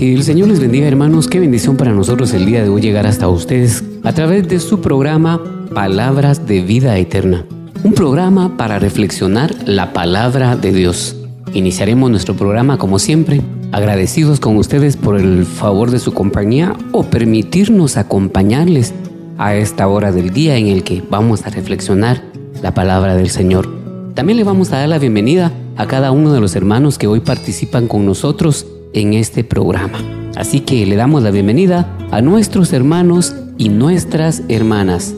Que 0.00 0.14
el 0.14 0.22
Señor 0.22 0.48
les 0.48 0.60
bendiga 0.60 0.88
hermanos, 0.88 1.28
qué 1.28 1.38
bendición 1.38 1.76
para 1.76 1.92
nosotros 1.92 2.32
el 2.32 2.46
día 2.46 2.62
de 2.62 2.70
hoy 2.70 2.80
llegar 2.80 3.06
hasta 3.06 3.28
ustedes 3.28 3.84
a 4.02 4.14
través 4.14 4.48
de 4.48 4.58
su 4.58 4.80
programa 4.80 5.42
Palabras 5.74 6.46
de 6.46 6.62
Vida 6.62 6.96
Eterna. 6.96 7.44
Un 7.84 7.92
programa 7.92 8.56
para 8.56 8.78
reflexionar 8.78 9.54
la 9.66 9.92
palabra 9.92 10.56
de 10.56 10.72
Dios. 10.72 11.16
Iniciaremos 11.52 12.10
nuestro 12.10 12.34
programa 12.34 12.78
como 12.78 12.98
siempre, 12.98 13.42
agradecidos 13.72 14.40
con 14.40 14.56
ustedes 14.56 14.96
por 14.96 15.20
el 15.20 15.44
favor 15.44 15.90
de 15.90 15.98
su 15.98 16.14
compañía 16.14 16.74
o 16.92 17.02
permitirnos 17.02 17.98
acompañarles 17.98 18.94
a 19.36 19.54
esta 19.54 19.86
hora 19.86 20.12
del 20.12 20.30
día 20.30 20.56
en 20.56 20.68
el 20.68 20.82
que 20.82 21.02
vamos 21.10 21.44
a 21.44 21.50
reflexionar 21.50 22.24
la 22.62 22.72
palabra 22.72 23.16
del 23.16 23.28
Señor. 23.28 23.68
También 24.14 24.38
le 24.38 24.44
vamos 24.44 24.72
a 24.72 24.78
dar 24.78 24.88
la 24.88 24.98
bienvenida 24.98 25.52
a 25.76 25.86
cada 25.86 26.10
uno 26.10 26.32
de 26.32 26.40
los 26.40 26.56
hermanos 26.56 26.96
que 26.96 27.06
hoy 27.06 27.20
participan 27.20 27.86
con 27.86 28.06
nosotros 28.06 28.66
en 28.92 29.14
este 29.14 29.44
programa. 29.44 29.98
Así 30.36 30.60
que 30.60 30.86
le 30.86 30.96
damos 30.96 31.22
la 31.22 31.30
bienvenida 31.30 31.96
a 32.10 32.20
nuestros 32.20 32.72
hermanos 32.72 33.34
y 33.58 33.68
nuestras 33.68 34.42
hermanas. 34.48 35.14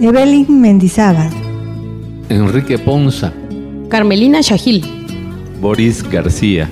Evelyn 0.00 0.60
Mendizábal, 0.60 1.30
Enrique 2.28 2.78
Ponza, 2.78 3.32
Carmelina 3.88 4.40
Shahil, 4.40 4.84
Boris 5.60 6.02
García, 6.08 6.70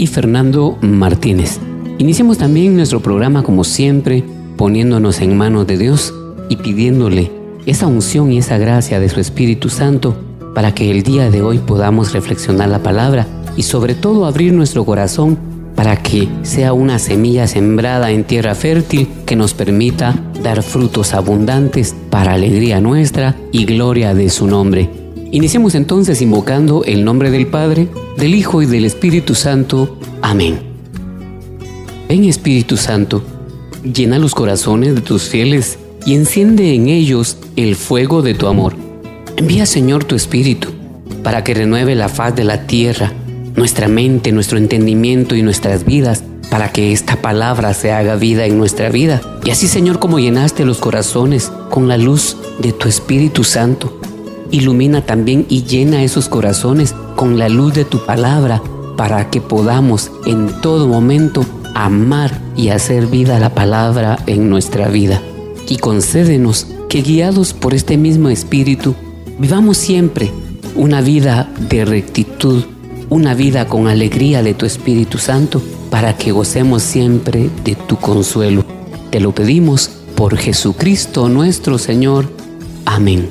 y 0.00 0.06
Fernando 0.06 0.78
Martínez. 0.80 1.58
Iniciemos 1.98 2.38
también 2.38 2.74
nuestro 2.74 3.00
programa 3.00 3.42
como 3.42 3.64
siempre, 3.64 4.24
poniéndonos 4.56 5.20
en 5.20 5.36
manos 5.36 5.66
de 5.66 5.76
Dios 5.76 6.14
y 6.48 6.56
pidiéndole 6.56 7.30
esa 7.66 7.86
unción 7.86 8.32
y 8.32 8.38
esa 8.38 8.56
gracia 8.56 8.98
de 8.98 9.10
su 9.10 9.20
Espíritu 9.20 9.68
Santo 9.68 10.16
para 10.54 10.74
que 10.74 10.90
el 10.90 11.02
día 11.02 11.30
de 11.30 11.42
hoy 11.42 11.58
podamos 11.58 12.12
reflexionar 12.12 12.70
la 12.70 12.82
palabra 12.82 13.26
y 13.56 13.62
sobre 13.62 13.94
todo 13.94 14.24
abrir 14.24 14.54
nuestro 14.54 14.86
corazón 14.86 15.38
para 15.80 15.96
que 15.96 16.28
sea 16.42 16.74
una 16.74 16.98
semilla 16.98 17.46
sembrada 17.46 18.10
en 18.10 18.24
tierra 18.24 18.54
fértil 18.54 19.08
que 19.24 19.34
nos 19.34 19.54
permita 19.54 20.14
dar 20.42 20.62
frutos 20.62 21.14
abundantes 21.14 21.94
para 22.10 22.34
alegría 22.34 22.82
nuestra 22.82 23.34
y 23.50 23.64
gloria 23.64 24.12
de 24.12 24.28
su 24.28 24.46
nombre. 24.46 24.90
Iniciemos 25.30 25.74
entonces 25.74 26.20
invocando 26.20 26.84
el 26.84 27.02
nombre 27.02 27.30
del 27.30 27.46
Padre, 27.46 27.88
del 28.18 28.34
Hijo 28.34 28.60
y 28.60 28.66
del 28.66 28.84
Espíritu 28.84 29.34
Santo. 29.34 29.98
Amén. 30.20 30.58
Ven 32.10 32.24
Espíritu 32.26 32.76
Santo, 32.76 33.22
llena 33.82 34.18
los 34.18 34.34
corazones 34.34 34.94
de 34.94 35.00
tus 35.00 35.30
fieles 35.30 35.78
y 36.04 36.14
enciende 36.14 36.74
en 36.74 36.90
ellos 36.90 37.38
el 37.56 37.74
fuego 37.74 38.20
de 38.20 38.34
tu 38.34 38.48
amor. 38.48 38.74
Envía 39.38 39.64
Señor 39.64 40.04
tu 40.04 40.14
Espíritu 40.14 40.68
para 41.22 41.42
que 41.42 41.54
renueve 41.54 41.94
la 41.94 42.10
faz 42.10 42.36
de 42.36 42.44
la 42.44 42.66
tierra, 42.66 43.14
nuestra 43.56 43.88
mente, 43.88 44.32
nuestro 44.32 44.58
entendimiento 44.58 45.34
y 45.34 45.42
nuestras 45.42 45.84
vidas, 45.84 46.22
para 46.50 46.72
que 46.72 46.92
esta 46.92 47.16
palabra 47.16 47.74
se 47.74 47.92
haga 47.92 48.16
vida 48.16 48.44
en 48.44 48.58
nuestra 48.58 48.88
vida. 48.90 49.22
Y 49.44 49.50
así 49.50 49.68
Señor 49.68 49.98
como 49.98 50.18
llenaste 50.18 50.64
los 50.64 50.78
corazones 50.78 51.52
con 51.70 51.88
la 51.88 51.96
luz 51.96 52.36
de 52.58 52.72
tu 52.72 52.88
Espíritu 52.88 53.44
Santo, 53.44 54.00
ilumina 54.50 55.06
también 55.06 55.46
y 55.48 55.62
llena 55.62 56.02
esos 56.02 56.28
corazones 56.28 56.94
con 57.14 57.38
la 57.38 57.48
luz 57.48 57.74
de 57.74 57.84
tu 57.84 58.04
palabra, 58.04 58.62
para 58.96 59.30
que 59.30 59.40
podamos 59.40 60.10
en 60.26 60.60
todo 60.60 60.86
momento 60.86 61.46
amar 61.74 62.38
y 62.56 62.68
hacer 62.68 63.06
vida 63.06 63.38
la 63.38 63.54
palabra 63.54 64.18
en 64.26 64.50
nuestra 64.50 64.88
vida. 64.88 65.22
Y 65.68 65.76
concédenos 65.76 66.66
que 66.88 67.02
guiados 67.02 67.54
por 67.54 67.72
este 67.72 67.96
mismo 67.96 68.28
Espíritu, 68.28 68.94
vivamos 69.38 69.78
siempre 69.78 70.30
una 70.74 71.00
vida 71.00 71.48
de 71.68 71.84
rectitud, 71.84 72.64
una 73.10 73.34
vida 73.34 73.66
con 73.66 73.88
alegría 73.88 74.42
de 74.42 74.54
tu 74.54 74.64
Espíritu 74.64 75.18
Santo, 75.18 75.60
para 75.90 76.16
que 76.16 76.30
gocemos 76.30 76.82
siempre 76.82 77.50
de 77.64 77.74
tu 77.74 77.96
consuelo. 77.96 78.64
Te 79.10 79.18
lo 79.18 79.34
pedimos 79.34 79.90
por 80.14 80.36
Jesucristo 80.36 81.28
nuestro 81.28 81.76
Señor. 81.76 82.32
Amén. 82.86 83.28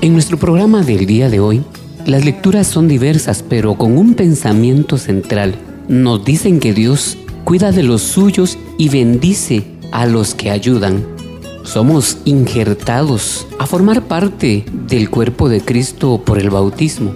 En 0.00 0.12
nuestro 0.12 0.38
programa 0.38 0.82
del 0.82 1.06
día 1.06 1.30
de 1.30 1.38
hoy, 1.38 1.62
las 2.04 2.24
lecturas 2.24 2.66
son 2.66 2.88
diversas, 2.88 3.44
pero 3.48 3.76
con 3.76 3.96
un 3.96 4.14
pensamiento 4.14 4.98
central. 4.98 5.54
Nos 5.88 6.24
dicen 6.24 6.58
que 6.58 6.74
Dios 6.74 7.16
cuida 7.44 7.70
de 7.70 7.84
los 7.84 8.02
suyos 8.02 8.58
y 8.76 8.88
bendice 8.88 9.64
a 9.92 10.06
los 10.06 10.34
que 10.34 10.50
ayudan. 10.50 11.15
Somos 11.66 12.18
injertados 12.24 13.44
a 13.58 13.66
formar 13.66 14.02
parte 14.02 14.64
del 14.88 15.10
cuerpo 15.10 15.48
de 15.48 15.60
Cristo 15.60 16.22
por 16.24 16.38
el 16.38 16.48
bautismo. 16.48 17.12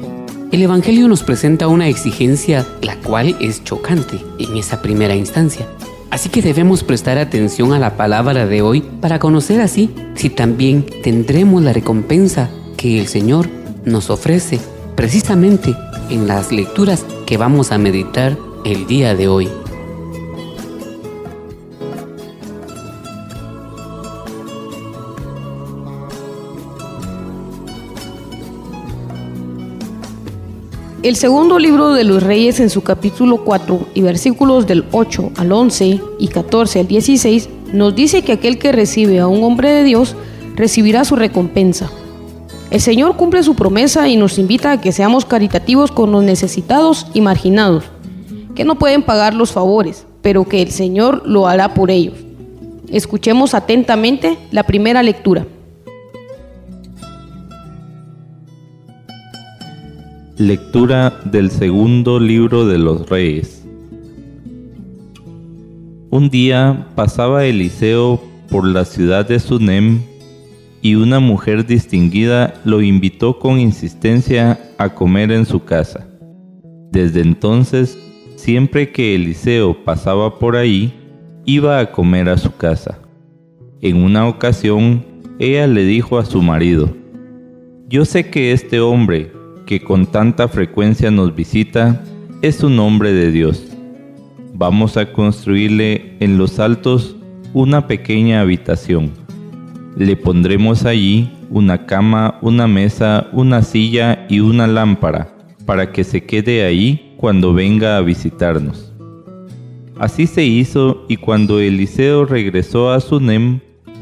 El 0.51 0.61
Evangelio 0.63 1.07
nos 1.07 1.23
presenta 1.23 1.69
una 1.69 1.87
exigencia 1.87 2.67
la 2.83 2.97
cual 2.97 3.37
es 3.41 3.63
chocante 3.63 4.21
en 4.41 4.57
esa 4.57 4.83
primera 4.83 5.15
instancia. 5.15 5.69
Así 6.11 6.31
que 6.31 6.43
debemos 6.43 6.83
prestar 6.83 7.17
atención 7.17 7.73
a 7.73 7.79
la 7.79 7.97
palabra 7.97 8.45
de 8.47 8.61
hoy 8.61 8.81
para 9.01 9.21
conocer 9.21 9.61
así 9.61 9.95
si 10.17 10.31
también 10.31 10.85
tendremos 11.05 11.63
la 11.63 11.73
recompensa 11.73 12.51
que 12.77 12.99
el 12.99 13.07
Señor 13.07 13.49
nos 13.85 14.11
ofrece 14.11 14.59
precisamente 14.97 15.77
en 16.11 16.27
las 16.27 16.51
lecturas 16.51 17.07
que 17.25 17.37
vamos 17.37 17.71
a 17.71 17.79
meditar 17.79 18.37
el 18.65 18.89
día 18.89 19.15
de 19.15 19.29
hoy. 19.29 19.49
El 31.03 31.17
segundo 31.17 31.59
libro 31.59 31.95
de 31.95 32.05
los 32.05 32.23
reyes 32.23 32.61
en 32.61 32.69
su 32.69 32.83
capítulo 32.83 33.43
4 33.43 33.89
y 33.95 34.03
versículos 34.03 34.67
del 34.67 34.85
8 34.93 35.33
al 35.39 35.51
11 35.51 35.99
y 36.19 36.29
14 36.29 36.81
al 36.81 36.89
16 36.89 37.49
nos 37.73 37.97
dice 37.97 38.21
que 38.21 38.33
aquel 38.33 38.59
que 38.59 38.71
recibe 38.71 39.19
a 39.19 39.27
un 39.27 39.43
hombre 39.43 39.71
de 39.71 39.83
Dios 39.83 40.15
recibirá 40.57 41.07
su 41.07 41.17
recompensa. 41.17 41.91
El 42.71 42.83
Señor 42.83 43.17
cumple 43.17 43.43
su 43.43 43.55
promesa 43.55 44.11
y 44.11 44.17
nos 44.19 44.39
invita 44.39 44.73
a 44.73 44.81
que 44.83 44.93
seamos 44.93 45.25
caritativos 45.25 45.91
con 45.91 46.13
los 46.13 46.23
necesitados 46.23 47.07
y 47.15 47.23
marginados, 47.23 47.85
que 48.55 48.67
no 48.67 48.79
pueden 48.79 49.03
pagar 49.03 49.33
los 49.33 49.53
favores, 49.53 50.05
pero 50.21 50.45
que 50.45 50.61
el 50.61 50.71
Señor 50.71 51.23
lo 51.25 51.49
hará 51.49 51.73
por 51.73 51.91
ellos. 51.91 52.19
Escuchemos 52.91 53.55
atentamente 53.55 54.37
la 54.51 54.65
primera 54.65 55.03
lectura. 55.03 55.47
Lectura 60.41 61.21
del 61.27 61.51
segundo 61.51 62.19
libro 62.19 62.67
de 62.67 62.79
los 62.79 63.11
reyes. 63.11 63.63
Un 66.09 66.31
día 66.31 66.87
pasaba 66.95 67.45
Eliseo 67.45 68.19
por 68.49 68.67
la 68.67 68.87
ciudad 68.87 69.29
de 69.29 69.39
Sunem 69.39 70.01
y 70.81 70.95
una 70.95 71.21
mujer 71.21 71.67
distinguida 71.67 72.55
lo 72.65 72.81
invitó 72.81 73.39
con 73.39 73.61
insistencia 73.61 74.59
a 74.79 74.95
comer 74.95 75.31
en 75.31 75.45
su 75.45 75.63
casa. 75.63 76.09
Desde 76.91 77.21
entonces, 77.21 77.99
siempre 78.37 78.93
que 78.93 79.17
Eliseo 79.17 79.85
pasaba 79.85 80.39
por 80.39 80.57
ahí, 80.57 80.91
iba 81.45 81.79
a 81.79 81.93
comer 81.93 82.31
a 82.31 82.39
su 82.39 82.57
casa. 82.57 82.99
En 83.83 83.99
una 83.99 84.27
ocasión, 84.27 85.05
ella 85.39 85.67
le 85.67 85.85
dijo 85.85 86.19
a 86.19 86.25
su 86.25 86.41
marido, 86.41 86.89
Yo 87.91 88.07
sé 88.07 88.31
que 88.31 88.53
este 88.53 88.81
hombre, 88.81 89.33
que 89.71 89.81
con 89.81 90.07
tanta 90.07 90.49
frecuencia 90.49 91.13
nos 91.13 91.33
visita, 91.33 92.03
es 92.43 92.65
un 92.65 92.81
hombre 92.81 93.13
de 93.13 93.31
Dios. 93.31 93.69
Vamos 94.53 94.97
a 94.97 95.13
construirle 95.13 96.17
en 96.19 96.39
los 96.39 96.59
altos 96.59 97.15
una 97.55 97.87
pequeña 97.87 98.41
habitación. 98.41 99.13
Le 99.97 100.17
pondremos 100.17 100.87
allí 100.87 101.31
una 101.51 101.87
cama, 101.87 102.37
una 102.43 102.67
mesa, 102.67 103.29
una 103.33 103.63
silla 103.63 104.27
y 104.29 104.41
una 104.41 104.67
lámpara, 104.67 105.29
para 105.67 105.93
que 105.93 106.03
se 106.03 106.25
quede 106.25 106.65
ahí 106.65 107.15
cuando 107.17 107.55
venga 107.55 107.97
a 107.97 108.01
visitarnos. 108.01 108.93
Así 110.01 110.27
se 110.27 110.45
hizo 110.45 111.05
y 111.09 111.17
cuando 111.17 111.61
Eliseo 111.61 112.25
regresó 112.25 112.91
a 112.91 112.99
Sunem, 112.99 113.61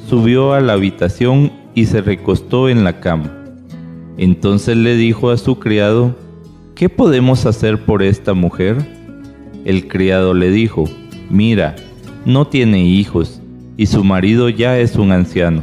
subió 0.08 0.54
a 0.54 0.62
la 0.62 0.72
habitación 0.72 1.52
y 1.74 1.84
se 1.84 2.00
recostó 2.00 2.70
en 2.70 2.84
la 2.84 3.00
cama. 3.00 3.37
Entonces 4.18 4.76
le 4.76 4.96
dijo 4.96 5.30
a 5.30 5.36
su 5.36 5.60
criado, 5.60 6.16
¿qué 6.74 6.88
podemos 6.88 7.46
hacer 7.46 7.84
por 7.84 8.02
esta 8.02 8.34
mujer? 8.34 8.76
El 9.64 9.86
criado 9.86 10.34
le 10.34 10.50
dijo, 10.50 10.84
mira, 11.30 11.76
no 12.24 12.48
tiene 12.48 12.84
hijos 12.84 13.40
y 13.76 13.86
su 13.86 14.02
marido 14.02 14.48
ya 14.48 14.78
es 14.80 14.96
un 14.96 15.12
anciano. 15.12 15.62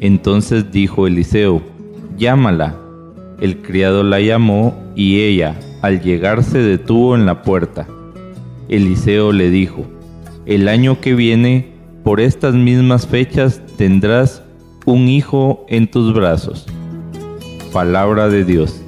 Entonces 0.00 0.70
dijo 0.70 1.08
Eliseo, 1.08 1.60
llámala. 2.16 2.76
El 3.40 3.58
criado 3.58 4.04
la 4.04 4.20
llamó 4.20 4.76
y 4.94 5.20
ella, 5.20 5.58
al 5.82 6.00
llegar, 6.00 6.44
se 6.44 6.58
detuvo 6.58 7.16
en 7.16 7.26
la 7.26 7.42
puerta. 7.42 7.88
Eliseo 8.68 9.32
le 9.32 9.50
dijo, 9.50 9.84
el 10.46 10.68
año 10.68 11.00
que 11.00 11.14
viene, 11.14 11.72
por 12.04 12.20
estas 12.20 12.54
mismas 12.54 13.06
fechas, 13.06 13.60
tendrás 13.76 14.42
un 14.86 15.08
hijo 15.08 15.66
en 15.68 15.90
tus 15.90 16.14
brazos. 16.14 16.66
Palabra 17.72 18.28
de 18.28 18.44
Dios, 18.44 18.80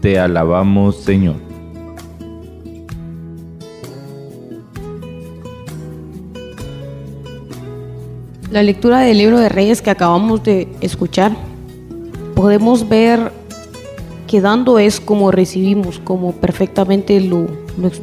te 0.00 0.18
alabamos 0.18 0.96
Señor. 0.96 1.36
La 8.50 8.62
lectura 8.62 9.00
del 9.00 9.18
libro 9.18 9.40
de 9.40 9.48
Reyes 9.48 9.82
que 9.82 9.90
acabamos 9.90 10.44
de 10.44 10.68
escuchar, 10.80 11.32
podemos 12.34 12.88
ver 12.88 13.32
que 14.28 14.40
dando 14.40 14.78
es 14.78 15.00
como 15.00 15.32
recibimos, 15.32 15.98
como 15.98 16.32
perfectamente 16.32 17.20
lo, 17.20 17.48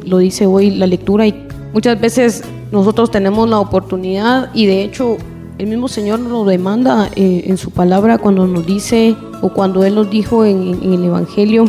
lo, 0.04 0.18
dice 0.18 0.46
hoy 0.46 0.70
la 0.70 0.86
lectura. 0.86 1.26
Y 1.26 1.48
muchas 1.72 1.98
veces 1.98 2.44
nosotros 2.70 3.10
tenemos 3.10 3.48
la 3.48 3.58
oportunidad 3.58 4.50
y 4.52 4.66
de 4.66 4.82
hecho 4.82 5.16
el 5.58 5.66
mismo 5.66 5.88
Señor 5.88 6.20
nos 6.20 6.30
lo 6.30 6.44
demanda 6.44 7.10
eh, 7.16 7.44
en 7.46 7.56
su 7.56 7.70
palabra 7.70 8.18
cuando 8.18 8.46
nos 8.46 8.66
dice 8.66 9.16
o 9.40 9.50
cuando 9.50 9.84
Él 9.84 9.94
nos 9.94 10.10
dijo 10.10 10.44
en, 10.44 10.82
el 10.82 11.04
Evangelio, 11.04 11.66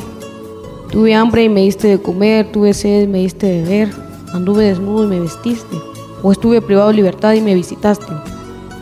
tuve 0.92 1.14
hambre 1.16 1.44
y 1.44 1.50
me 1.50 1.62
diste 1.62 1.88
de 1.88 2.02
comer, 2.02 2.52
tuve 2.52 2.74
sed 2.74 3.04
y 3.04 3.08
me 3.08 3.20
diste 3.20 3.48
de 3.48 3.64
beber, 3.64 3.90
anduve 4.34 4.66
desnudo 4.66 5.06
y 5.06 5.08
me 5.08 5.20
vestiste, 5.20 5.78
o 6.22 6.32
estuve 6.32 6.62
privado 6.62 6.90
de 6.90 6.96
libertad 6.96 7.34
y 7.34 7.42
me 7.42 7.56
visitaste. 7.56 8.06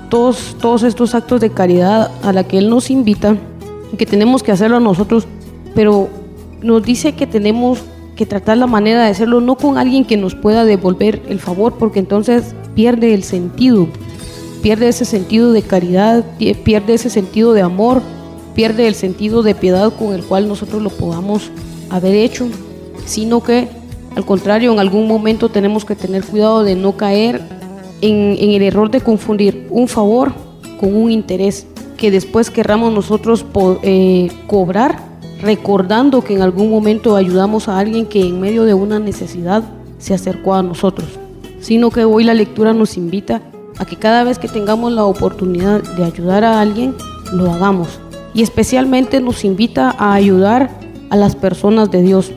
Todos, 0.09 0.55
todos 0.59 0.83
estos 0.83 1.13
actos 1.15 1.41
de 1.41 1.49
caridad 1.49 2.11
a 2.23 2.33
la 2.33 2.43
que 2.43 2.57
Él 2.57 2.69
nos 2.69 2.89
invita, 2.89 3.37
que 3.97 4.05
tenemos 4.05 4.43
que 4.43 4.51
hacerlo 4.51 4.79
nosotros 4.79 5.27
pero 5.75 6.09
nos 6.63 6.81
dice 6.81 7.13
que 7.13 7.27
tenemos 7.27 7.83
que 8.15 8.25
tratar 8.25 8.57
la 8.57 8.65
manera 8.65 9.03
de 9.03 9.09
hacerlo 9.09 9.41
no 9.41 9.55
con 9.55 9.77
alguien 9.77 10.05
que 10.05 10.17
nos 10.17 10.33
pueda 10.33 10.63
devolver 10.63 11.21
el 11.27 11.39
favor, 11.39 11.73
porque 11.77 11.99
entonces 11.99 12.55
pierde 12.73 13.13
el 13.13 13.23
sentido, 13.23 13.87
pierde 14.65 14.87
ese 14.87 15.05
sentido 15.05 15.51
de 15.51 15.61
caridad, 15.61 16.25
pierde 16.63 16.95
ese 16.95 17.11
sentido 17.11 17.53
de 17.53 17.61
amor, 17.61 18.01
pierde 18.55 18.87
el 18.87 18.95
sentido 18.95 19.43
de 19.43 19.53
piedad 19.53 19.93
con 19.93 20.11
el 20.15 20.23
cual 20.23 20.47
nosotros 20.47 20.81
lo 20.81 20.89
podamos 20.89 21.51
haber 21.91 22.15
hecho, 22.15 22.47
sino 23.05 23.43
que 23.43 23.67
al 24.15 24.25
contrario, 24.25 24.73
en 24.73 24.79
algún 24.79 25.07
momento 25.07 25.49
tenemos 25.49 25.85
que 25.85 25.95
tener 25.95 26.25
cuidado 26.25 26.63
de 26.63 26.73
no 26.73 26.97
caer 26.97 27.43
en, 28.01 28.37
el 28.39 28.63
error 28.63 28.89
de 28.89 29.01
confundir 29.01 29.67
un 29.69 29.87
favor 29.87 30.33
con 30.79 30.95
un 30.95 31.11
interés 31.11 31.67
que 31.95 32.09
después 32.09 32.49
querramos 32.49 32.91
nosotros 32.91 33.45
eh, 33.83 34.31
cobrar 34.47 34.97
recordando 35.43 36.23
que 36.23 36.33
en 36.33 36.41
algún 36.41 36.71
momento 36.71 37.15
ayudamos 37.15 37.67
a 37.67 37.77
alguien 37.77 38.07
que 38.07 38.25
en 38.25 38.41
medio 38.41 38.63
de 38.63 38.73
una 38.73 38.97
necesidad 38.97 39.61
se 39.99 40.15
acercó 40.15 40.55
a 40.55 40.63
nosotros, 40.63 41.07
sino 41.59 41.91
que 41.91 42.03
hoy 42.03 42.23
la 42.23 42.33
lectura 42.33 42.73
nos 42.73 42.97
invita 42.97 43.43
a 43.77 43.85
que 43.85 43.97
cada 43.97 44.23
vez 44.23 44.39
que 44.39 44.47
tengamos 44.47 44.91
la 44.91 45.05
oportunidad 45.05 45.81
de 45.81 46.03
ayudar 46.03 46.43
a 46.43 46.59
alguien, 46.59 46.95
lo 47.33 47.51
hagamos. 47.51 47.99
Y 48.33 48.41
especialmente 48.41 49.21
nos 49.21 49.45
invita 49.45 49.95
a 49.97 50.13
ayudar 50.13 50.69
a 51.09 51.17
las 51.17 51.35
personas 51.35 51.91
de 51.91 52.01
Dios. 52.01 52.31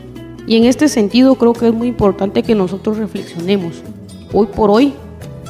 Y 0.46 0.56
en 0.56 0.64
este 0.64 0.88
sentido 0.88 1.34
creo 1.34 1.52
que 1.52 1.68
es 1.68 1.74
muy 1.74 1.88
importante 1.88 2.42
que 2.42 2.54
nosotros 2.54 2.96
reflexionemos. 2.98 3.82
Hoy 4.32 4.46
por 4.46 4.70
hoy 4.70 4.94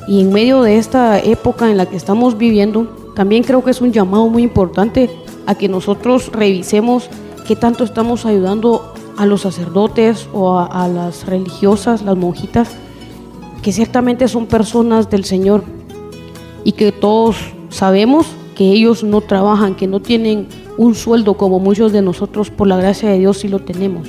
y 0.06 0.22
en 0.22 0.32
medio 0.32 0.62
de 0.62 0.78
esta 0.78 1.18
época 1.18 1.70
en 1.70 1.76
la 1.76 1.86
que 1.86 1.96
estamos 1.96 2.38
viviendo, 2.38 3.12
también 3.14 3.42
creo 3.42 3.62
que 3.62 3.70
es 3.70 3.80
un 3.80 3.92
llamado 3.92 4.28
muy 4.28 4.42
importante 4.42 5.10
a 5.46 5.54
que 5.54 5.68
nosotros 5.68 6.32
revisemos 6.32 7.10
qué 7.46 7.56
tanto 7.56 7.84
estamos 7.84 8.24
ayudando 8.24 8.92
a 9.18 9.26
los 9.26 9.42
sacerdotes 9.42 10.28
o 10.32 10.58
a, 10.58 10.88
las 10.88 11.26
religiosas, 11.26 12.02
las 12.02 12.16
monjitas, 12.16 12.70
que 13.62 13.72
ciertamente 13.72 14.28
son 14.28 14.46
personas 14.46 15.10
del 15.10 15.24
Señor 15.24 15.64
y 16.64 16.72
que 16.72 16.92
todos 16.92 17.36
sabemos 17.70 18.26
que 18.54 18.70
ellos 18.72 19.04
no 19.04 19.20
trabajan, 19.20 19.76
que 19.76 19.86
no 19.86 20.00
tienen 20.00 20.48
un 20.76 20.94
sueldo 20.94 21.34
como 21.34 21.60
muchos 21.60 21.92
de 21.92 22.02
nosotros 22.02 22.50
por 22.50 22.66
la 22.66 22.76
gracia 22.76 23.08
de 23.08 23.18
Dios 23.18 23.38
sí 23.38 23.48
lo 23.48 23.60
tenemos. 23.60 24.08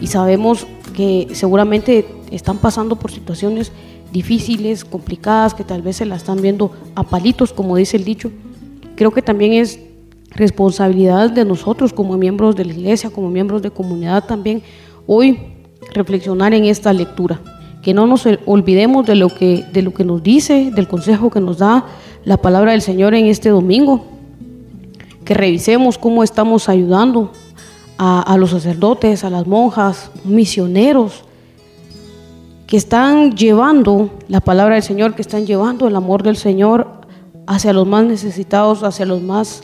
Y 0.00 0.06
sabemos 0.06 0.66
que 0.94 1.28
seguramente 1.32 2.06
están 2.30 2.58
pasando 2.58 2.96
por 2.96 3.10
situaciones 3.10 3.72
difíciles, 4.12 4.84
complicadas, 4.84 5.54
que 5.54 5.64
tal 5.64 5.82
vez 5.82 5.96
se 5.96 6.06
la 6.06 6.16
están 6.16 6.40
viendo 6.40 6.70
a 6.94 7.02
palitos, 7.02 7.52
como 7.52 7.76
dice 7.76 7.96
el 7.96 8.04
dicho. 8.04 8.30
Creo 8.96 9.10
que 9.10 9.22
también 9.22 9.52
es 9.54 9.80
responsabilidad 10.30 11.30
de 11.30 11.44
nosotros 11.44 11.92
como 11.92 12.16
miembros 12.16 12.56
de 12.56 12.64
la 12.64 12.72
iglesia, 12.72 13.10
como 13.10 13.28
miembros 13.28 13.62
de 13.62 13.70
comunidad 13.70 14.24
también, 14.24 14.62
hoy 15.06 15.38
reflexionar 15.92 16.54
en 16.54 16.64
esta 16.64 16.92
lectura, 16.92 17.40
que 17.84 17.92
no 17.92 18.06
nos 18.06 18.26
olvidemos 18.46 19.04
de 19.04 19.14
lo 19.14 19.28
que, 19.28 19.62
de 19.70 19.82
lo 19.82 19.92
que 19.92 20.04
nos 20.04 20.22
dice, 20.22 20.70
del 20.74 20.88
consejo 20.88 21.28
que 21.28 21.40
nos 21.40 21.58
da 21.58 21.84
la 22.24 22.38
palabra 22.38 22.72
del 22.72 22.80
Señor 22.80 23.14
en 23.14 23.26
este 23.26 23.50
domingo, 23.50 24.06
que 25.26 25.34
revisemos 25.34 25.98
cómo 25.98 26.24
estamos 26.24 26.70
ayudando 26.70 27.30
a, 27.98 28.36
los 28.38 28.50
sacerdotes, 28.50 29.22
a 29.22 29.30
las 29.30 29.46
monjas, 29.46 30.10
misioneros, 30.24 31.24
que 32.66 32.78
están 32.78 33.36
llevando 33.36 34.10
la 34.28 34.40
palabra 34.40 34.76
del 34.76 34.82
Señor, 34.82 35.14
que 35.14 35.22
están 35.22 35.46
llevando 35.46 35.86
el 35.86 35.94
amor 35.94 36.22
del 36.22 36.36
Señor 36.36 36.88
hacia 37.46 37.74
los 37.74 37.86
más 37.86 38.04
necesitados, 38.06 38.82
hacia 38.82 39.04
los 39.04 39.20
más 39.20 39.62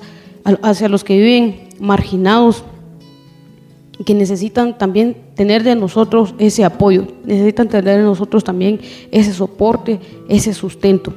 hacia 0.63 0.89
los 0.89 1.05
que 1.05 1.17
viven 1.17 1.69
marginados 1.81 2.65
que 4.05 4.15
necesitan 4.15 4.79
también 4.79 5.17
tener 5.35 5.63
de 5.63 5.75
nosotros 5.75 6.35
ese 6.39 6.65
apoyo, 6.65 7.07
necesitan 7.25 7.69
tener 7.69 7.99
de 7.99 8.03
nosotros 8.03 8.45
también 8.45 8.81
ese 9.11 9.33
soporte, 9.33 10.01
ese 10.29 10.55
sustento, 10.55 11.13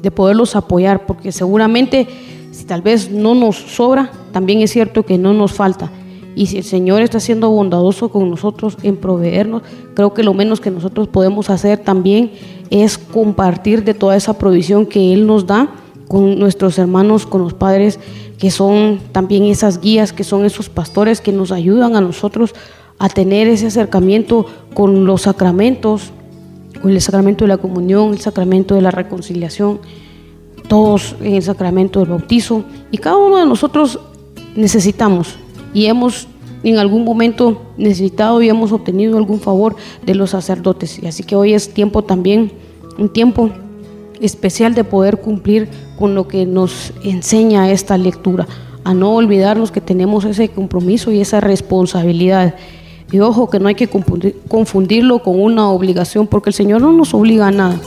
de 0.00 0.10
poderlos 0.10 0.56
apoyar, 0.56 1.04
porque 1.06 1.30
seguramente 1.30 2.08
si 2.52 2.64
tal 2.64 2.82
vez 2.82 3.10
no 3.10 3.34
nos 3.34 3.56
sobra, 3.56 4.10
también 4.32 4.60
es 4.60 4.72
cierto 4.72 5.04
que 5.04 5.18
no 5.18 5.32
nos 5.32 5.52
falta. 5.52 5.90
Y 6.34 6.46
si 6.46 6.58
el 6.58 6.64
Señor 6.64 7.02
está 7.02 7.20
siendo 7.20 7.50
bondadoso 7.50 8.08
con 8.08 8.30
nosotros 8.30 8.76
en 8.82 8.96
proveernos, 8.96 9.62
creo 9.94 10.14
que 10.14 10.22
lo 10.22 10.32
menos 10.32 10.60
que 10.60 10.70
nosotros 10.70 11.08
podemos 11.08 11.50
hacer 11.50 11.78
también 11.78 12.32
es 12.70 12.98
compartir 12.98 13.84
de 13.84 13.94
toda 13.94 14.16
esa 14.16 14.38
provisión 14.38 14.86
que 14.86 15.12
Él 15.12 15.26
nos 15.26 15.46
da 15.46 15.68
con 16.10 16.40
nuestros 16.40 16.76
hermanos, 16.76 17.24
con 17.24 17.40
los 17.40 17.54
padres 17.54 18.00
que 18.36 18.50
son 18.50 18.98
también 19.12 19.44
esas 19.44 19.80
guías, 19.80 20.12
que 20.12 20.24
son 20.24 20.44
esos 20.44 20.68
pastores 20.68 21.20
que 21.20 21.30
nos 21.30 21.52
ayudan 21.52 21.94
a 21.94 22.00
nosotros 22.00 22.52
a 22.98 23.08
tener 23.08 23.46
ese 23.46 23.68
acercamiento 23.68 24.44
con 24.74 25.04
los 25.06 25.22
sacramentos, 25.22 26.10
con 26.82 26.90
el 26.90 27.00
sacramento 27.00 27.44
de 27.44 27.48
la 27.50 27.58
comunión, 27.58 28.10
el 28.10 28.18
sacramento 28.18 28.74
de 28.74 28.80
la 28.80 28.90
reconciliación, 28.90 29.78
todos 30.66 31.14
en 31.20 31.34
el 31.34 31.44
sacramento 31.44 32.00
del 32.00 32.08
bautizo. 32.08 32.64
Y 32.90 32.98
cada 32.98 33.16
uno 33.16 33.36
de 33.36 33.46
nosotros 33.46 34.00
necesitamos 34.56 35.36
y 35.72 35.86
hemos 35.86 36.26
en 36.64 36.78
algún 36.78 37.04
momento 37.04 37.62
necesitado 37.76 38.42
y 38.42 38.48
hemos 38.48 38.72
obtenido 38.72 39.16
algún 39.16 39.38
favor 39.38 39.76
de 40.04 40.16
los 40.16 40.30
sacerdotes. 40.30 41.00
Y 41.00 41.06
así 41.06 41.22
que 41.22 41.36
hoy 41.36 41.54
es 41.54 41.72
tiempo 41.72 42.02
también, 42.02 42.50
un 42.98 43.08
tiempo 43.10 43.50
especial 44.20 44.74
de 44.74 44.84
poder 44.84 45.18
cumplir 45.18 45.68
con 45.98 46.14
lo 46.14 46.28
que 46.28 46.46
nos 46.46 46.92
enseña 47.02 47.70
esta 47.70 47.98
lectura, 47.98 48.46
a 48.84 48.94
no 48.94 49.14
olvidarnos 49.14 49.70
que 49.70 49.80
tenemos 49.80 50.24
ese 50.24 50.48
compromiso 50.48 51.10
y 51.12 51.20
esa 51.20 51.40
responsabilidad. 51.40 52.54
Y 53.12 53.20
ojo, 53.20 53.50
que 53.50 53.58
no 53.58 53.68
hay 53.68 53.74
que 53.74 53.88
confundirlo 53.88 55.22
con 55.22 55.40
una 55.40 55.68
obligación, 55.70 56.26
porque 56.26 56.50
el 56.50 56.54
Señor 56.54 56.80
no 56.80 56.92
nos 56.92 57.12
obliga 57.12 57.48
a 57.48 57.50
nada. 57.50 57.80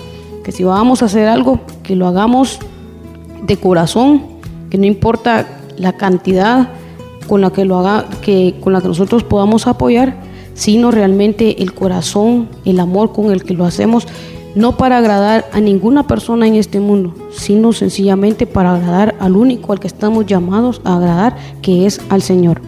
Que 0.43 0.51
si 0.51 0.63
vamos 0.63 1.01
a 1.01 1.05
hacer 1.05 1.27
algo, 1.27 1.61
que 1.81 1.95
lo 1.95 2.07
hagamos 2.07 2.59
de 3.45 3.57
corazón, 3.57 4.23
que 4.69 4.77
no 4.77 4.85
importa 4.85 5.47
la 5.77 5.93
cantidad 5.93 6.69
con 7.27 7.41
la 7.41 7.51
que 7.51 7.65
lo 7.65 7.79
haga, 7.79 8.05
que 8.21 8.55
con 8.59 8.73
la 8.73 8.81
que 8.81 8.89
nosotros 8.89 9.23
podamos 9.23 9.65
apoyar, 9.65 10.17
sino 10.53 10.91
realmente 10.91 11.63
el 11.63 11.73
corazón, 11.73 12.49
el 12.65 12.79
amor 12.79 13.13
con 13.13 13.31
el 13.31 13.43
que 13.43 13.53
lo 13.53 13.65
hacemos 13.65 14.07
no 14.55 14.77
para 14.77 14.98
agradar 14.98 15.45
a 15.51 15.60
ninguna 15.60 16.05
persona 16.07 16.48
en 16.48 16.55
este 16.55 16.79
mundo, 16.79 17.13
sino 17.31 17.74
sencillamente 17.74 18.45
para 18.45 18.75
agradar 18.75 19.15
al 19.19 19.36
único 19.36 19.74
al 19.74 19.79
que 19.79 19.88
estamos 19.88 20.25
llamados 20.25 20.81
a 20.83 20.98
agradar, 20.98 21.36
que 21.62 21.86
es 21.86 22.00
al 22.10 22.22
Señor. 22.22 22.62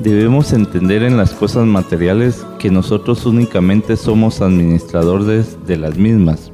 Debemos 0.00 0.52
entender 0.52 1.02
en 1.02 1.16
las 1.16 1.32
cosas 1.32 1.66
materiales 1.66 2.46
que 2.58 2.70
nosotros 2.70 3.26
únicamente 3.26 3.96
somos 3.96 4.40
administradores 4.40 5.58
de 5.66 5.76
las 5.76 5.96
mismas 5.96 6.52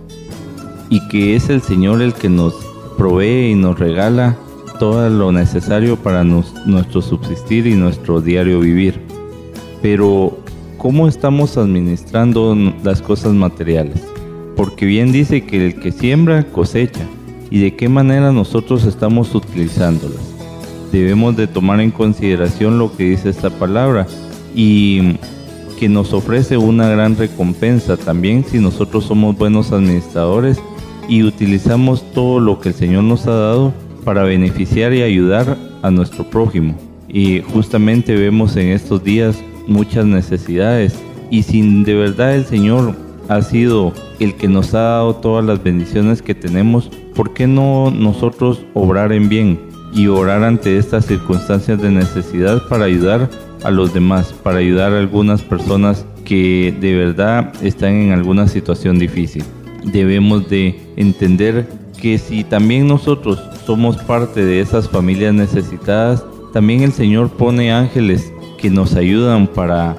y 0.88 1.06
que 1.08 1.36
es 1.36 1.50
el 1.50 1.60
Señor 1.60 2.00
el 2.00 2.14
que 2.14 2.30
nos 2.30 2.54
provee 2.96 3.50
y 3.50 3.54
nos 3.54 3.78
regala 3.78 4.36
todo 4.78 5.08
lo 5.10 5.30
necesario 5.30 5.96
para 5.96 6.24
nuestro 6.24 7.02
subsistir 7.02 7.66
y 7.66 7.74
nuestro 7.74 8.20
diario 8.20 8.60
vivir. 8.60 9.03
Pero, 9.84 10.38
¿cómo 10.78 11.08
estamos 11.08 11.58
administrando 11.58 12.56
las 12.82 13.02
cosas 13.02 13.34
materiales? 13.34 14.00
Porque 14.56 14.86
bien 14.86 15.12
dice 15.12 15.44
que 15.44 15.66
el 15.66 15.74
que 15.78 15.92
siembra 15.92 16.44
cosecha 16.44 17.06
y 17.50 17.58
de 17.58 17.76
qué 17.76 17.90
manera 17.90 18.32
nosotros 18.32 18.86
estamos 18.86 19.34
utilizándolas 19.34 20.34
debemos 20.90 21.36
de 21.36 21.46
tomar 21.48 21.80
en 21.80 21.90
consideración 21.90 22.78
lo 22.78 22.96
que 22.96 23.10
dice 23.10 23.28
esta 23.28 23.50
palabra 23.50 24.06
y 24.54 25.16
que 25.78 25.88
nos 25.88 26.14
ofrece 26.14 26.56
una 26.56 26.88
gran 26.88 27.16
recompensa 27.16 27.96
también 27.96 28.44
si 28.44 28.60
nosotros 28.60 29.04
somos 29.04 29.36
buenos 29.36 29.72
administradores 29.72 30.62
y 31.08 31.24
utilizamos 31.24 32.10
todo 32.12 32.40
lo 32.40 32.60
que 32.60 32.70
el 32.70 32.74
Señor 32.74 33.04
nos 33.04 33.26
ha 33.26 33.34
dado 33.34 33.74
para 34.04 34.22
beneficiar 34.22 34.94
y 34.94 35.02
ayudar 35.02 35.58
a 35.82 35.90
nuestro 35.90 36.30
prójimo. 36.30 36.74
Y 37.08 37.42
justamente 37.52 38.14
vemos 38.14 38.56
en 38.56 38.68
estos 38.68 39.02
días 39.04 39.36
muchas 39.66 40.06
necesidades 40.06 40.94
y 41.30 41.42
si 41.42 41.82
de 41.84 41.94
verdad 41.94 42.34
el 42.34 42.44
Señor 42.44 42.94
ha 43.28 43.42
sido 43.42 43.92
el 44.20 44.34
que 44.34 44.48
nos 44.48 44.74
ha 44.74 44.80
dado 44.80 45.16
todas 45.16 45.44
las 45.44 45.62
bendiciones 45.62 46.22
que 46.22 46.34
tenemos, 46.34 46.90
¿por 47.14 47.32
qué 47.32 47.46
no 47.46 47.90
nosotros 47.90 48.64
obrar 48.74 49.12
en 49.12 49.28
bien? 49.28 49.74
y 49.94 50.08
orar 50.08 50.42
ante 50.42 50.76
estas 50.76 51.06
circunstancias 51.06 51.80
de 51.80 51.90
necesidad 51.90 52.66
para 52.68 52.84
ayudar 52.84 53.30
a 53.62 53.70
los 53.70 53.94
demás, 53.94 54.32
para 54.42 54.58
ayudar 54.58 54.92
a 54.92 54.98
algunas 54.98 55.40
personas 55.40 56.04
que 56.24 56.74
de 56.80 56.94
verdad 56.94 57.52
están 57.62 57.92
en 57.92 58.12
alguna 58.12 58.48
situación 58.48 58.98
difícil. 58.98 59.44
Debemos 59.84 60.48
de 60.48 60.80
entender 60.96 61.68
que 62.00 62.18
si 62.18 62.42
también 62.42 62.88
nosotros 62.88 63.40
somos 63.64 63.96
parte 63.98 64.44
de 64.44 64.60
esas 64.60 64.88
familias 64.88 65.32
necesitadas, 65.32 66.24
también 66.52 66.82
el 66.82 66.92
Señor 66.92 67.30
pone 67.30 67.72
ángeles 67.72 68.32
que 68.64 68.70
nos 68.70 68.94
ayudan 68.94 69.46
para 69.46 69.94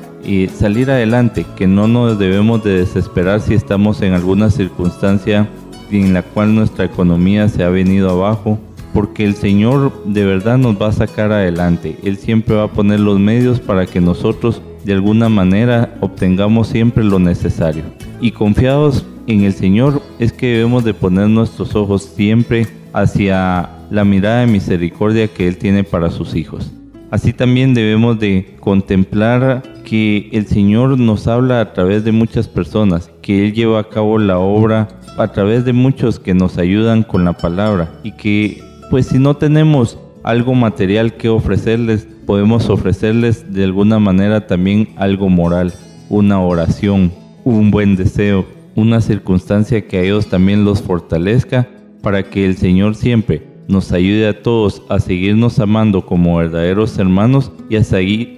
salir 0.56 0.90
adelante, 0.90 1.46
que 1.56 1.68
no 1.68 1.88
nos 1.88 2.18
debemos 2.18 2.64
de 2.64 2.80
desesperar 2.80 3.40
si 3.40 3.54
estamos 3.54 4.02
en 4.02 4.14
alguna 4.14 4.50
circunstancia 4.50 5.48
en 5.92 6.16
la 6.16 6.24
cual 6.24 6.56
nuestra 6.56 6.86
economía 6.86 7.48
se 7.48 7.64
ha 7.64 7.70
venido 7.70 8.10
abajo 8.10 8.58
porque 8.92 9.24
el 9.24 9.36
Señor 9.36 9.94
de 10.06 10.26
verdad 10.26 10.58
nos 10.58 10.82
va 10.82 10.88
a 10.88 10.94
sacar 10.94 11.32
adelante. 11.32 12.00
Él 12.04 12.18
siempre 12.18 12.56
va 12.56 12.64
a 12.64 12.72
poner 12.72 13.02
los 13.02 13.20
medios 13.20 13.60
para 13.60 13.86
que 13.86 14.02
nosotros 14.02 14.64
de 14.84 14.94
alguna 14.94 15.30
manera 15.30 15.96
obtengamos 16.02 16.68
siempre 16.68 17.04
lo 17.04 17.20
necesario. 17.20 17.84
Y 18.20 18.32
confiados 18.32 19.06
en 19.28 19.44
el 19.44 19.54
Señor 19.54 20.02
es 20.18 20.34
que 20.34 20.48
debemos 20.48 20.84
de 20.84 20.96
poner 20.96 21.30
nuestros 21.30 21.76
ojos 21.76 22.02
siempre 22.02 22.66
hacia 22.94 23.70
la 23.92 24.04
mirada 24.06 24.40
de 24.40 24.48
misericordia 24.48 25.28
que 25.28 25.48
Él 25.48 25.60
tiene 25.60 25.84
para 25.84 26.10
sus 26.10 26.36
hijos. 26.36 26.72
Así 27.12 27.34
también 27.34 27.74
debemos 27.74 28.20
de 28.20 28.56
contemplar 28.60 29.62
que 29.84 30.30
el 30.32 30.48
Señor 30.48 31.00
nos 31.00 31.28
habla 31.28 31.62
a 31.62 31.74
través 31.74 32.04
de 32.04 32.12
muchas 32.12 32.48
personas, 32.48 33.12
que 33.22 33.46
Él 33.46 33.54
lleva 33.54 33.80
a 33.80 33.90
cabo 33.90 34.18
la 34.18 34.40
obra 34.40 34.88
a 35.18 35.32
través 35.32 35.64
de 35.66 35.74
muchos 35.74 36.20
que 36.20 36.34
nos 36.34 36.58
ayudan 36.58 37.04
con 37.04 37.24
la 37.24 37.34
palabra 37.34 37.94
y 38.04 38.12
que 38.14 38.62
pues 38.90 39.08
si 39.08 39.20
no 39.20 39.38
tenemos 39.38 40.00
algo 40.24 40.56
material 40.56 41.14
que 41.14 41.30
ofrecerles, 41.30 42.08
podemos 42.26 42.70
ofrecerles 42.70 43.54
de 43.54 43.64
alguna 43.64 44.00
manera 44.00 44.48
también 44.48 44.90
algo 44.98 45.30
moral, 45.30 45.74
una 46.10 46.42
oración, 46.42 47.12
un 47.44 47.70
buen 47.70 47.96
deseo, 47.96 48.46
una 48.76 49.00
circunstancia 49.00 49.88
que 49.88 49.98
a 49.98 50.02
ellos 50.02 50.28
también 50.28 50.66
los 50.66 50.82
fortalezca 50.82 51.68
para 52.02 52.24
que 52.24 52.46
el 52.46 52.58
Señor 52.58 52.96
siempre 52.96 53.55
nos 53.68 53.92
ayude 53.92 54.28
a 54.28 54.42
todos 54.42 54.82
a 54.90 55.00
seguirnos 55.00 55.60
amando 55.60 56.06
como 56.06 56.38
verdaderos 56.38 56.98
hermanos 56.98 57.52
y 57.70 57.78
a 57.78 57.84
seguir, 57.84 58.36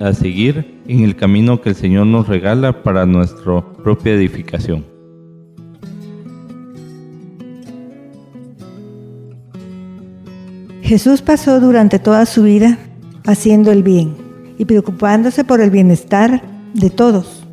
en 0.87 1.03
el 1.03 1.15
camino 1.15 1.61
que 1.61 1.69
el 1.69 1.75
Señor 1.75 2.07
nos 2.07 2.27
regala 2.27 2.83
para 2.83 3.05
nuestra 3.05 3.61
propia 3.83 4.13
edificación. 4.13 4.85
Jesús 10.81 11.21
pasó 11.21 11.59
durante 11.59 11.99
toda 11.99 12.25
su 12.25 12.43
vida 12.43 12.77
haciendo 13.25 13.73
el 13.73 13.83
bien 13.83 14.15
y 14.57 14.63
preocupándose 14.63 15.43
por 15.43 15.59
el 15.59 15.69
bienestar 15.69 16.41
de 16.73 16.89
todos. 16.89 17.43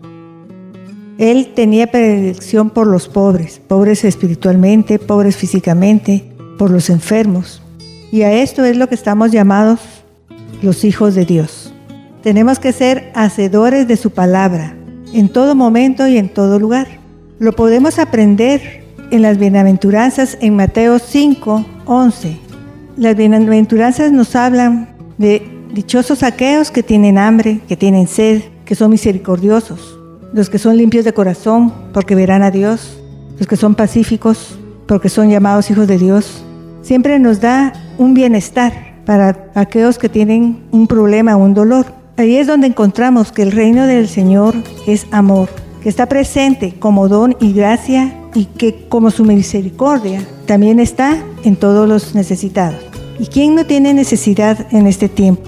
Él 1.18 1.52
tenía 1.54 1.88
predilección 1.88 2.70
por 2.70 2.86
los 2.86 3.08
pobres, 3.08 3.60
pobres 3.66 4.04
espiritualmente, 4.04 5.00
pobres 5.00 5.36
físicamente, 5.36 6.24
por 6.56 6.70
los 6.70 6.90
enfermos. 6.90 7.63
Y 8.14 8.22
a 8.22 8.32
esto 8.32 8.64
es 8.64 8.76
lo 8.76 8.88
que 8.88 8.94
estamos 8.94 9.32
llamados 9.32 9.80
los 10.62 10.84
hijos 10.84 11.16
de 11.16 11.24
Dios. 11.24 11.74
Tenemos 12.22 12.60
que 12.60 12.70
ser 12.70 13.10
hacedores 13.12 13.88
de 13.88 13.96
su 13.96 14.10
palabra, 14.10 14.76
en 15.12 15.28
todo 15.28 15.56
momento 15.56 16.06
y 16.06 16.16
en 16.16 16.28
todo 16.28 16.60
lugar. 16.60 16.86
Lo 17.40 17.54
podemos 17.54 17.98
aprender 17.98 18.84
en 19.10 19.22
las 19.22 19.36
bienaventuranzas 19.36 20.38
en 20.40 20.54
Mateo 20.54 21.00
5, 21.00 21.66
11. 21.86 22.36
Las 22.96 23.16
bienaventuranzas 23.16 24.12
nos 24.12 24.36
hablan 24.36 24.94
de 25.18 25.44
dichosos 25.72 26.22
aquellos 26.22 26.70
que 26.70 26.84
tienen 26.84 27.18
hambre, 27.18 27.62
que 27.66 27.76
tienen 27.76 28.06
sed, 28.06 28.42
que 28.64 28.76
son 28.76 28.92
misericordiosos, 28.92 29.98
los 30.32 30.48
que 30.48 30.60
son 30.60 30.76
limpios 30.76 31.04
de 31.04 31.14
corazón, 31.14 31.74
porque 31.92 32.14
verán 32.14 32.44
a 32.44 32.52
Dios, 32.52 32.96
los 33.40 33.48
que 33.48 33.56
son 33.56 33.74
pacíficos, 33.74 34.56
porque 34.86 35.08
son 35.08 35.30
llamados 35.30 35.68
hijos 35.68 35.88
de 35.88 35.98
Dios. 35.98 36.44
Siempre 36.80 37.18
nos 37.18 37.40
da 37.40 37.72
un 37.98 38.14
bienestar 38.14 38.72
para 39.04 39.50
aquellos 39.54 39.98
que 39.98 40.08
tienen 40.08 40.62
un 40.70 40.86
problema, 40.86 41.36
un 41.36 41.54
dolor. 41.54 41.86
Ahí 42.16 42.36
es 42.36 42.46
donde 42.46 42.68
encontramos 42.68 43.32
que 43.32 43.42
el 43.42 43.52
reino 43.52 43.86
del 43.86 44.08
Señor 44.08 44.54
es 44.86 45.06
amor, 45.10 45.48
que 45.82 45.88
está 45.88 46.06
presente 46.06 46.74
como 46.78 47.08
don 47.08 47.36
y 47.40 47.52
gracia 47.52 48.14
y 48.34 48.46
que 48.46 48.86
como 48.88 49.10
su 49.10 49.24
misericordia 49.24 50.22
también 50.46 50.80
está 50.80 51.18
en 51.44 51.56
todos 51.56 51.88
los 51.88 52.14
necesitados. 52.14 52.80
¿Y 53.18 53.26
quién 53.26 53.54
no 53.54 53.64
tiene 53.64 53.94
necesidad 53.94 54.66
en 54.72 54.86
este 54.86 55.08
tiempo? 55.08 55.42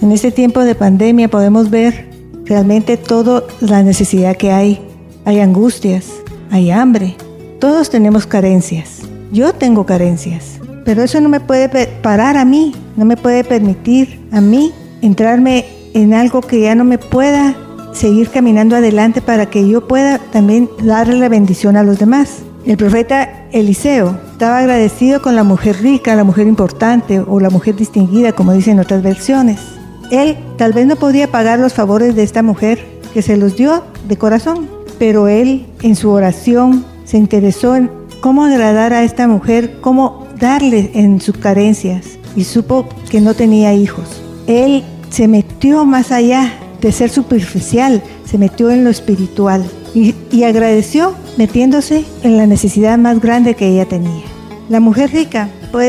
En 0.00 0.10
este 0.10 0.32
tiempo 0.32 0.60
de 0.60 0.74
pandemia 0.74 1.28
podemos 1.28 1.70
ver 1.70 2.10
realmente 2.44 2.96
toda 2.96 3.44
la 3.60 3.82
necesidad 3.82 4.36
que 4.36 4.50
hay. 4.50 4.80
Hay 5.24 5.38
angustias, 5.38 6.06
hay 6.50 6.72
hambre, 6.72 7.14
todos 7.60 7.90
tenemos 7.90 8.26
carencias. 8.26 9.02
Yo 9.30 9.52
tengo 9.52 9.86
carencias, 9.86 10.58
pero 10.84 11.02
eso 11.02 11.20
no 11.20 11.28
me 11.28 11.40
puede 11.40 11.68
parar 12.02 12.36
a 12.36 12.44
mí, 12.44 12.74
no 12.96 13.04
me 13.04 13.16
puede 13.16 13.44
permitir 13.44 14.26
a 14.32 14.40
mí 14.40 14.72
entrarme 15.00 15.66
en 15.94 16.14
algo 16.14 16.40
que 16.40 16.60
ya 16.60 16.74
no 16.74 16.84
me 16.84 16.98
pueda 16.98 17.54
seguir 17.92 18.30
caminando 18.30 18.76
adelante 18.76 19.20
para 19.20 19.46
que 19.46 19.68
yo 19.68 19.86
pueda 19.86 20.18
también 20.18 20.68
darle 20.82 21.18
la 21.18 21.28
bendición 21.28 21.76
a 21.76 21.82
los 21.82 21.98
demás. 21.98 22.42
El 22.64 22.76
profeta 22.76 23.48
Eliseo 23.50 24.16
estaba 24.32 24.58
agradecido 24.58 25.20
con 25.20 25.34
la 25.34 25.44
mujer 25.44 25.82
rica, 25.82 26.14
la 26.14 26.24
mujer 26.24 26.46
importante 26.46 27.20
o 27.20 27.40
la 27.40 27.50
mujer 27.50 27.76
distinguida, 27.76 28.32
como 28.32 28.52
dicen 28.52 28.78
otras 28.78 29.02
versiones. 29.02 29.60
Él 30.10 30.36
tal 30.58 30.72
vez 30.72 30.86
no 30.86 30.96
podía 30.96 31.30
pagar 31.30 31.58
los 31.58 31.74
favores 31.74 32.14
de 32.14 32.22
esta 32.22 32.42
mujer 32.42 32.78
que 33.12 33.22
se 33.22 33.36
los 33.36 33.56
dio 33.56 33.82
de 34.08 34.16
corazón, 34.16 34.68
pero 34.98 35.26
él 35.26 35.66
en 35.82 35.96
su 35.96 36.10
oración 36.10 36.84
se 37.04 37.18
interesó 37.18 37.74
en 37.74 37.90
cómo 38.20 38.44
agradar 38.44 38.92
a 38.92 39.02
esta 39.02 39.26
mujer, 39.26 39.78
cómo 39.80 40.21
darle 40.42 40.90
en 40.94 41.20
sus 41.20 41.36
carencias 41.36 42.18
y 42.34 42.42
supo 42.42 42.88
que 43.08 43.20
no 43.20 43.32
tenía 43.32 43.72
hijos. 43.74 44.20
Él 44.48 44.82
se 45.08 45.28
metió 45.28 45.84
más 45.84 46.10
allá 46.10 46.52
de 46.80 46.90
ser 46.90 47.10
superficial, 47.10 48.02
se 48.24 48.38
metió 48.38 48.70
en 48.70 48.82
lo 48.82 48.90
espiritual 48.90 49.64
y, 49.94 50.42
agradeció 50.42 51.14
metiéndose 51.36 52.04
en 52.24 52.36
la 52.36 52.46
necesidad 52.46 52.98
más 52.98 53.20
grande 53.20 53.54
que 53.54 53.68
ella 53.68 53.86
tenía. 53.86 54.24
La 54.68 54.80
mujer 54.80 55.12
rica 55.12 55.48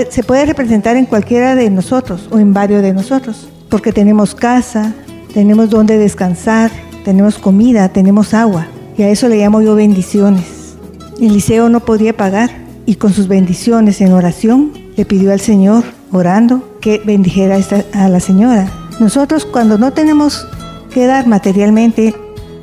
se 0.09 0.23
puede 0.23 0.45
representar 0.45 0.97
en 0.97 1.07
cualquiera 1.07 1.55
de 1.55 1.71
nosotros 1.71 2.29
o 2.31 2.37
en 2.37 2.53
varios 2.53 2.83
de 2.83 2.93
nosotros, 2.93 3.49
porque 3.69 3.91
tenemos 3.91 4.35
casa, 4.35 4.93
tenemos 5.33 5.71
donde 5.71 5.97
descansar, 5.97 6.69
tenemos 7.03 7.39
comida, 7.39 7.89
tenemos 7.89 8.35
agua, 8.35 8.67
y 8.97 9.01
a 9.01 9.09
eso 9.09 9.27
le 9.29 9.37
llamo 9.37 9.61
yo 9.61 9.73
bendiciones. 9.73 10.75
Eliseo 11.19 11.69
no 11.69 11.79
podía 11.79 12.15
pagar 12.15 12.63
y 12.85 12.95
con 12.95 13.13
sus 13.13 13.27
bendiciones 13.27 14.01
en 14.01 14.13
oración 14.13 14.71
le 14.95 15.05
pidió 15.05 15.31
al 15.31 15.39
Señor, 15.39 15.83
orando, 16.11 16.77
que 16.81 17.01
bendijera 17.03 17.57
a 17.93 18.09
la 18.09 18.19
señora. 18.19 18.71
Nosotros 18.99 19.45
cuando 19.45 19.77
no 19.77 19.93
tenemos 19.93 20.47
qué 20.93 21.05
dar 21.07 21.27
materialmente, 21.27 22.13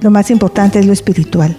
lo 0.01 0.11
más 0.11 0.31
importante 0.31 0.79
es 0.79 0.87
lo 0.87 0.93
espiritual. 0.93 1.57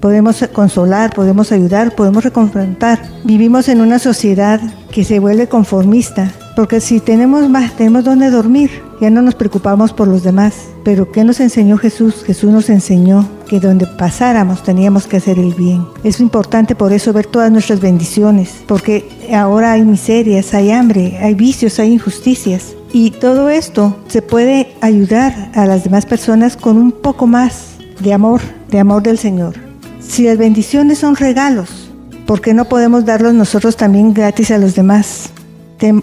Podemos 0.00 0.44
consolar, 0.52 1.12
podemos 1.12 1.50
ayudar, 1.50 1.94
podemos 1.94 2.22
reconfrontar. 2.22 3.02
Vivimos 3.24 3.68
en 3.68 3.80
una 3.80 3.98
sociedad 3.98 4.60
que 4.92 5.04
se 5.04 5.18
vuelve 5.18 5.48
conformista, 5.48 6.32
porque 6.54 6.80
si 6.80 7.00
tenemos 7.00 7.48
más, 7.48 7.72
tenemos 7.72 8.04
donde 8.04 8.30
dormir, 8.30 8.70
ya 9.00 9.10
no 9.10 9.22
nos 9.22 9.34
preocupamos 9.34 9.92
por 9.92 10.08
los 10.08 10.22
demás. 10.22 10.54
Pero 10.84 11.10
¿qué 11.10 11.24
nos 11.24 11.40
enseñó 11.40 11.78
Jesús? 11.78 12.24
Jesús 12.24 12.50
nos 12.50 12.70
enseñó 12.70 13.28
que 13.48 13.60
donde 13.60 13.86
pasáramos 13.86 14.62
teníamos 14.62 15.06
que 15.06 15.18
hacer 15.18 15.38
el 15.38 15.54
bien. 15.54 15.84
Es 16.04 16.20
importante 16.20 16.74
por 16.74 16.92
eso 16.92 17.12
ver 17.12 17.26
todas 17.26 17.50
nuestras 17.50 17.80
bendiciones, 17.80 18.62
porque 18.66 19.08
ahora 19.34 19.72
hay 19.72 19.82
miserias, 19.82 20.54
hay 20.54 20.70
hambre, 20.70 21.18
hay 21.18 21.34
vicios, 21.34 21.78
hay 21.78 21.92
injusticias. 21.92 22.74
Y 22.92 23.10
todo 23.10 23.48
esto 23.50 23.96
se 24.08 24.22
puede 24.22 24.74
ayudar 24.80 25.50
a 25.54 25.66
las 25.66 25.84
demás 25.84 26.06
personas 26.06 26.56
con 26.56 26.78
un 26.78 26.92
poco 26.92 27.26
más 27.26 27.76
de 28.00 28.12
amor, 28.12 28.40
de 28.70 28.78
amor 28.78 29.02
del 29.02 29.18
Señor. 29.18 29.54
Si 30.00 30.24
las 30.24 30.38
bendiciones 30.38 30.98
son 30.98 31.16
regalos, 31.16 31.90
¿por 32.26 32.40
qué 32.40 32.54
no 32.54 32.64
podemos 32.64 33.04
darlos 33.04 33.34
nosotros 33.34 33.76
también 33.76 34.14
gratis 34.14 34.50
a 34.50 34.58
los 34.58 34.74
demás? 34.74 35.30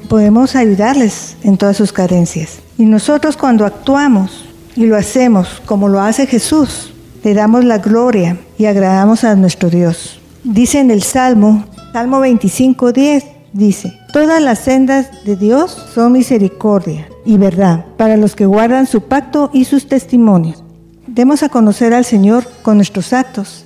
Podemos 0.07 0.55
ayudarles 0.55 1.35
en 1.43 1.57
todas 1.57 1.77
sus 1.77 1.91
carencias. 1.91 2.59
Y 2.77 2.85
nosotros 2.85 3.37
cuando 3.37 3.65
actuamos 3.65 4.45
y 4.75 4.85
lo 4.85 4.95
hacemos 4.95 5.61
como 5.65 5.89
lo 5.89 6.01
hace 6.01 6.27
Jesús, 6.27 6.93
le 7.23 7.33
damos 7.33 7.65
la 7.65 7.79
gloria 7.79 8.37
y 8.57 8.65
agradamos 8.65 9.23
a 9.23 9.35
nuestro 9.35 9.69
Dios. 9.69 10.19
Dice 10.43 10.79
en 10.79 10.91
el 10.91 11.01
Salmo, 11.01 11.65
Salmo 11.91 12.19
25, 12.19 12.91
10, 12.91 13.25
dice, 13.53 13.97
todas 14.13 14.41
las 14.41 14.59
sendas 14.59 15.07
de 15.25 15.35
Dios 15.35 15.71
son 15.93 16.13
misericordia 16.13 17.07
y 17.25 17.37
verdad 17.37 17.85
para 17.97 18.17
los 18.17 18.35
que 18.35 18.45
guardan 18.45 18.85
su 18.85 19.01
pacto 19.01 19.49
y 19.53 19.65
sus 19.65 19.87
testimonios. 19.87 20.63
Demos 21.07 21.43
a 21.43 21.49
conocer 21.49 21.93
al 21.93 22.05
Señor 22.05 22.45
con 22.61 22.77
nuestros 22.77 23.13
actos 23.13 23.65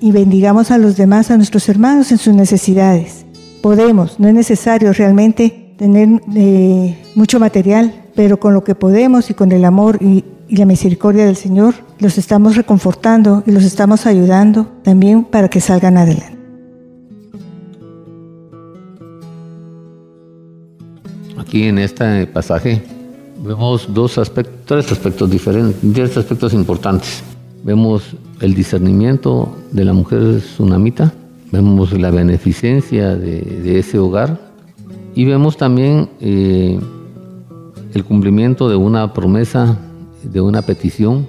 y 0.00 0.12
bendigamos 0.12 0.70
a 0.70 0.78
los 0.78 0.96
demás, 0.96 1.30
a 1.30 1.36
nuestros 1.36 1.68
hermanos 1.68 2.12
en 2.12 2.18
sus 2.18 2.34
necesidades 2.34 3.24
podemos, 3.62 4.18
no 4.18 4.28
es 4.28 4.34
necesario 4.34 4.92
realmente 4.92 5.74
tener 5.76 6.20
eh, 6.34 6.98
mucho 7.14 7.38
material, 7.38 7.94
pero 8.14 8.38
con 8.38 8.52
lo 8.52 8.64
que 8.64 8.74
podemos 8.74 9.30
y 9.30 9.34
con 9.34 9.52
el 9.52 9.64
amor 9.64 9.98
y, 10.00 10.24
la 10.50 10.64
misericordia 10.64 11.26
del 11.26 11.36
Señor, 11.36 11.74
los 11.98 12.16
estamos 12.16 12.56
reconfortando 12.56 13.42
y 13.46 13.50
los 13.50 13.64
estamos 13.64 14.06
ayudando 14.06 14.66
también 14.82 15.24
para 15.24 15.50
que 15.50 15.60
salgan 15.60 15.98
adelante. 15.98 16.38
Aquí 21.36 21.64
en 21.64 21.76
este 21.76 22.26
pasaje 22.28 22.82
vemos 23.44 23.92
dos 23.92 24.16
aspectos, 24.16 24.54
tres 24.64 24.90
aspectos 24.90 25.30
diferentes, 25.30 25.76
tres 25.92 26.16
aspectos 26.16 26.54
importantes. 26.54 27.22
Vemos 27.62 28.16
el 28.40 28.54
discernimiento 28.54 29.54
de 29.70 29.84
la 29.84 29.92
mujer 29.92 30.40
tsunamita, 30.40 31.12
vemos 31.50 31.92
la 31.92 32.10
beneficencia 32.10 33.16
de, 33.16 33.78
ese 33.78 33.98
hogar 33.98 34.38
y 35.14 35.24
vemos 35.24 35.56
también 35.56 36.10
eh, 36.20 36.78
el 37.94 38.04
cumplimiento 38.04 38.68
de 38.68 38.76
una 38.76 39.12
promesa, 39.12 39.78
de 40.22 40.40
una 40.40 40.62
petición 40.62 41.26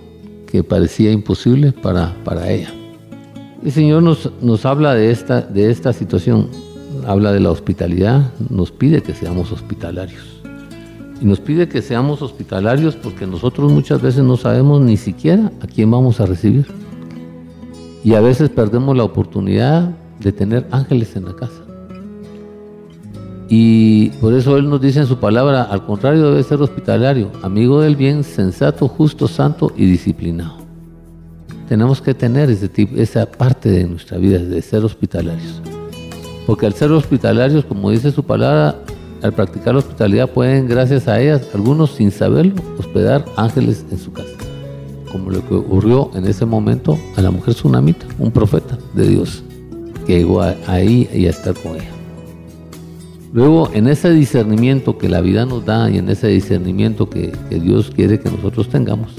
que 0.47 0.63
parecía 0.63 1.11
imposible 1.11 1.71
para, 1.71 2.15
para 2.23 2.49
ella. 2.49 2.73
El 3.63 3.71
Señor 3.71 4.03
nos, 4.03 4.31
nos 4.41 4.65
habla 4.65 4.93
de 4.93 5.11
esta, 5.11 5.41
de 5.41 5.69
esta 5.69 5.93
situación, 5.93 6.49
habla 7.07 7.31
de 7.31 7.39
la 7.39 7.51
hospitalidad, 7.51 8.31
nos 8.49 8.71
pide 8.71 9.01
que 9.01 9.13
seamos 9.13 9.51
hospitalarios. 9.51 10.41
Y 11.21 11.25
nos 11.25 11.41
pide 11.41 11.67
que 11.67 11.81
seamos 11.81 12.21
hospitalarios 12.21 12.95
porque 12.95 13.27
nosotros 13.27 13.71
muchas 13.71 14.01
veces 14.01 14.23
no 14.23 14.37
sabemos 14.37 14.79
ni 14.81 14.95
siquiera 14.95 15.51
a 15.61 15.67
quién 15.67 15.91
vamos 15.91 16.21
a 16.21 16.25
recibir. 16.25 16.65
Y 18.05 18.13
a 18.13 18.21
veces 18.21 18.49
perdemos 18.49 18.95
la 18.95 19.03
oportunidad 19.03 19.91
de 20.19 20.31
tener 20.31 20.67
ángeles 20.71 21.15
en 21.15 21.25
la 21.25 21.35
casa. 21.35 21.61
Y 23.51 24.09
por 24.21 24.33
eso 24.33 24.57
Él 24.57 24.69
nos 24.69 24.79
dice 24.79 24.99
en 24.99 25.07
su 25.07 25.17
palabra, 25.17 25.63
al 25.63 25.83
contrario 25.83 26.29
debe 26.29 26.43
ser 26.43 26.61
hospitalario, 26.61 27.31
amigo 27.41 27.81
del 27.81 27.95
bien, 27.95 28.23
sensato, 28.23 28.87
justo, 28.87 29.27
santo 29.27 29.73
y 29.75 29.85
disciplinado. 29.85 30.59
Tenemos 31.67 31.99
que 31.99 32.13
tener 32.13 32.49
ese 32.51 32.69
tipo, 32.69 32.95
esa 32.95 33.25
parte 33.25 33.69
de 33.69 33.85
nuestra 33.85 34.17
vida, 34.17 34.37
de 34.37 34.61
ser 34.61 34.83
hospitalarios. 34.85 35.61
Porque 36.45 36.67
al 36.67 36.73
ser 36.73 36.91
hospitalarios, 36.91 37.65
como 37.65 37.89
dice 37.89 38.11
su 38.11 38.23
palabra, 38.23 38.75
al 39.23 39.33
practicar 39.33 39.73
la 39.73 39.79
hospitalidad 39.79 40.29
pueden, 40.29 40.67
gracias 40.67 41.07
a 41.07 41.19
ellas, 41.19 41.41
algunos 41.53 41.91
sin 41.91 42.11
saberlo, 42.11 42.53
hospedar 42.77 43.25
ángeles 43.35 43.83
en 43.91 43.97
su 43.97 44.11
casa. 44.11 44.29
Como 45.11 45.31
lo 45.31 45.47
que 45.47 45.55
ocurrió 45.55 46.11
en 46.13 46.25
ese 46.25 46.45
momento 46.45 46.99
a 47.15 47.21
la 47.21 47.31
mujer 47.31 47.55
tsunamita, 47.55 48.05
un 48.19 48.31
profeta 48.31 48.77
de 48.93 49.07
Dios 49.07 49.43
que 50.09 50.17
llegó 50.17 50.41
ahí 50.41 51.07
y 51.13 51.27
a 51.27 51.29
estar 51.29 51.53
con 51.53 51.75
ella. 51.75 51.91
Luego, 53.31 53.69
en 53.75 53.87
ese 53.87 54.09
discernimiento 54.09 54.97
que 54.97 55.07
la 55.07 55.21
vida 55.21 55.45
nos 55.45 55.63
da 55.65 55.87
y 55.87 55.99
en 55.99 56.09
ese 56.09 56.29
discernimiento 56.29 57.07
que, 57.07 57.31
Dios 57.51 57.91
quiere 57.95 58.19
que 58.19 58.31
nosotros 58.31 58.69
tengamos, 58.69 59.11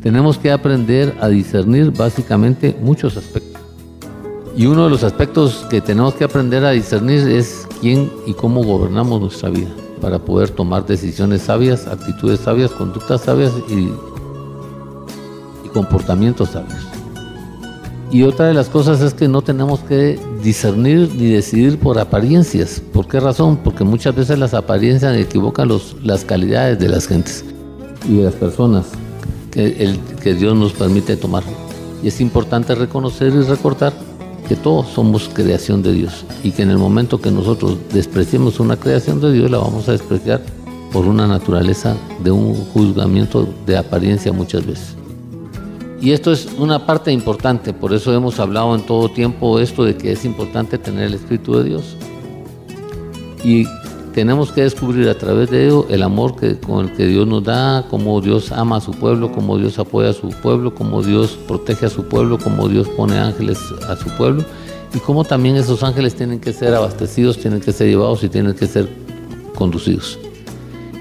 tenemos 0.00 0.38
que 0.38 0.52
aprender 0.52 1.16
a 1.20 1.26
discernir 1.26 1.90
básicamente 1.90 2.76
muchos 2.80 3.16
aspectos. 3.16 3.60
Y 4.56 4.66
uno 4.66 4.84
de 4.84 4.90
los 4.90 5.02
aspectos 5.02 5.66
que 5.68 5.80
tenemos 5.80 6.14
que 6.14 6.22
aprender 6.22 6.64
a 6.64 6.70
discernir 6.70 7.26
es 7.28 7.66
quién 7.80 8.08
y 8.24 8.32
cómo 8.32 8.62
gobernamos 8.62 9.20
nuestra 9.20 9.50
vida 9.50 9.70
para 10.00 10.20
poder 10.20 10.50
tomar 10.50 10.86
decisiones 10.86 11.42
sabias, 11.42 11.88
actitudes 11.88 12.38
sabias, 12.38 12.70
conductas 12.70 13.22
sabias 13.22 13.52
y, 13.68 13.92
y 15.66 15.68
comportamientos 15.72 16.50
sabios. 16.50 16.99
Y 18.12 18.24
otra 18.24 18.48
de 18.48 18.54
las 18.54 18.68
cosas 18.68 19.00
es 19.02 19.14
que 19.14 19.28
no 19.28 19.40
tenemos 19.40 19.80
que 19.80 20.18
discernir 20.42 21.10
ni 21.14 21.26
decidir 21.26 21.78
por 21.78 21.96
apariencias. 21.98 22.82
¿Por 22.92 23.06
qué 23.06 23.20
razón? 23.20 23.58
Porque 23.62 23.84
muchas 23.84 24.16
veces 24.16 24.36
las 24.36 24.52
apariencias 24.52 25.16
equivocan 25.16 25.68
los, 25.68 25.96
las 26.02 26.24
calidades 26.24 26.78
de 26.80 26.88
las 26.88 27.06
gentes 27.06 27.44
y 28.08 28.16
de 28.16 28.24
las 28.24 28.34
personas 28.34 28.86
que, 29.52 29.84
el, 29.84 30.00
que 30.22 30.34
Dios 30.34 30.56
nos 30.56 30.72
permite 30.72 31.16
tomar. 31.16 31.44
Y 32.02 32.08
es 32.08 32.20
importante 32.20 32.74
reconocer 32.74 33.32
y 33.32 33.42
recordar 33.42 33.92
que 34.48 34.56
todos 34.56 34.88
somos 34.88 35.30
creación 35.32 35.80
de 35.80 35.92
Dios 35.92 36.24
y 36.42 36.50
que 36.50 36.62
en 36.62 36.70
el 36.70 36.78
momento 36.78 37.20
que 37.20 37.30
nosotros 37.30 37.78
despreciemos 37.92 38.58
una 38.58 38.76
creación 38.76 39.20
de 39.20 39.32
Dios 39.32 39.48
la 39.48 39.58
vamos 39.58 39.88
a 39.88 39.92
despreciar 39.92 40.42
por 40.92 41.06
una 41.06 41.28
naturaleza 41.28 41.96
de 42.24 42.32
un 42.32 42.54
juzgamiento 42.54 43.48
de 43.66 43.76
apariencia 43.76 44.32
muchas 44.32 44.66
veces. 44.66 44.99
Y 46.00 46.12
esto 46.12 46.32
es 46.32 46.48
una 46.56 46.86
parte 46.86 47.12
importante, 47.12 47.74
por 47.74 47.92
eso 47.92 48.14
hemos 48.14 48.40
hablado 48.40 48.74
en 48.74 48.86
todo 48.86 49.10
tiempo 49.10 49.58
esto 49.58 49.84
de 49.84 49.96
que 49.96 50.12
es 50.12 50.24
importante 50.24 50.78
tener 50.78 51.04
el 51.04 51.14
Espíritu 51.14 51.56
de 51.56 51.64
Dios. 51.64 51.96
Y 53.44 53.66
tenemos 54.14 54.50
que 54.50 54.62
descubrir 54.62 55.08
a 55.10 55.18
través 55.18 55.50
de 55.50 55.66
ello 55.66 55.86
el 55.90 56.02
amor 56.02 56.36
que, 56.36 56.58
con 56.58 56.86
el 56.86 56.92
que 56.94 57.06
Dios 57.06 57.26
nos 57.26 57.44
da, 57.44 57.86
cómo 57.90 58.20
Dios 58.22 58.50
ama 58.50 58.76
a 58.76 58.80
su 58.80 58.92
pueblo, 58.92 59.30
cómo 59.30 59.58
Dios 59.58 59.78
apoya 59.78 60.10
a 60.10 60.12
su 60.14 60.30
pueblo, 60.30 60.74
cómo 60.74 61.02
Dios 61.02 61.38
protege 61.46 61.86
a 61.86 61.90
su 61.90 62.04
pueblo, 62.04 62.38
cómo 62.38 62.68
Dios 62.68 62.88
pone 62.88 63.18
ángeles 63.18 63.58
a 63.86 63.94
su 63.94 64.08
pueblo 64.16 64.42
y 64.94 64.98
cómo 64.98 65.24
también 65.24 65.56
esos 65.56 65.82
ángeles 65.82 66.14
tienen 66.14 66.40
que 66.40 66.52
ser 66.52 66.74
abastecidos, 66.74 67.38
tienen 67.38 67.60
que 67.60 67.72
ser 67.72 67.88
llevados 67.88 68.24
y 68.24 68.28
tienen 68.28 68.54
que 68.54 68.66
ser 68.66 68.88
conducidos. 69.54 70.18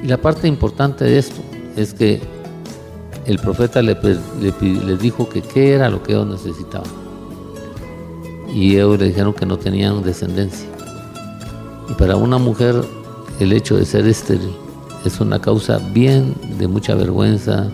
Y 0.03 0.07
la 0.07 0.17
parte 0.17 0.47
importante 0.47 1.05
de 1.05 1.17
esto 1.17 1.41
es 1.75 1.93
que 1.93 2.21
el 3.25 3.37
profeta 3.39 3.81
le, 3.81 3.95
dijo 4.99 5.29
que 5.29 5.41
qué 5.41 5.73
era 5.73 5.89
lo 5.89 6.01
que 6.03 6.13
ellos 6.13 6.27
necesitaban. 6.27 6.89
Y 8.53 8.75
ellos 8.75 8.99
le 8.99 9.07
dijeron 9.07 9.33
que 9.33 9.45
no 9.45 9.57
tenían 9.57 10.01
descendencia. 10.03 10.67
Y 11.89 11.93
para 11.93 12.15
una 12.15 12.37
mujer 12.37 12.75
el 13.39 13.53
hecho 13.53 13.77
de 13.77 13.85
ser 13.85 14.07
estéril 14.07 14.51
es 15.05 15.19
una 15.21 15.39
causa 15.39 15.77
bien 15.93 16.35
de 16.57 16.67
mucha 16.67 16.95
vergüenza, 16.95 17.69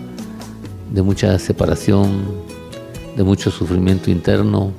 de 0.92 1.02
mucha 1.02 1.38
separación, 1.38 2.24
de 3.16 3.24
mucho 3.24 3.50
sufrimiento 3.50 4.10
interno, 4.10 4.72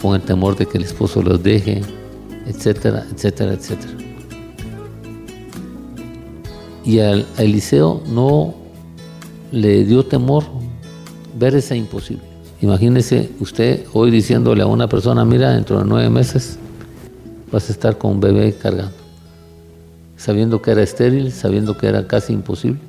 con 0.00 0.14
el 0.14 0.22
temor 0.22 0.56
de 0.56 0.66
que 0.66 0.78
el 0.78 0.84
esposo 0.84 1.22
los 1.22 1.42
deje, 1.42 1.82
etcétera, 2.46 3.04
etcétera, 3.12 3.52
etcétera. 3.52 3.92
Y 6.84 6.98
a 6.98 7.12
Eliseo 7.38 8.02
no 8.08 8.61
le 9.52 9.84
dio 9.84 10.04
temor 10.04 10.44
ver 11.38 11.54
ese 11.54 11.76
imposible. 11.76 12.24
Imagínese 12.62 13.30
usted 13.38 13.84
hoy 13.92 14.10
diciéndole 14.10 14.62
a 14.62 14.66
una 14.66 14.88
persona, 14.88 15.24
mira, 15.24 15.52
dentro 15.52 15.78
de 15.78 15.84
nueve 15.84 16.08
meses 16.08 16.58
vas 17.50 17.68
a 17.68 17.72
estar 17.72 17.98
con 17.98 18.12
un 18.12 18.20
bebé 18.20 18.54
cargando, 18.54 18.94
sabiendo 20.16 20.62
que 20.62 20.70
era 20.70 20.82
estéril, 20.82 21.32
sabiendo 21.32 21.76
que 21.76 21.86
era 21.86 22.06
casi 22.06 22.32
imposible. 22.32 22.80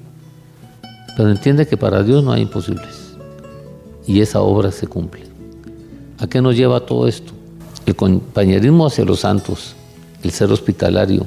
Pero 1.17 1.29
entiende 1.29 1.67
que 1.67 1.75
para 1.75 2.01
Dios 2.01 2.23
no 2.23 2.31
hay 2.31 2.43
imposibles 2.43 3.15
y 4.07 4.21
esa 4.21 4.41
obra 4.41 4.71
se 4.71 4.87
cumple. 4.87 5.23
¿A 6.19 6.27
qué 6.27 6.41
nos 6.41 6.55
lleva 6.55 6.85
todo 6.85 7.07
esto? 7.07 7.33
El 7.85 7.95
compañerismo 7.95 8.85
hacia 8.85 9.03
los 9.03 9.19
santos, 9.19 9.75
el 10.23 10.31
ser 10.31 10.51
hospitalario, 10.51 11.25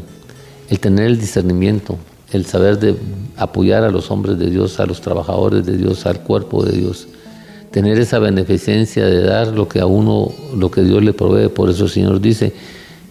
el 0.71 0.81
tener 0.81 1.07
el 1.07 1.19
discernimiento, 1.19 1.99
el 2.33 2.45
saber 2.47 2.79
de 2.79 2.97
apoyar 3.37 3.85
a 3.85 3.91
los 3.91 4.11
hombres 4.11 4.39
de 4.39 4.51
Dios, 4.51 4.81
a 4.81 4.87
los 4.87 5.01
trabajadores 5.01 5.65
de 5.65 5.77
Dios, 5.77 6.07
al 6.07 6.21
cuerpo 6.21 6.65
de 6.65 6.77
Dios. 6.77 7.09
Tener 7.71 7.99
esa 7.99 8.19
beneficencia 8.19 9.05
de 9.05 9.23
dar 9.23 9.49
lo 9.49 9.69
que 9.69 9.81
a 9.81 9.87
uno, 9.87 10.33
lo 10.57 10.71
que 10.71 10.83
Dios 10.83 11.03
le 11.03 11.13
provee. 11.13 11.49
Por 11.49 11.71
eso 11.71 11.85
el 11.85 11.91
Señor 11.91 12.21
dice 12.21 12.53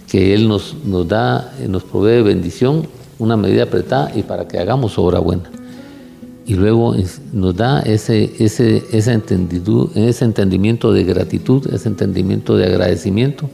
que 0.09 0.33
Él 0.33 0.47
nos, 0.47 0.75
nos 0.85 1.07
da, 1.07 1.53
nos 1.67 1.83
provee 1.83 2.21
bendición, 2.23 2.87
una 3.19 3.37
medida 3.37 3.63
apretada 3.63 4.11
y 4.15 4.23
para 4.23 4.47
que 4.47 4.57
hagamos 4.59 4.97
obra 4.97 5.19
buena. 5.19 5.49
Y 6.47 6.53
luego 6.53 6.95
nos 7.33 7.55
da 7.55 7.79
ese, 7.79 8.31
ese, 8.37 8.83
ese, 8.91 9.13
ese 9.95 10.25
entendimiento 10.25 10.93
de 10.93 11.03
gratitud, 11.03 11.73
ese 11.73 11.89
entendimiento 11.89 12.55
de 12.55 12.65
agradecimiento 12.65 13.49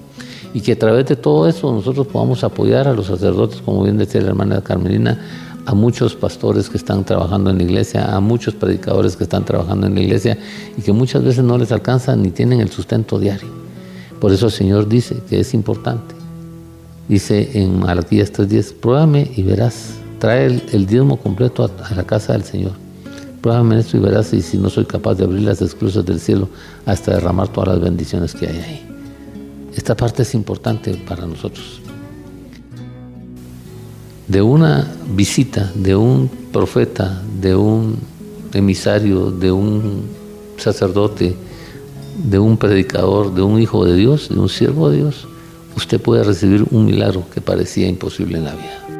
y 0.54 0.62
que 0.62 0.74
a 0.74 0.80
través 0.80 1.06
de 1.06 1.16
todo 1.16 1.48
eso 1.48 1.72
nosotros 1.72 2.08
podamos 2.08 2.44
apoyar 2.44 2.88
a 2.88 2.94
los 2.94 3.08
sacerdotes, 3.08 3.62
como 3.62 3.84
bien 3.84 3.98
decía 3.98 4.22
la 4.22 4.30
hermana 4.30 4.62
Carmelina, 4.62 5.20
a 5.66 5.74
muchos 5.74 6.16
pastores 6.16 6.70
que 6.70 6.78
están 6.78 7.04
trabajando 7.04 7.50
en 7.50 7.58
la 7.58 7.64
iglesia, 7.64 8.16
a 8.16 8.20
muchos 8.20 8.54
predicadores 8.56 9.16
que 9.16 9.24
están 9.24 9.46
trabajando 9.46 9.88
en 9.88 9.96
la 9.96 10.02
iglesia 10.02 10.38
y 10.78 10.82
que 10.82 10.92
muchas 10.92 11.24
veces 11.24 11.44
no 11.44 11.58
les 11.58 11.72
alcanza 11.72 12.16
ni 12.16 12.32
tienen 12.32 12.62
el 12.62 12.70
sustento 12.70 13.20
diario. 13.20 13.50
Por 14.20 14.32
eso 14.32 14.48
el 14.48 14.52
Señor 14.52 14.88
dice 14.88 15.18
que 15.30 15.40
es 15.40 15.54
importante. 15.54 16.16
Dice 17.08 17.52
en 17.54 17.80
Malaquías 17.80 18.32
3.10, 18.32 18.74
pruébame 18.76 19.32
y 19.36 19.44
verás, 19.44 19.96
trae 20.20 20.62
el, 20.72 20.86
diezmo 20.86 21.18
completo 21.18 21.64
a, 21.64 21.96
la 21.96 22.04
casa 22.04 22.34
del 22.34 22.44
Señor. 22.44 22.74
Pruébame 23.42 23.80
esto 23.80 23.98
y 23.98 24.00
verás 24.00 24.34
y 24.34 24.42
si 24.42 24.58
no 24.58 24.70
soy 24.70 24.86
capaz 24.86 25.16
de 25.16 25.24
abrir 25.24 25.42
las 25.42 25.62
esclusas 25.62 26.06
del 26.06 26.20
cielo 26.20 26.48
hasta 26.86 27.16
derramar 27.16 27.48
todas 27.48 27.70
las 27.70 27.82
bendiciones 27.82 28.34
que 28.34 28.48
hay 28.48 28.58
ahí. 28.60 28.88
Esta 29.76 29.96
parte 29.96 30.22
es 30.24 30.34
importante 30.36 30.94
para 30.94 31.26
nosotros 31.26 31.81
de 34.32 34.42
una 34.42 34.90
visita 35.14 35.70
de 35.76 35.94
un 35.94 36.30
profeta, 36.54 37.22
de 37.42 37.54
un 37.54 37.98
emisario, 38.54 39.30
de 39.30 39.52
un 39.52 40.04
sacerdote, 40.58 41.36
de 42.24 42.40
un 42.40 42.56
predicador, 42.56 43.34
de 43.34 43.42
un 43.42 43.60
hijo 43.60 43.84
de 43.84 43.94
Dios, 43.98 44.30
de 44.30 44.40
un 44.40 44.48
siervo 44.48 44.90
de 44.90 45.00
Dios, 45.00 45.28
usted 45.76 46.00
puede 46.00 46.24
recibir 46.24 46.66
un 46.72 46.86
milagro 46.86 47.26
que 47.34 47.42
parecía 47.42 47.90
imposible 47.90 48.38
en 48.38 48.46
la 48.46 48.56
vida. 48.56 48.91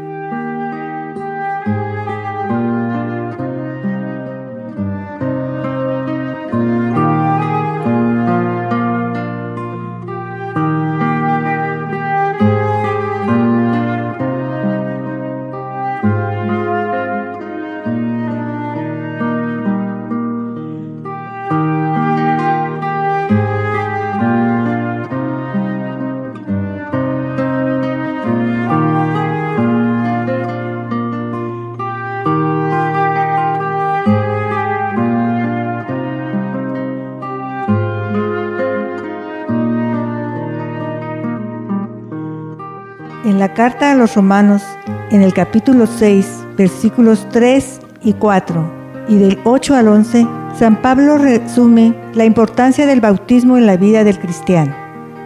Los 44.02 44.16
romanos, 44.16 44.64
en 45.12 45.22
el 45.22 45.32
capítulo 45.32 45.86
6, 45.86 46.26
versículos 46.58 47.28
3 47.30 47.82
y 48.04 48.14
4, 48.14 49.06
y 49.10 49.18
del 49.20 49.40
8 49.44 49.76
al 49.76 49.90
11, 49.90 50.28
San 50.58 50.82
Pablo 50.82 51.20
resume 51.20 51.94
la 52.16 52.26
importancia 52.26 52.88
del 52.88 53.00
bautismo 53.00 53.60
en 53.60 53.68
la 53.68 53.78
vida 53.78 54.04
del 54.04 54.18
cristiano, 54.18 54.76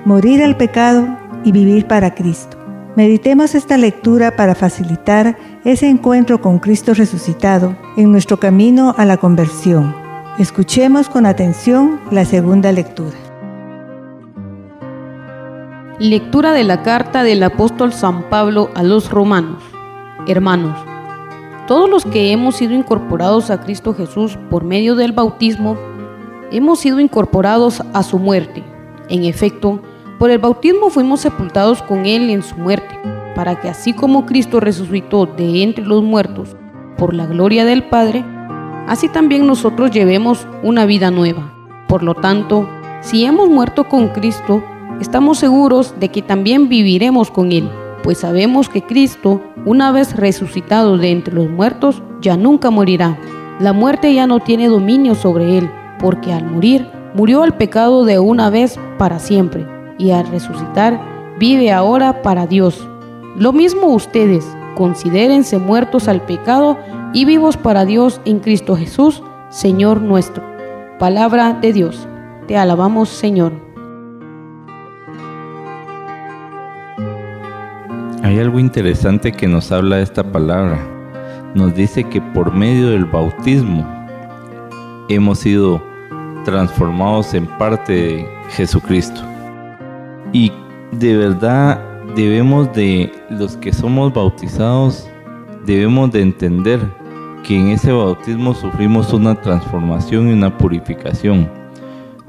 morir 0.04 0.44
al 0.44 0.58
pecado 0.58 1.08
y 1.46 1.54
vivir 1.54 1.88
para 1.88 2.14
Cristo. 2.16 2.58
Meditemos 2.98 3.56
esta 3.56 3.78
lectura 3.78 4.36
para 4.36 4.56
facilitar 4.56 5.38
ese 5.64 5.88
encuentro 5.88 6.42
con 6.42 6.60
Cristo 6.60 6.94
resucitado 6.94 7.78
en 7.96 8.12
nuestro 8.12 8.42
camino 8.42 8.94
a 8.98 9.06
la 9.06 9.16
conversión. 9.16 9.96
Escuchemos 10.38 11.08
con 11.08 11.26
atención 11.26 12.02
la 12.12 12.26
segunda 12.26 12.74
lectura. 12.74 13.25
Lectura 16.00 16.52
de 16.52 16.66
la 16.66 16.84
carta 16.84 17.24
del 17.24 17.42
apóstol 17.42 17.94
San 17.94 18.24
Pablo 18.24 18.70
a 18.76 18.84
los 18.84 19.10
romanos. 19.10 19.64
Hermanos, 20.28 20.78
todos 21.68 21.90
los 21.90 22.04
que 22.04 22.34
hemos 22.34 22.58
sido 22.58 22.74
incorporados 22.74 23.50
a 23.50 23.62
Cristo 23.62 23.94
Jesús 23.94 24.38
por 24.50 24.66
medio 24.66 24.96
del 24.96 25.14
bautismo, 25.14 25.78
hemos 26.52 26.80
sido 26.80 27.00
incorporados 27.00 27.82
a 27.94 28.04
su 28.04 28.20
muerte. 28.20 28.62
En 29.08 29.24
efecto, 29.24 29.80
por 30.20 30.32
el 30.32 30.40
bautismo 30.40 30.90
fuimos 30.90 31.22
sepultados 31.22 31.82
con 31.82 32.06
Él 32.06 32.30
en 32.30 32.44
su 32.44 32.58
muerte, 32.58 33.00
para 33.34 33.62
que 33.62 33.70
así 33.70 33.94
como 33.94 34.26
Cristo 34.26 34.60
resucitó 34.60 35.26
de 35.26 35.64
entre 35.64 35.86
los 35.86 36.04
muertos 36.04 36.58
por 36.98 37.14
la 37.14 37.26
gloria 37.26 37.64
del 37.64 37.84
Padre, 37.86 38.26
así 38.86 39.08
también 39.08 39.48
nosotros 39.48 39.92
llevemos 39.92 40.46
una 40.62 40.86
vida 40.86 41.10
nueva. 41.10 41.54
Por 41.88 42.04
lo 42.04 42.16
tanto, 42.16 42.68
si 43.00 43.24
hemos 43.24 43.48
muerto 43.48 43.88
con 43.88 44.10
Cristo, 44.10 44.62
estamos 45.00 45.40
seguros 45.40 45.94
de 46.00 46.10
que 46.10 46.22
también 46.22 46.70
viviremos 46.70 47.32
con 47.32 47.52
Él, 47.52 47.70
pues 48.04 48.20
sabemos 48.20 48.70
que 48.70 48.84
Cristo, 48.84 49.42
una 49.66 49.92
vez 49.92 50.16
resucitado 50.16 50.98
de 50.98 51.12
entre 51.12 51.34
los 51.34 51.50
muertos, 51.50 52.04
ya 52.22 52.38
nunca 52.38 52.70
morirá. 52.70 53.18
La 53.60 53.74
muerte 53.74 54.14
ya 54.14 54.28
no 54.28 54.40
tiene 54.40 54.68
dominio 54.68 55.16
sobre 55.16 55.58
Él, 55.58 55.72
porque 56.00 56.32
al 56.32 56.46
morir, 56.46 56.88
murió 57.16 57.42
al 57.42 57.58
pecado 57.58 58.06
de 58.06 58.20
una 58.20 58.50
vez 58.50 58.80
para 59.00 59.18
siempre, 59.18 59.66
y 59.98 60.12
al 60.12 60.28
resucitar, 60.28 61.02
vive 61.40 61.72
ahora 61.72 62.22
para 62.22 62.46
Dios. 62.46 62.88
Lo 63.36 63.54
mismo 63.54 63.88
ustedes, 63.88 64.46
considérense 64.76 65.58
muertos 65.58 66.08
al 66.08 66.22
pecado 66.22 66.78
y 67.12 67.26
vivos 67.26 67.58
para 67.58 67.86
Dios 67.86 68.22
en 68.26 68.40
Cristo 68.40 68.76
Jesús, 68.76 69.24
Señor 69.50 70.02
nuestro. 70.02 70.44
Palabra 71.00 71.54
de 71.54 71.74
Dios. 71.74 72.08
Te 72.48 72.56
alabamos, 72.56 73.10
Señor. 73.10 73.65
Hay 78.26 78.40
algo 78.40 78.58
interesante 78.58 79.32
que 79.32 79.48
nos 79.48 79.72
habla 79.72 80.00
esta 80.00 80.24
palabra. 80.24 80.80
Nos 81.54 81.76
dice 81.76 82.04
que 82.06 82.20
por 82.20 82.52
medio 82.52 82.90
del 82.90 83.06
bautismo 83.06 83.86
hemos 85.10 85.38
sido 85.38 85.80
transformados 86.44 87.36
en 87.36 87.46
parte 87.46 87.94
de 87.94 88.28
Jesucristo. 88.50 89.22
Y 90.34 90.52
de 90.92 91.16
verdad 91.16 91.80
debemos 92.16 92.74
de, 92.74 93.14
los 93.30 93.58
que 93.58 93.72
somos 93.72 94.12
bautizados, 94.12 95.08
debemos 95.64 96.12
de 96.12 96.24
entender 96.24 96.80
que 97.44 97.56
en 97.56 97.68
ese 97.68 97.92
bautismo 97.92 98.56
sufrimos 98.56 99.14
una 99.14 99.40
transformación 99.40 100.30
y 100.30 100.34
una 100.34 100.58
purificación. 100.58 101.48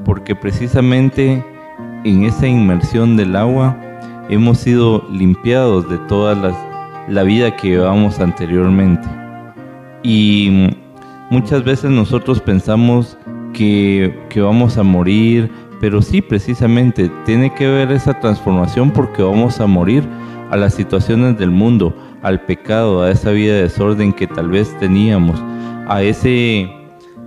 Porque 0.05 0.35
precisamente 0.35 1.43
en 2.05 2.25
esa 2.25 2.47
inmersión 2.47 3.17
del 3.17 3.35
agua, 3.35 3.75
hemos 4.29 4.59
sido 4.59 5.05
limpiados 5.11 5.89
de 5.89 5.99
toda 6.09 6.55
la 7.09 7.23
vida 7.23 7.57
que 7.57 7.69
llevamos 7.69 8.19
anteriormente. 8.21 9.09
Y 10.03 10.69
muchas 11.31 11.65
veces 11.65 11.91
nosotros 11.91 12.41
pensamos 12.41 13.17
que, 13.53 14.19
que 14.29 14.41
vamos 14.41 14.79
a 14.79 14.83
morir, 14.83 15.51
pero 15.81 16.03
sí, 16.03 16.21
precisamente, 16.23 17.11
tiene 17.25 17.53
que 17.55 17.67
ver 17.67 17.91
esa 17.91 18.19
transformación 18.21 18.91
porque 18.91 19.23
vamos 19.23 19.61
a 19.61 19.67
morir 19.67 20.05
a 20.51 20.57
las 20.57 20.75
situaciones 20.75 21.39
del 21.39 21.51
mundo, 21.51 21.95
al 22.23 22.41
pecado, 22.43 23.03
a 23.03 23.11
esa 23.11 23.31
vida 23.31 23.55
de 23.55 23.63
desorden 23.63 24.13
que 24.13 24.27
tal 24.27 24.49
vez 24.49 24.77
teníamos, 24.79 25.43
a 25.89 26.03
ese 26.03 26.71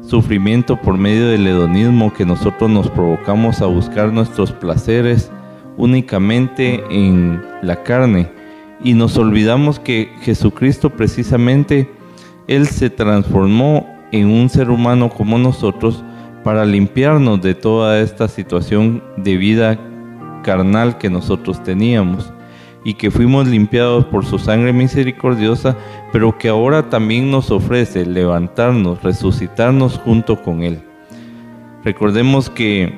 sufrimiento 0.01 0.75
por 0.77 0.97
medio 0.97 1.27
del 1.29 1.45
hedonismo 1.45 2.13
que 2.13 2.25
nosotros 2.25 2.69
nos 2.69 2.89
provocamos 2.89 3.61
a 3.61 3.67
buscar 3.67 4.11
nuestros 4.11 4.51
placeres 4.51 5.31
únicamente 5.79 6.83
en 6.91 7.41
la 7.63 7.81
carne 7.83 8.29
y 8.83 8.93
nos 8.93 9.17
olvidamos 9.17 9.79
que 9.79 10.09
Jesucristo 10.21 10.89
precisamente, 10.89 11.89
Él 12.47 12.67
se 12.67 12.89
transformó 12.89 13.87
en 14.11 14.27
un 14.27 14.49
ser 14.49 14.69
humano 14.69 15.09
como 15.09 15.37
nosotros 15.37 16.03
para 16.43 16.65
limpiarnos 16.65 17.41
de 17.41 17.55
toda 17.55 17.99
esta 17.99 18.27
situación 18.27 19.03
de 19.17 19.37
vida 19.37 19.79
carnal 20.43 20.97
que 20.97 21.09
nosotros 21.09 21.61
teníamos 21.63 22.31
y 22.83 22.93
que 22.93 23.11
fuimos 23.11 23.47
limpiados 23.47 24.05
por 24.05 24.25
su 24.25 24.39
sangre 24.39 24.71
misericordiosa, 24.71 25.75
pero 26.13 26.37
que 26.37 26.47
ahora 26.47 26.89
también 26.89 27.29
nos 27.29 27.51
ofrece 27.51 28.05
levantarnos, 28.05 29.03
resucitarnos 29.03 29.97
junto 29.97 30.41
con 30.41 30.63
Él. 30.63 30.79
Recordemos 31.83 32.49
que 32.49 32.97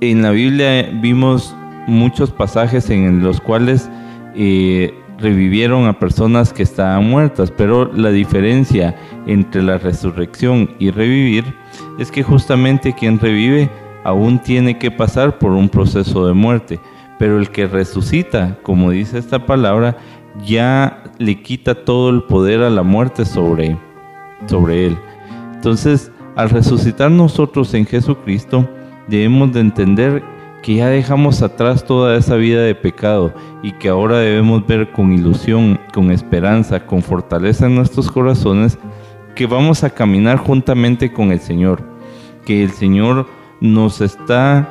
en 0.00 0.22
la 0.22 0.30
Biblia 0.30 0.90
vimos 1.00 1.54
muchos 1.88 2.30
pasajes 2.30 2.90
en 2.90 3.22
los 3.22 3.40
cuales 3.40 3.90
eh, 4.34 4.94
revivieron 5.18 5.86
a 5.86 5.98
personas 5.98 6.52
que 6.52 6.62
estaban 6.62 7.08
muertas, 7.08 7.50
pero 7.50 7.90
la 7.92 8.10
diferencia 8.10 8.94
entre 9.26 9.62
la 9.62 9.78
resurrección 9.78 10.70
y 10.78 10.90
revivir 10.90 11.44
es 11.98 12.10
que 12.10 12.22
justamente 12.22 12.92
quien 12.92 13.18
revive 13.18 13.68
aún 14.04 14.38
tiene 14.38 14.78
que 14.78 14.90
pasar 14.90 15.38
por 15.38 15.52
un 15.52 15.68
proceso 15.68 16.26
de 16.26 16.34
muerte, 16.34 16.78
pero 17.18 17.38
el 17.38 17.50
que 17.50 17.66
resucita, 17.66 18.56
como 18.62 18.90
dice 18.90 19.18
esta 19.18 19.44
palabra, 19.44 19.96
ya 20.46 21.02
le 21.18 21.42
quita 21.42 21.74
todo 21.74 22.10
el 22.10 22.22
poder 22.22 22.62
a 22.62 22.70
la 22.70 22.84
muerte 22.84 23.24
sobre, 23.24 23.76
sobre 24.46 24.86
él. 24.86 24.98
Entonces, 25.54 26.12
al 26.36 26.50
resucitar 26.50 27.10
nosotros 27.10 27.74
en 27.74 27.84
Jesucristo, 27.84 28.68
debemos 29.08 29.52
de 29.52 29.60
entender 29.60 30.22
que 30.62 30.74
ya 30.74 30.88
dejamos 30.88 31.42
atrás 31.42 31.84
toda 31.84 32.16
esa 32.16 32.36
vida 32.36 32.62
de 32.62 32.74
pecado 32.74 33.32
y 33.62 33.72
que 33.72 33.88
ahora 33.88 34.18
debemos 34.18 34.66
ver 34.66 34.90
con 34.90 35.12
ilusión, 35.12 35.78
con 35.92 36.10
esperanza, 36.10 36.84
con 36.84 37.02
fortaleza 37.02 37.66
en 37.66 37.76
nuestros 37.76 38.10
corazones, 38.10 38.78
que 39.34 39.46
vamos 39.46 39.84
a 39.84 39.90
caminar 39.90 40.38
juntamente 40.38 41.12
con 41.12 41.30
el 41.30 41.40
Señor, 41.40 41.82
que 42.44 42.64
el 42.64 42.70
Señor 42.70 43.26
nos 43.60 44.00
está 44.00 44.68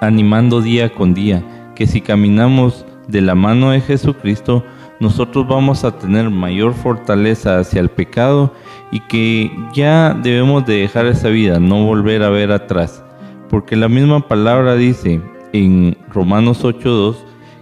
animando 0.00 0.60
día 0.60 0.92
con 0.92 1.14
día, 1.14 1.72
que 1.74 1.86
si 1.86 2.00
caminamos 2.00 2.86
de 3.08 3.20
la 3.20 3.34
mano 3.34 3.70
de 3.70 3.80
Jesucristo, 3.80 4.64
nosotros 5.00 5.48
vamos 5.48 5.84
a 5.84 5.98
tener 5.98 6.30
mayor 6.30 6.74
fortaleza 6.74 7.58
hacia 7.58 7.80
el 7.80 7.88
pecado 7.88 8.52
y 8.92 9.00
que 9.00 9.50
ya 9.72 10.14
debemos 10.22 10.64
de 10.66 10.74
dejar 10.74 11.06
esa 11.06 11.28
vida, 11.28 11.58
no 11.58 11.84
volver 11.84 12.22
a 12.22 12.30
ver 12.30 12.52
atrás 12.52 13.02
porque 13.50 13.74
la 13.74 13.88
misma 13.88 14.26
palabra 14.28 14.76
dice 14.76 15.20
en 15.52 15.98
Romanos 16.14 16.64
8.2 16.64 17.16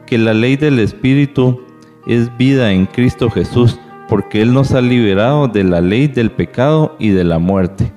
que 0.06 0.18
la 0.18 0.34
ley 0.34 0.56
del 0.56 0.78
Espíritu 0.78 1.62
es 2.06 2.34
vida 2.36 2.72
en 2.72 2.86
Cristo 2.86 3.30
Jesús, 3.30 3.80
porque 4.08 4.42
Él 4.42 4.52
nos 4.52 4.72
ha 4.72 4.82
liberado 4.82 5.48
de 5.48 5.64
la 5.64 5.80
ley 5.80 6.06
del 6.06 6.30
pecado 6.30 6.94
y 6.98 7.08
de 7.08 7.24
la 7.24 7.38
muerte. 7.38 7.90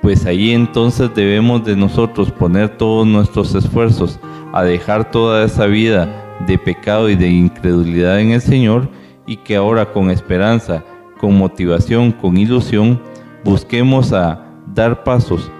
Pues 0.00 0.26
ahí 0.26 0.52
entonces 0.52 1.10
debemos 1.14 1.64
de 1.64 1.76
nosotros 1.76 2.30
poner 2.30 2.76
todos 2.76 3.06
nuestros 3.06 3.54
esfuerzos 3.54 4.18
a 4.52 4.62
dejar 4.62 5.10
toda 5.10 5.44
esa 5.44 5.66
vida 5.66 6.38
de 6.46 6.58
pecado 6.58 7.08
y 7.10 7.16
de 7.16 7.28
incredulidad 7.28 8.20
en 8.20 8.32
el 8.32 8.40
Señor 8.40 8.88
y 9.26 9.36
que 9.36 9.56
ahora 9.56 9.92
con 9.92 10.10
esperanza, 10.10 10.82
con 11.18 11.36
motivación, 11.38 12.12
con 12.12 12.36
ilusión, 12.36 13.00
busquemos 13.44 14.12
a 14.12 14.46
dar 14.74 15.04
pasos 15.04 15.50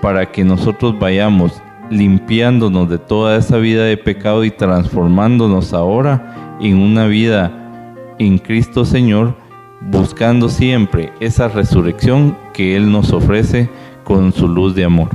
para 0.00 0.30
que 0.30 0.44
nosotros 0.44 0.98
vayamos 0.98 1.60
limpiándonos 1.90 2.88
de 2.88 2.98
toda 2.98 3.36
esa 3.36 3.58
vida 3.58 3.84
de 3.84 3.96
pecado 3.96 4.44
y 4.44 4.50
transformándonos 4.50 5.72
ahora 5.72 6.56
en 6.60 6.78
una 6.78 7.06
vida 7.06 7.52
en 8.18 8.38
Cristo 8.38 8.84
Señor, 8.84 9.34
buscando 9.80 10.48
siempre 10.48 11.12
esa 11.20 11.48
resurrección 11.48 12.36
que 12.52 12.76
Él 12.76 12.90
nos 12.92 13.12
ofrece 13.12 13.68
con 14.04 14.32
su 14.32 14.46
luz 14.46 14.74
de 14.74 14.84
amor. 14.84 15.08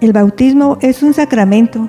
El 0.00 0.12
bautismo 0.12 0.78
es 0.82 1.02
un 1.02 1.14
sacramento 1.14 1.88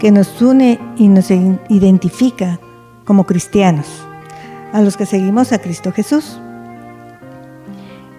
que 0.00 0.10
nos 0.10 0.40
une 0.40 0.80
y 0.96 1.08
nos 1.08 1.30
identifica 1.30 2.58
como 3.04 3.24
cristianos, 3.24 3.86
a 4.72 4.80
los 4.80 4.96
que 4.96 5.04
seguimos 5.04 5.52
a 5.52 5.58
Cristo 5.58 5.92
Jesús. 5.92 6.40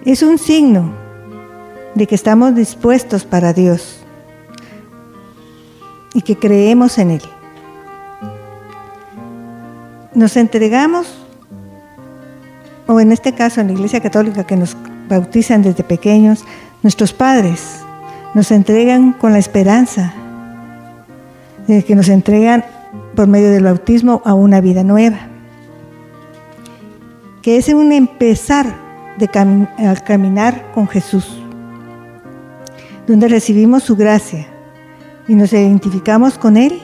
Es 0.06 0.22
un 0.22 0.38
signo 0.38 0.94
de 1.96 2.06
que 2.06 2.16
estamos 2.16 2.54
dispuestos 2.54 3.26
para 3.26 3.52
Dios 3.52 4.00
y 6.14 6.22
que 6.22 6.38
creemos 6.38 7.00
en 7.00 7.12
Él. 7.12 7.22
Nos 10.14 10.38
entregamos, 10.38 11.08
o 12.86 13.00
en 13.00 13.12
este 13.12 13.34
caso 13.34 13.60
en 13.60 13.68
la 13.68 13.74
Iglesia 13.74 14.02
Católica 14.02 14.46
que 14.46 14.56
nos 14.56 14.78
bautizan 15.10 15.64
desde 15.64 15.84
pequeños, 15.84 16.46
nuestros 16.84 17.12
padres 17.12 17.80
nos 18.36 18.52
entregan 18.52 19.14
con 19.14 19.32
la 19.34 19.40
esperanza 19.40 20.14
que 21.80 21.96
nos 21.96 22.10
entregan 22.10 22.66
por 23.16 23.28
medio 23.28 23.50
del 23.50 23.64
bautismo 23.64 24.22
a 24.26 24.34
una 24.34 24.60
vida 24.60 24.84
nueva, 24.84 25.20
que 27.42 27.56
es 27.56 27.70
un 27.70 27.94
empezar 27.94 28.66
de 29.18 29.30
caminar 30.04 30.72
con 30.74 30.88
Jesús, 30.88 31.42
donde 33.08 33.30
recibimos 33.30 33.84
su 33.84 33.96
gracia 33.96 34.48
y 35.28 35.36
nos 35.36 35.54
identificamos 35.54 36.38
con 36.38 36.58
Él 36.58 36.82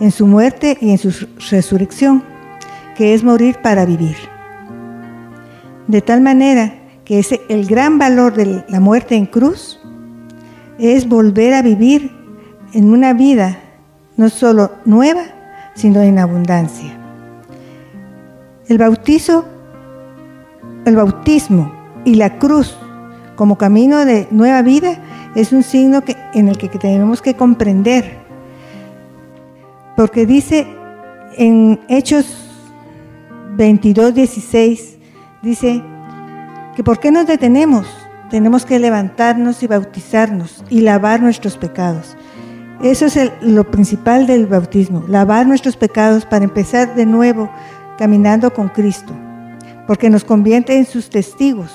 en 0.00 0.10
su 0.10 0.26
muerte 0.26 0.76
y 0.80 0.90
en 0.90 0.98
su 0.98 1.28
resurrección, 1.50 2.24
que 2.96 3.14
es 3.14 3.22
morir 3.22 3.58
para 3.62 3.84
vivir. 3.84 4.16
De 5.86 6.00
tal 6.00 6.20
manera 6.20 6.74
que 7.04 7.20
ese, 7.20 7.42
el 7.48 7.66
gran 7.66 7.98
valor 7.98 8.34
de 8.34 8.64
la 8.68 8.80
muerte 8.80 9.14
en 9.14 9.26
cruz 9.26 9.78
es 10.78 11.08
volver 11.08 11.54
a 11.54 11.62
vivir 11.62 12.10
en 12.72 12.90
una 12.90 13.12
vida 13.12 13.60
no 14.16 14.28
solo 14.28 14.72
nueva, 14.84 15.22
sino 15.74 16.02
en 16.02 16.18
abundancia. 16.18 16.96
El 18.68 18.78
bautizo, 18.78 19.44
el 20.84 20.96
bautismo 20.96 21.72
y 22.04 22.14
la 22.14 22.38
cruz 22.38 22.76
como 23.36 23.58
camino 23.58 24.04
de 24.04 24.28
nueva 24.30 24.62
vida 24.62 24.98
es 25.34 25.52
un 25.52 25.62
signo 25.62 26.02
que, 26.02 26.16
en 26.34 26.48
el 26.48 26.56
que 26.56 26.68
tenemos 26.68 27.20
que 27.20 27.34
comprender. 27.34 28.18
Porque 29.96 30.26
dice 30.26 30.66
en 31.36 31.80
Hechos 31.88 32.26
22, 33.56 34.14
16, 34.14 34.98
dice 35.42 35.82
que 36.76 36.82
¿por 36.82 36.98
qué 36.98 37.10
nos 37.10 37.26
detenemos? 37.26 37.86
Tenemos 38.30 38.64
que 38.64 38.78
levantarnos 38.78 39.62
y 39.62 39.66
bautizarnos 39.66 40.64
y 40.70 40.80
lavar 40.80 41.20
nuestros 41.20 41.56
pecados. 41.56 42.16
Eso 42.84 43.06
es 43.06 43.18
lo 43.40 43.64
principal 43.64 44.26
del 44.26 44.46
bautismo, 44.46 45.04
lavar 45.08 45.46
nuestros 45.46 45.74
pecados 45.74 46.26
para 46.26 46.44
empezar 46.44 46.94
de 46.94 47.06
nuevo 47.06 47.48
caminando 47.96 48.52
con 48.52 48.68
Cristo, 48.68 49.10
porque 49.86 50.10
nos 50.10 50.22
convierte 50.22 50.76
en 50.76 50.84
sus 50.84 51.08
testigos. 51.08 51.74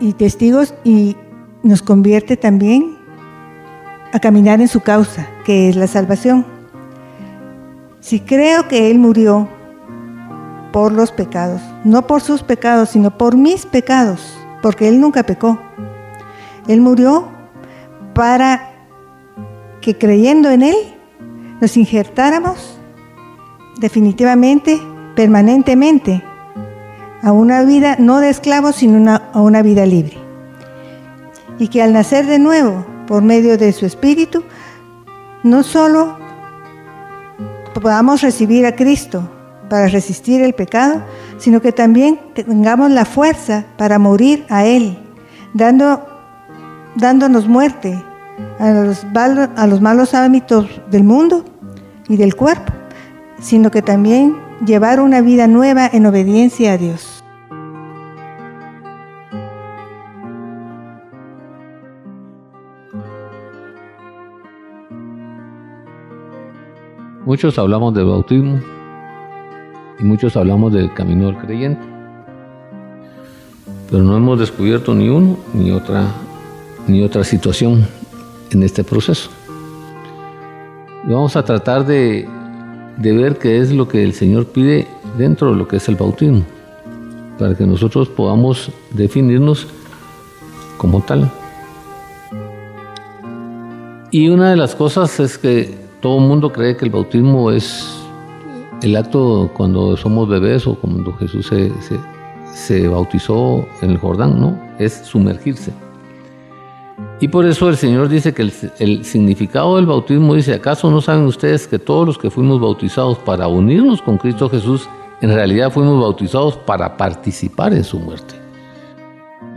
Y 0.00 0.14
testigos 0.14 0.74
y 0.82 1.16
nos 1.62 1.80
convierte 1.80 2.36
también 2.36 2.98
a 4.12 4.18
caminar 4.18 4.60
en 4.60 4.66
su 4.66 4.80
causa, 4.80 5.28
que 5.44 5.68
es 5.68 5.76
la 5.76 5.86
salvación. 5.86 6.44
Si 8.00 8.18
creo 8.18 8.66
que 8.66 8.90
Él 8.90 8.98
murió 8.98 9.48
por 10.72 10.90
los 10.90 11.12
pecados, 11.12 11.62
no 11.84 12.08
por 12.08 12.20
sus 12.20 12.42
pecados, 12.42 12.88
sino 12.88 13.16
por 13.16 13.36
mis 13.36 13.64
pecados, 13.64 14.36
porque 14.60 14.88
Él 14.88 15.00
nunca 15.00 15.22
pecó. 15.22 15.56
Él 16.66 16.80
murió 16.80 17.28
para 18.12 18.71
que 19.82 19.98
creyendo 19.98 20.48
en 20.48 20.62
Él 20.62 20.76
nos 21.60 21.76
injertáramos 21.76 22.78
definitivamente, 23.78 24.80
permanentemente, 25.14 26.22
a 27.22 27.32
una 27.32 27.62
vida 27.62 27.96
no 27.98 28.20
de 28.20 28.30
esclavos, 28.30 28.76
sino 28.76 29.20
a 29.32 29.42
una 29.42 29.60
vida 29.60 29.84
libre. 29.84 30.16
Y 31.58 31.68
que 31.68 31.82
al 31.82 31.92
nacer 31.92 32.26
de 32.26 32.38
nuevo, 32.38 32.86
por 33.06 33.22
medio 33.22 33.58
de 33.58 33.72
su 33.72 33.84
Espíritu, 33.84 34.42
no 35.42 35.62
solo 35.62 36.16
podamos 37.74 38.22
recibir 38.22 38.64
a 38.64 38.74
Cristo 38.74 39.28
para 39.68 39.88
resistir 39.88 40.42
el 40.42 40.54
pecado, 40.54 41.02
sino 41.38 41.60
que 41.60 41.72
también 41.72 42.18
tengamos 42.34 42.90
la 42.90 43.04
fuerza 43.04 43.64
para 43.76 43.98
morir 43.98 44.44
a 44.48 44.64
Él, 44.64 44.98
dando 45.54 46.08
dándonos 46.94 47.48
muerte 47.48 48.02
a 48.58 49.66
los, 49.66 49.80
malos 49.80 50.14
hábitos 50.14 50.66
del 50.90 51.04
mundo 51.04 51.44
y 52.08 52.16
del 52.16 52.34
cuerpo, 52.34 52.72
sino 53.40 53.70
que 53.70 53.82
también 53.82 54.36
llevar 54.64 55.00
una 55.00 55.20
vida 55.20 55.46
nueva 55.46 55.88
en 55.92 56.06
obediencia 56.06 56.72
a 56.72 56.78
Dios. 56.78 57.24
Muchos 67.24 67.58
hablamos 67.58 67.94
del 67.94 68.06
bautismo 68.06 68.60
y 69.98 70.04
muchos 70.04 70.36
hablamos 70.36 70.72
del 70.72 70.92
camino 70.92 71.26
del 71.26 71.38
creyente, 71.38 71.82
pero 73.90 74.02
no 74.02 74.16
hemos 74.16 74.38
descubierto 74.38 74.94
ni 74.94 75.08
uno 75.08 75.36
ni 75.54 75.70
otra 75.70 76.04
ni 76.88 77.04
otra 77.04 77.22
situación 77.22 77.86
en 78.54 78.62
este 78.62 78.84
proceso. 78.84 79.30
Y 81.04 81.12
vamos 81.12 81.36
a 81.36 81.44
tratar 81.44 81.86
de, 81.86 82.28
ver 82.98 83.38
qué 83.38 83.58
es 83.58 83.72
lo 83.72 83.88
que 83.88 84.02
el 84.04 84.12
Señor 84.12 84.46
pide 84.46 84.86
dentro 85.18 85.50
de 85.50 85.56
lo 85.56 85.66
que 85.66 85.76
es 85.76 85.88
el 85.88 85.96
bautismo. 85.96 86.44
para 87.38 87.56
que 87.56 87.66
nosotros 87.66 88.08
podamos 88.08 88.70
definirnos 88.92 89.66
como 90.76 91.00
tal. 91.00 91.30
Y 94.10 94.28
una 94.28 94.50
de 94.50 94.56
las 94.56 94.74
cosas 94.74 95.18
es 95.20 95.38
que 95.38 95.74
todo 96.00 96.18
el 96.18 96.24
mundo 96.28 96.52
cree 96.52 96.76
que 96.76 96.84
el 96.84 96.90
bautismo 96.90 97.50
es 97.50 98.02
el 98.82 98.96
acto 98.96 99.50
cuando 99.54 99.96
somos 99.96 100.28
bebés 100.28 100.66
o 100.66 100.74
cuando 100.74 101.12
Jesús 101.14 101.46
se, 101.46 101.72
se, 102.52 102.88
bautizó 102.88 103.66
en 103.80 103.90
el 103.90 103.98
Jordán, 103.98 104.40
¿no? 104.40 104.58
Es 104.78 105.02
sumergirse. 105.04 105.72
Y 107.20 107.28
por 107.28 107.46
eso 107.46 107.68
el 107.68 107.76
Señor 107.76 108.08
dice 108.08 108.34
que 108.34 108.42
el, 108.78 109.04
significado 109.04 109.76
del 109.76 109.86
bautismo 109.86 110.34
dice, 110.34 110.54
¿acaso 110.54 110.90
no 110.90 111.00
saben 111.00 111.24
ustedes 111.24 111.68
que 111.68 111.78
todos 111.78 112.06
los 112.06 112.18
que 112.18 112.30
fuimos 112.30 112.60
bautizados 112.60 113.18
para 113.18 113.46
unirnos 113.46 114.02
con 114.02 114.18
Cristo 114.18 114.48
Jesús, 114.48 114.88
en 115.20 115.32
realidad 115.32 115.70
fuimos 115.70 116.00
bautizados 116.00 116.56
para 116.56 116.96
participar 116.96 117.72
en 117.74 117.84
su 117.84 118.00
muerte? 118.00 118.34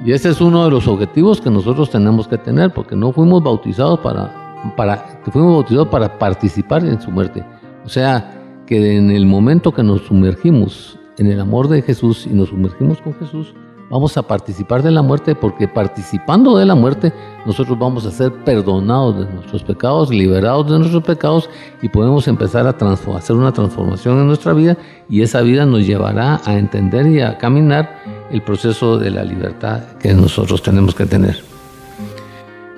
Y 0.06 0.12
ese 0.12 0.30
es 0.30 0.41
uno 0.41 0.65
de 0.65 0.71
los 0.71 0.88
objetivos 0.88 1.41
que 1.41 1.50
nosotros 1.50 1.89
tenemos 1.89 2.28
que 2.28 2.38
tener, 2.38 2.71
porque 2.71 2.95
no 2.95 3.12
fuimos 3.12 3.41
bautizados 3.41 4.00
para, 4.00 4.63
para, 4.78 5.19
fuimos 5.32 5.54
bautizados 5.54 5.88
para 5.88 6.19
participar 6.19 6.86
en 6.86 7.02
su 7.02 7.10
muerte. 7.10 7.43
O 7.84 7.89
sea, 7.89 8.62
que 8.67 8.98
en 8.98 9.10
el 9.10 9.26
momento 9.26 9.71
que 9.71 9.84
nos 9.84 10.02
sumergimos 10.02 11.00
en 11.17 11.28
el 11.28 11.39
amor 11.39 11.67
de 11.67 11.82
Jesús 11.82 12.28
y 12.28 12.34
nos 12.34 12.50
sumergimos 12.50 13.02
con 13.02 13.13
Jesús, 13.15 13.56
vamos 13.89 14.17
a 14.17 14.24
participar 14.24 14.82
de 14.82 14.91
la 14.91 15.02
muerte 15.02 15.36
porque 15.36 15.67
participando 15.67 16.58
de 16.58 16.65
la 16.65 16.76
muerte 16.76 17.13
nosotros 17.45 17.78
vamos 17.78 18.06
a 18.06 18.12
ser 18.12 18.32
perdonados 18.43 19.19
de 19.19 19.34
nuestros 19.34 19.63
pecados, 19.63 20.10
liberados 20.10 20.71
de 20.71 20.80
nuestros 20.80 21.04
pecados 21.04 21.50
y 21.82 21.89
podemos 21.89 22.28
empezar 22.28 22.65
a 22.67 22.76
hacer 23.15 23.36
una 23.36 23.52
transformación 23.52 24.19
en 24.19 24.28
nuestra 24.28 24.54
vida 24.54 24.78
y 25.10 25.21
esa 25.21 25.41
vida 25.41 25.65
nos 25.65 25.86
llevará 25.86 26.41
a 26.45 26.58
entender 26.58 27.08
y 27.08 27.21
a 27.21 27.38
caminar 27.38 27.98
el 28.32 28.41
proceso 28.41 28.98
de 28.98 29.12
la 29.12 29.24
libertad 29.24 29.82
que 30.00 30.13
nosotros 30.13 30.62
tenemos 30.62 30.95
que 30.95 31.06
tener. 31.06 31.38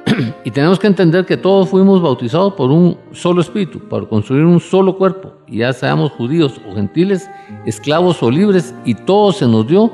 y 0.43 0.51
tenemos 0.51 0.79
que 0.79 0.87
entender 0.87 1.25
que 1.25 1.37
todos 1.37 1.69
fuimos 1.69 2.01
bautizados 2.01 2.53
por 2.53 2.71
un 2.71 2.97
solo 3.11 3.41
espíritu, 3.41 3.79
para 3.79 4.05
construir 4.05 4.45
un 4.45 4.59
solo 4.59 4.97
cuerpo, 4.97 5.33
ya 5.47 5.71
seamos 5.73 6.11
judíos 6.11 6.59
o 6.69 6.75
gentiles, 6.75 7.29
esclavos 7.65 8.21
o 8.23 8.31
libres, 8.31 8.73
y 8.85 8.93
todo 8.93 9.31
se 9.31 9.47
nos 9.47 9.67
dio 9.67 9.91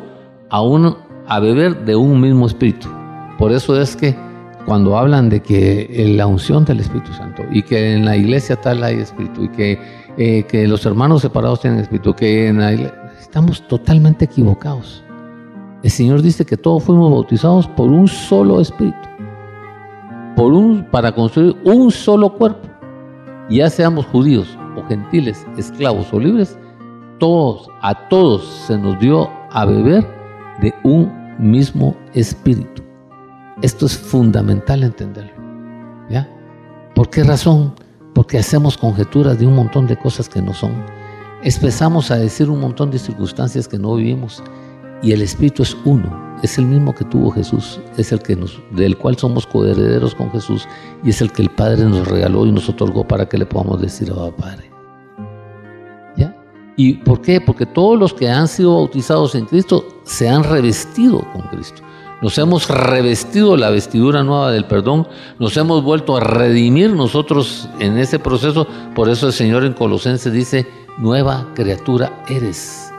a, 0.53 0.61
uno, 0.61 0.97
a 1.27 1.39
beber 1.39 1.83
de 1.83 1.95
un 1.95 2.21
mismo 2.21 2.45
espíritu. 2.45 2.87
Por 3.39 3.51
eso 3.51 3.81
es 3.81 3.95
que 3.95 4.15
cuando 4.67 4.95
hablan 4.95 5.27
de 5.27 5.41
que 5.41 6.13
la 6.15 6.27
unción 6.27 6.63
del 6.63 6.79
Espíritu 6.79 7.11
Santo 7.11 7.41
y 7.51 7.63
que 7.63 7.95
en 7.95 8.05
la 8.05 8.15
iglesia 8.15 8.55
tal 8.55 8.83
hay 8.83 8.99
espíritu 8.99 9.45
y 9.45 9.49
que, 9.49 9.79
eh, 10.17 10.43
que 10.43 10.67
los 10.67 10.85
hermanos 10.85 11.23
separados 11.23 11.61
tienen 11.61 11.79
espíritu, 11.79 12.13
que 12.13 12.47
en 12.47 12.61
estamos 13.19 13.67
totalmente 13.67 14.25
equivocados. 14.25 15.03
El 15.81 15.89
Señor 15.89 16.21
dice 16.21 16.45
que 16.45 16.55
todos 16.55 16.83
fuimos 16.83 17.11
bautizados 17.11 17.67
por 17.69 17.89
un 17.89 18.07
solo 18.07 18.61
espíritu 18.61 19.09
por 20.35 20.53
un, 20.53 20.83
para 20.85 21.11
construir 21.11 21.55
un 21.63 21.91
solo 21.91 22.29
cuerpo. 22.29 22.67
Ya 23.49 23.69
seamos 23.69 24.05
judíos 24.05 24.57
o 24.75 24.83
gentiles, 24.87 25.45
esclavos 25.57 26.13
o 26.13 26.19
libres, 26.19 26.57
todos, 27.19 27.69
a 27.81 28.07
todos 28.07 28.45
se 28.67 28.77
nos 28.77 28.99
dio 28.99 29.29
a 29.51 29.65
beber 29.65 30.22
de 30.61 30.73
un 30.83 31.11
mismo 31.39 31.95
espíritu. 32.13 32.83
Esto 33.61 33.85
es 33.85 33.97
fundamental 33.97 34.83
entenderlo. 34.83 35.31
¿Ya? 36.09 36.29
¿Por 36.95 37.09
qué 37.09 37.23
razón? 37.23 37.73
Porque 38.13 38.37
hacemos 38.37 38.77
conjeturas 38.77 39.39
de 39.39 39.47
un 39.47 39.55
montón 39.55 39.87
de 39.87 39.97
cosas 39.97 40.29
que 40.29 40.41
no 40.41 40.53
son. 40.53 40.71
Empezamos 41.43 42.11
a 42.11 42.17
decir 42.17 42.49
un 42.49 42.59
montón 42.59 42.91
de 42.91 42.99
circunstancias 42.99 43.67
que 43.67 43.77
no 43.77 43.95
vivimos 43.95 44.43
y 45.01 45.11
el 45.11 45.21
Espíritu 45.21 45.63
es 45.63 45.75
uno, 45.83 46.37
es 46.41 46.57
el 46.57 46.65
mismo 46.65 46.93
que 46.95 47.03
tuvo 47.03 47.31
Jesús, 47.31 47.79
es 47.97 48.11
el 48.11 48.21
que 48.21 48.35
nos, 48.35 48.61
del 48.71 48.97
cual 48.97 49.17
somos 49.17 49.45
coherederos 49.45 50.15
con 50.15 50.31
Jesús 50.31 50.67
y 51.03 51.09
es 51.09 51.21
el 51.21 51.31
que 51.31 51.41
el 51.41 51.49
Padre 51.49 51.83
nos 51.83 52.07
regaló 52.07 52.45
y 52.45 52.51
nos 52.51 52.69
otorgó 52.69 53.05
para 53.05 53.27
que 53.27 53.37
le 53.37 53.45
podamos 53.45 53.81
decir 53.81 54.11
a 54.11 54.31
Padre. 54.31 54.72
¿Y 56.75 56.93
por 56.93 57.21
qué? 57.21 57.39
Porque 57.39 57.65
todos 57.65 57.99
los 57.99 58.13
que 58.13 58.29
han 58.29 58.47
sido 58.47 58.75
bautizados 58.75 59.35
en 59.35 59.45
Cristo 59.45 59.85
se 60.03 60.27
han 60.29 60.43
revestido 60.43 61.23
con 61.31 61.41
Cristo. 61.43 61.81
Nos 62.21 62.37
hemos 62.37 62.69
revestido 62.69 63.57
la 63.57 63.69
vestidura 63.69 64.23
nueva 64.23 64.51
del 64.51 64.65
perdón, 64.65 65.07
nos 65.39 65.57
hemos 65.57 65.83
vuelto 65.83 66.15
a 66.15 66.21
redimir 66.21 66.91
nosotros 66.91 67.67
en 67.79 67.97
ese 67.97 68.17
proceso. 68.17 68.65
Por 68.95 69.09
eso 69.09 69.27
el 69.27 69.33
Señor 69.33 69.65
en 69.65 69.73
Colosenses 69.73 70.31
dice, 70.31 70.65
nueva 70.97 71.47
criatura 71.53 72.23
eres 72.29 72.93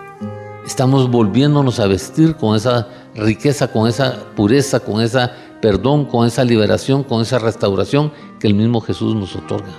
estamos 0.67 1.11
volviéndonos 1.11 1.79
a 1.81 1.87
vestir 1.87 2.37
con 2.37 2.57
esa 2.57 2.89
riqueza, 3.15 3.69
con 3.71 3.89
esa 3.89 4.25
pureza, 4.35 4.81
con 4.81 5.01
esa 5.01 5.33
perdón, 5.61 6.05
con 6.07 6.27
esa 6.27 6.45
liberación, 6.45 7.05
con 7.05 7.23
esa 7.23 7.39
restauración 7.39 8.13
que 8.39 8.47
el 8.47 8.55
mismo 8.55 8.81
Jesús 8.81 9.15
nos 9.15 9.35
otorga. 9.37 9.73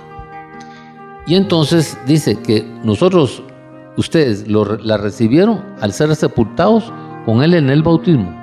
Y 1.26 1.34
entonces 1.34 1.98
dice 2.06 2.36
que 2.40 2.64
nosotros, 2.82 3.42
ustedes 3.96 4.46
la 4.48 4.96
recibieron 4.96 5.62
al 5.80 5.92
ser 5.92 6.14
sepultados 6.14 6.92
con 7.24 7.42
Él 7.42 7.54
en 7.54 7.70
el 7.70 7.82
bautismo. 7.82 8.34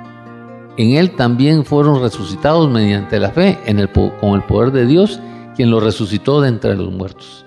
En 0.76 0.90
Él 0.96 1.14
también 1.14 1.64
fueron 1.64 2.02
resucitados 2.02 2.68
mediante 2.70 3.20
la 3.20 3.30
fe 3.30 3.58
en 3.64 3.78
el, 3.78 3.90
con 3.90 4.34
el 4.34 4.42
poder 4.42 4.72
de 4.72 4.86
Dios, 4.86 5.20
quien 5.54 5.70
lo 5.70 5.80
resucitó 5.80 6.40
de 6.40 6.48
entre 6.48 6.74
los 6.76 6.92
muertos. 6.92 7.46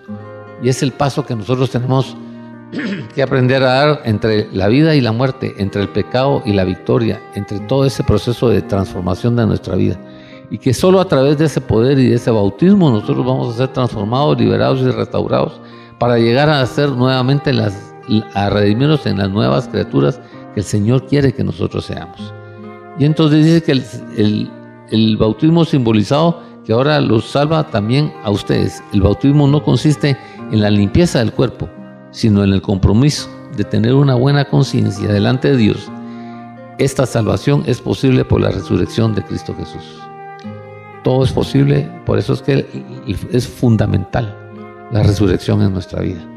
Y 0.64 0.70
es 0.70 0.82
el 0.82 0.92
paso 0.92 1.26
que 1.26 1.36
nosotros 1.36 1.70
tenemos 1.70 2.16
que 3.16 3.22
aprender 3.22 3.64
a 3.64 3.74
dar 3.74 4.02
entre 4.06 4.50
la 4.54 4.68
vida 4.68 4.96
y 4.96 5.02
la 5.02 5.12
muerte, 5.12 5.56
entre 5.58 5.82
el 5.82 5.90
pecado 5.90 6.42
y 6.46 6.54
la 6.54 6.64
victoria, 6.64 7.22
entre 7.36 7.60
todo 7.62 7.86
ese 7.86 8.04
proceso 8.04 8.50
de 8.50 8.62
transformación 8.62 9.36
de 9.36 9.46
nuestra 9.46 9.76
vida. 9.76 10.00
Y 10.50 10.58
que 10.58 10.74
solo 10.74 11.02
a 11.02 11.08
través 11.08 11.38
de 11.38 11.46
ese 11.46 11.60
poder 11.60 12.00
y 12.00 12.08
de 12.08 12.16
ese 12.16 12.32
bautismo 12.32 12.90
nosotros 12.90 13.26
vamos 13.26 13.54
a 13.54 13.58
ser 13.58 13.68
transformados, 13.68 14.40
liberados 14.40 14.80
y 14.80 14.90
restaurados 14.90 15.60
para 16.00 16.18
llegar 16.18 16.50
a 16.50 16.66
ser 16.66 16.90
nuevamente 16.92 17.52
las, 17.52 17.87
a 18.34 18.50
redimirnos 18.50 19.06
en 19.06 19.18
las 19.18 19.30
nuevas 19.30 19.68
criaturas 19.68 20.20
que 20.54 20.62
el 20.62 20.66
Señor 20.66 21.06
quiere 21.08 21.34
que 21.34 21.44
nosotros 21.44 21.86
seamos. 21.86 22.34
Y 23.00 23.06
entonces 23.06 23.46
dice 23.46 23.64
que 23.64 23.72
el, 24.92 25.18
bautismo 25.18 25.66
simbolizado 25.66 26.42
que 26.66 26.74
ahora 26.74 27.00
los 27.00 27.26
salva 27.26 27.70
también 27.70 28.12
a 28.24 28.32
ustedes. 28.32 28.84
El 28.94 29.02
bautismo 29.02 29.48
no 29.48 29.64
consiste 29.64 30.18
en 30.52 30.62
la 30.62 30.70
limpieza 30.70 31.20
del 31.20 31.32
cuerpo, 31.32 31.70
sino 32.12 32.44
en 32.44 32.54
el 32.54 32.62
compromiso 32.62 33.30
de 33.56 33.64
tener 33.64 33.94
una 33.94 34.16
buena 34.16 34.46
conciencia 34.46 35.08
delante 35.08 35.52
de 35.52 35.58
Dios. 35.58 35.90
Esta 36.78 37.06
salvación 37.06 37.64
es 37.66 37.80
posible 37.82 38.26
por 38.26 38.42
la 38.42 38.50
resurrección 38.50 39.16
de 39.16 39.24
Cristo 39.24 39.56
Jesús. 39.58 40.02
Todo 41.04 41.24
es 41.24 41.32
posible, 41.32 41.90
por 42.06 42.18
eso 42.20 42.34
es 42.34 42.42
que 42.42 42.66
es 43.32 43.48
fundamental 43.48 44.36
la 44.92 45.04
resurrección 45.04 45.62
en 45.62 45.74
nuestra 45.74 46.02
vida. 46.02 46.37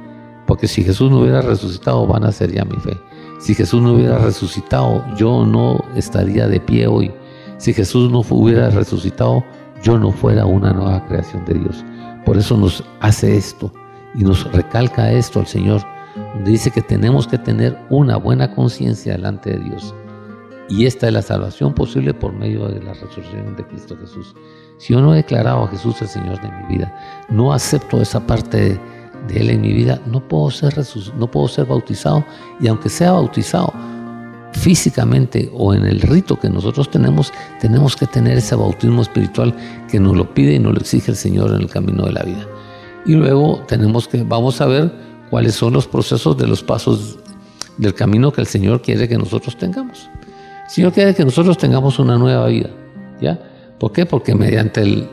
Porque 0.51 0.67
si 0.67 0.83
Jesús 0.83 1.13
no 1.13 1.21
hubiera 1.21 1.43
resucitado, 1.43 2.05
van 2.09 2.25
a 2.25 2.33
ser 2.33 2.51
ya 2.51 2.65
mi 2.65 2.75
fe. 2.79 2.99
Si 3.39 3.55
Jesús 3.55 3.81
no 3.81 3.93
hubiera 3.93 4.19
resucitado, 4.19 5.05
yo 5.15 5.47
no 5.47 5.79
estaría 5.95 6.49
de 6.49 6.59
pie 6.59 6.89
hoy. 6.89 7.13
Si 7.59 7.73
Jesús 7.73 8.11
no 8.11 8.25
hubiera 8.29 8.69
resucitado, 8.69 9.45
yo 9.81 9.97
no 9.97 10.11
fuera 10.11 10.47
una 10.47 10.73
nueva 10.73 11.07
creación 11.07 11.45
de 11.45 11.55
Dios. 11.55 11.85
Por 12.27 12.37
eso 12.37 12.57
nos 12.57 12.83
hace 12.99 13.37
esto 13.37 13.73
y 14.17 14.25
nos 14.25 14.53
recalca 14.53 15.13
esto 15.13 15.39
el 15.39 15.47
Señor, 15.47 15.83
dice 16.45 16.73
que 16.73 16.83
tenemos 16.83 17.29
que 17.29 17.39
tener 17.39 17.79
una 17.89 18.17
buena 18.17 18.53
conciencia 18.53 19.13
delante 19.13 19.51
de 19.51 19.61
Dios. 19.61 19.95
Y 20.69 20.87
esta 20.87 21.07
es 21.07 21.13
la 21.13 21.23
salvación 21.23 21.75
posible 21.75 22.13
por 22.13 22.33
medio 22.33 22.67
de 22.67 22.83
la 22.83 22.95
resurrección 22.95 23.55
de 23.55 23.65
Cristo 23.69 23.97
Jesús. 24.01 24.35
Si 24.79 24.95
yo 24.95 25.01
no 25.01 25.15
he 25.15 25.19
declarado 25.19 25.63
a 25.63 25.69
Jesús 25.69 26.03
el 26.03 26.09
Señor 26.09 26.41
de 26.43 26.51
mi 26.51 26.77
vida, 26.77 26.93
no 27.29 27.53
acepto 27.53 28.03
esa 28.03 28.27
parte 28.27 28.57
de, 28.71 28.81
Él 29.29 29.51
en 29.51 29.61
mi 29.61 29.73
vida, 29.73 30.01
no 30.07 30.21
puedo, 30.27 30.51
ser 30.51 30.75
no 31.17 31.31
puedo 31.31 31.49
ser 31.49 31.67
bautizado. 31.67 32.25
Y 32.61 32.69
aunque 32.69 32.89
sea 32.89 33.13
bautizado 33.13 33.73
físicamente 34.53 35.51
o 35.55 35.75
en 35.75 35.85
el 35.85 36.01
rito 36.01 36.39
que 36.39 36.49
nosotros 36.49 36.91
tenemos, 36.91 37.33
tenemos 37.61 37.97
que 37.97 38.07
tener 38.07 38.39
ese 38.39 38.55
bautismo 38.55 39.03
espiritual 39.03 39.55
que 39.89 40.01
nos 40.01 40.17
lo 40.17 40.33
pide 40.35 40.55
y 40.55 40.59
nos 40.59 40.75
lo 40.75 40.81
exige 40.81 41.11
el 41.11 41.17
Señor 41.17 41.51
en 41.55 41.63
el 41.63 41.69
camino 41.69 42.05
de 42.05 42.13
la 42.13 42.23
vida. 42.23 42.47
Y 43.07 43.15
luego 43.15 43.63
tenemos 43.67 44.09
que, 44.09 44.23
vamos 44.23 44.61
a 44.61 44.67
ver 44.67 44.93
cuáles 45.31 45.55
son 45.55 45.73
los 45.73 45.87
procesos 45.87 46.37
de 46.37 46.47
los 46.47 46.63
pasos 46.63 47.19
del 47.79 47.95
camino 47.95 48.33
que 48.33 48.41
el 48.41 48.47
Señor 48.47 48.83
quiere 48.83 49.09
que 49.09 49.17
nosotros 49.17 49.57
tengamos. 49.57 50.11
El 50.65 50.71
Señor 50.71 50.93
quiere 50.93 51.15
que 51.15 51.25
nosotros 51.25 51.57
tengamos 51.57 51.99
una 51.99 52.19
nueva 52.19 52.47
vida. 52.47 52.71
¿Ya? 53.21 53.39
¿Por 53.79 53.93
qué? 53.93 54.07
Porque 54.07 54.35
mediante 54.35 54.83
el, 54.83 55.09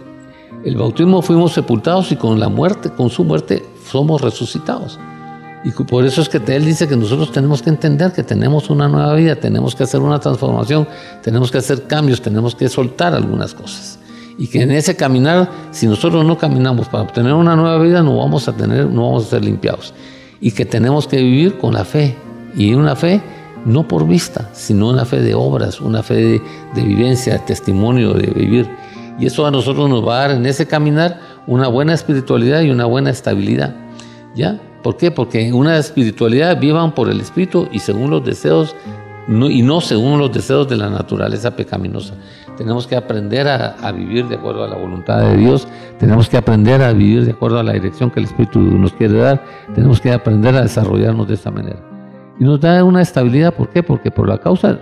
el 0.65 0.75
bautismo 0.75 1.21
fuimos 1.21 1.53
sepultados 1.53 2.11
y 2.11 2.15
con 2.15 2.39
la 2.39 2.49
muerte, 2.49 2.89
con 2.89 3.09
su 3.09 3.23
muerte, 3.23 3.63
somos 3.89 4.21
resucitados. 4.21 4.99
Y 5.63 5.71
por 5.71 6.05
eso 6.05 6.21
es 6.21 6.29
que 6.29 6.37
Él 6.55 6.65
dice 6.65 6.87
que 6.87 6.95
nosotros 6.95 7.31
tenemos 7.31 7.61
que 7.61 7.69
entender 7.69 8.13
que 8.13 8.23
tenemos 8.23 8.69
una 8.69 8.87
nueva 8.87 9.13
vida, 9.15 9.35
tenemos 9.35 9.75
que 9.75 9.83
hacer 9.83 10.01
una 10.01 10.19
transformación, 10.19 10.87
tenemos 11.23 11.51
que 11.51 11.57
hacer 11.57 11.87
cambios, 11.87 12.21
tenemos 12.21 12.55
que 12.55 12.69
soltar 12.69 13.13
algunas 13.13 13.53
cosas 13.53 13.99
y 14.37 14.47
que 14.47 14.61
en 14.61 14.71
ese 14.71 14.95
caminar, 14.95 15.49
si 15.71 15.87
nosotros 15.87 16.23
no 16.23 16.37
caminamos 16.37 16.87
para 16.87 17.03
obtener 17.03 17.33
una 17.33 17.55
nueva 17.55 17.79
vida, 17.79 18.03
no 18.03 18.17
vamos 18.17 18.47
a 18.47 18.53
tener, 18.53 18.85
no 18.85 19.03
vamos 19.05 19.25
a 19.25 19.29
ser 19.31 19.43
limpiados. 19.43 19.93
Y 20.39 20.51
que 20.51 20.65
tenemos 20.65 21.07
que 21.07 21.17
vivir 21.17 21.57
con 21.57 21.73
la 21.73 21.83
fe. 21.83 22.15
Y 22.55 22.73
una 22.73 22.95
fe 22.95 23.21
no 23.65 23.87
por 23.87 24.07
vista, 24.07 24.49
sino 24.53 24.89
una 24.89 25.05
fe 25.05 25.21
de 25.21 25.33
obras, 25.33 25.81
una 25.81 26.03
fe 26.03 26.13
de, 26.13 26.41
de 26.75 26.83
vivencia, 26.83 27.33
de 27.33 27.39
testimonio, 27.39 28.13
de 28.13 28.27
vivir. 28.27 28.69
Y 29.19 29.25
eso 29.25 29.45
a 29.47 29.51
nosotros 29.51 29.89
nos 29.89 30.07
va 30.07 30.17
a 30.17 30.27
dar 30.27 30.37
en 30.37 30.45
ese 30.45 30.67
caminar 30.67 31.19
una 31.47 31.67
buena 31.67 31.93
espiritualidad 31.93 32.61
y 32.61 32.69
una 32.69 32.85
buena 32.85 33.09
estabilidad. 33.09 33.75
¿Ya? 34.35 34.59
¿Por 34.83 34.97
qué? 34.97 35.09
Porque 35.09 35.51
una 35.51 35.77
espiritualidad 35.77 36.59
vivan 36.59 36.93
por 36.93 37.09
el 37.09 37.19
Espíritu 37.19 37.67
y 37.71 37.79
según 37.79 38.11
los 38.11 38.23
deseos 38.23 38.75
y 39.27 39.61
no 39.61 39.81
según 39.81 40.19
los 40.19 40.31
deseos 40.31 40.69
de 40.69 40.77
la 40.77 40.89
naturaleza 40.89 41.55
pecaminosa. 41.55 42.13
Tenemos 42.55 42.87
que 42.87 42.95
aprender 42.95 43.47
a, 43.47 43.91
vivir 43.91 44.27
de 44.27 44.35
acuerdo 44.35 44.63
a 44.63 44.67
la 44.67 44.77
voluntad 44.77 45.19
de 45.19 45.37
Dios, 45.37 45.67
tenemos 45.99 46.29
que 46.29 46.37
aprender 46.37 46.81
a 46.81 46.93
vivir 46.93 47.25
de 47.25 47.31
acuerdo 47.31 47.59
a 47.59 47.63
la 47.63 47.73
dirección 47.73 48.09
que 48.09 48.19
el 48.19 48.25
Espíritu 48.27 48.59
nos 48.59 48.93
quiere 48.93 49.17
dar, 49.17 49.43
tenemos 49.75 49.99
que 49.99 50.11
aprender 50.11 50.55
a 50.55 50.61
desarrollarnos 50.61 51.27
de 51.27 51.33
esta 51.33 51.51
manera. 51.51 51.79
Y 52.39 52.45
nos 52.45 52.61
da 52.61 52.83
una 52.83 53.01
estabilidad, 53.01 53.53
¿por 53.53 53.69
qué? 53.69 53.83
Porque 53.83 54.11
por 54.11 54.29
la 54.29 54.37
causa 54.37 54.79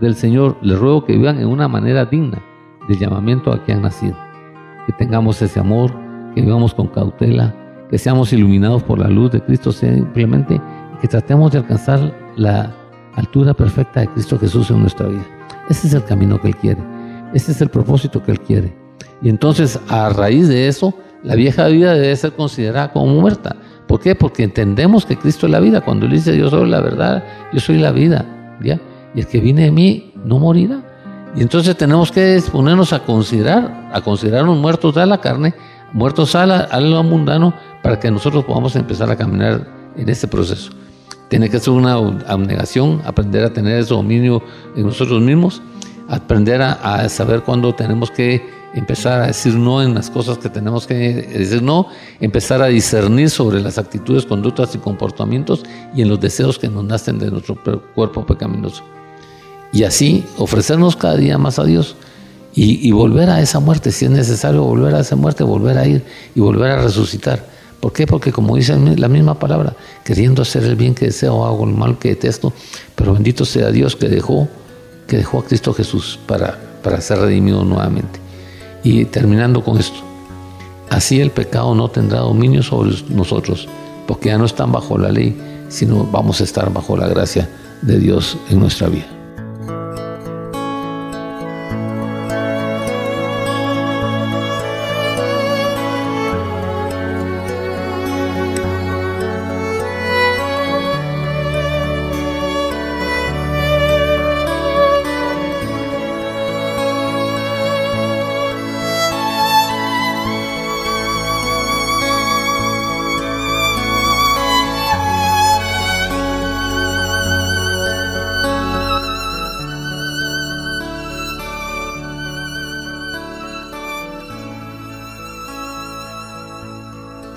del 0.00 0.14
Señor 0.14 0.56
les 0.62 0.78
ruego 0.78 1.04
que 1.04 1.16
vivan 1.16 1.40
en 1.40 1.48
una 1.48 1.66
manera 1.66 2.04
digna 2.04 2.40
del 2.88 2.98
llamamiento 2.98 3.52
a 3.52 3.64
que 3.64 3.72
han 3.72 3.82
nacido. 3.82 4.29
Que 4.86 4.92
tengamos 4.92 5.40
ese 5.42 5.60
amor, 5.60 5.92
que 6.34 6.40
vivamos 6.40 6.74
con 6.74 6.88
cautela, 6.88 7.54
que 7.90 7.98
seamos 7.98 8.32
iluminados 8.32 8.82
por 8.82 8.98
la 8.98 9.08
luz 9.08 9.32
de 9.32 9.40
Cristo 9.40 9.72
simplemente, 9.72 10.60
que 11.00 11.08
tratemos 11.08 11.52
de 11.52 11.58
alcanzar 11.58 12.14
la 12.36 12.72
altura 13.14 13.54
perfecta 13.54 14.00
de 14.00 14.08
Cristo 14.08 14.38
Jesús 14.38 14.70
en 14.70 14.80
nuestra 14.80 15.06
vida. 15.08 15.26
Ese 15.68 15.88
es 15.88 15.94
el 15.94 16.04
camino 16.04 16.40
que 16.40 16.48
Él 16.48 16.56
quiere. 16.56 16.80
Ese 17.34 17.52
es 17.52 17.60
el 17.60 17.68
propósito 17.68 18.22
que 18.22 18.32
Él 18.32 18.40
quiere. 18.40 18.76
Y 19.22 19.28
entonces, 19.28 19.78
a 19.88 20.08
raíz 20.10 20.48
de 20.48 20.68
eso, 20.68 20.94
la 21.22 21.34
vieja 21.34 21.66
vida 21.66 21.94
debe 21.94 22.14
ser 22.16 22.32
considerada 22.32 22.92
como 22.92 23.20
muerta. 23.20 23.56
¿Por 23.86 24.00
qué? 24.00 24.14
Porque 24.14 24.44
entendemos 24.44 25.04
que 25.04 25.16
Cristo 25.16 25.46
es 25.46 25.52
la 25.52 25.60
vida. 25.60 25.80
Cuando 25.80 26.06
Él 26.06 26.12
dice, 26.12 26.36
yo 26.36 26.48
soy 26.48 26.68
la 26.68 26.80
verdad, 26.80 27.24
yo 27.52 27.60
soy 27.60 27.78
la 27.78 27.92
vida. 27.92 28.24
¿ya? 28.62 28.80
Y 29.14 29.20
el 29.20 29.26
que 29.26 29.40
viene 29.40 29.64
de 29.64 29.70
mí 29.70 30.12
no 30.24 30.38
morirá. 30.38 30.82
Y 31.36 31.42
entonces 31.42 31.76
tenemos 31.76 32.10
que 32.10 32.42
ponernos 32.50 32.92
a 32.92 33.00
considerar, 33.04 33.90
a 33.92 34.00
considerarnos 34.00 34.58
muertos 34.58 34.96
a 34.96 35.06
la 35.06 35.20
carne, 35.20 35.54
muertos 35.92 36.34
a, 36.34 36.42
a 36.42 36.80
lo 36.80 37.02
mundano, 37.02 37.54
para 37.82 37.98
que 37.98 38.10
nosotros 38.10 38.44
podamos 38.44 38.76
empezar 38.76 39.10
a 39.10 39.16
caminar 39.16 39.66
en 39.96 40.08
este 40.08 40.26
proceso. 40.26 40.72
Tiene 41.28 41.48
que 41.48 41.60
ser 41.60 41.72
una 41.72 41.94
abnegación, 42.26 43.00
aprender 43.04 43.44
a 43.44 43.52
tener 43.52 43.78
ese 43.78 43.94
dominio 43.94 44.42
en 44.76 44.86
nosotros 44.86 45.22
mismos, 45.22 45.62
aprender 46.08 46.60
a, 46.60 47.08
saber 47.08 47.42
cuándo 47.42 47.72
tenemos 47.72 48.10
que 48.10 48.44
empezar 48.74 49.20
a 49.20 49.26
decir 49.28 49.54
no 49.54 49.82
en 49.82 49.94
las 49.94 50.10
cosas 50.10 50.38
que 50.38 50.48
tenemos 50.48 50.86
que 50.86 50.94
decir 50.94 51.62
no, 51.62 51.86
empezar 52.20 52.62
a 52.62 52.66
discernir 52.66 53.30
sobre 53.30 53.60
las 53.60 53.78
actitudes, 53.78 54.26
conductas 54.26 54.74
y 54.74 54.78
comportamientos 54.78 55.64
y 55.94 56.02
en 56.02 56.08
los 56.08 56.20
deseos 56.20 56.58
que 56.58 56.68
nos 56.68 56.84
nacen 56.84 57.18
de 57.18 57.30
nuestro 57.30 57.56
cuerpo 57.94 58.26
pecaminoso. 58.26 58.82
Y 59.72 59.84
así 59.84 60.24
ofrecernos 60.36 60.96
cada 60.96 61.16
día 61.16 61.38
más 61.38 61.58
a 61.58 61.64
Dios 61.64 61.96
y, 62.52 62.90
volver 62.90 63.30
a 63.30 63.40
esa 63.40 63.60
muerte, 63.60 63.92
si 63.92 64.06
es 64.06 64.10
necesario 64.10 64.64
volver 64.64 64.94
a 64.94 65.00
esa 65.00 65.14
muerte, 65.14 65.44
volver 65.44 65.78
a 65.78 65.86
ir 65.86 66.02
y 66.34 66.40
volver 66.40 66.72
a 66.72 66.82
resucitar 66.82 67.44
¿Por 67.80 67.94
qué? 67.94 68.06
Porque 68.06 68.30
como 68.30 68.56
dice 68.56 68.76
la 68.76 69.08
misma 69.08 69.38
palabra, 69.38 69.74
queriendo 70.04 70.42
hacer 70.42 70.64
el 70.64 70.76
bien 70.76 70.94
que 70.94 71.06
deseo, 71.06 71.46
hago 71.46 71.64
el 71.64 71.74
mal 71.74 71.98
que 71.98 72.10
detesto, 72.10 72.52
pero 72.94 73.14
bendito 73.14 73.46
sea 73.46 73.70
Dios 73.70 73.96
que 73.96 74.08
dejó, 74.08 74.48
que 75.06 75.16
dejó 75.16 75.38
a 75.38 75.44
Cristo 75.44 75.72
Jesús 75.72 76.18
para, 76.26 76.58
para 76.82 77.00
ser 77.00 77.18
redimido 77.18 77.64
nuevamente. 77.64 78.20
Y 78.84 79.06
terminando 79.06 79.64
con 79.64 79.78
esto, 79.78 79.98
así 80.90 81.20
el 81.20 81.30
pecado 81.30 81.74
no 81.74 81.88
tendrá 81.88 82.18
dominio 82.18 82.62
sobre 82.62 82.94
nosotros, 83.08 83.66
porque 84.06 84.28
ya 84.28 84.36
no 84.36 84.44
están 84.44 84.72
bajo 84.72 84.98
la 84.98 85.10
ley, 85.10 85.34
sino 85.70 86.04
vamos 86.04 86.42
a 86.42 86.44
estar 86.44 86.70
bajo 86.70 86.98
la 86.98 87.08
gracia 87.08 87.48
de 87.80 87.98
Dios 87.98 88.36
en 88.50 88.60
nuestra 88.60 88.88
vida. 88.88 89.19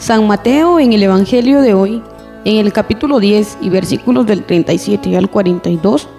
San 0.04 0.28
Mateo 0.28 0.82
en 0.82 0.92
el 0.92 1.02
Evangelio 1.02 1.62
de 1.62 1.74
hoy, 1.74 2.04
en 2.44 2.58
el 2.58 2.74
capítulo 2.74 3.22
10 3.22 3.60
y 3.62 3.70
versículos 3.70 4.26
del 4.26 4.44
37 4.44 5.16
al 5.16 5.30
42, 5.30 6.10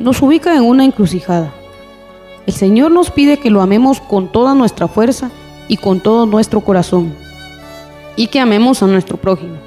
nos 0.00 0.20
ubica 0.20 0.56
en 0.56 0.64
una 0.64 0.84
encrucijada. 0.84 1.54
El 2.44 2.54
Señor 2.54 2.90
nos 2.90 3.12
pide 3.12 3.38
que 3.38 3.50
lo 3.50 3.62
amemos 3.62 4.00
con 4.00 4.32
toda 4.32 4.56
nuestra 4.56 4.88
fuerza 4.88 5.30
y 5.68 5.76
con 5.76 6.00
todo 6.00 6.26
nuestro 6.26 6.60
corazón, 6.60 7.14
y 8.16 8.26
que 8.26 8.40
amemos 8.40 8.82
a 8.82 8.88
nuestro 8.88 9.16
prójimo. 9.16 9.58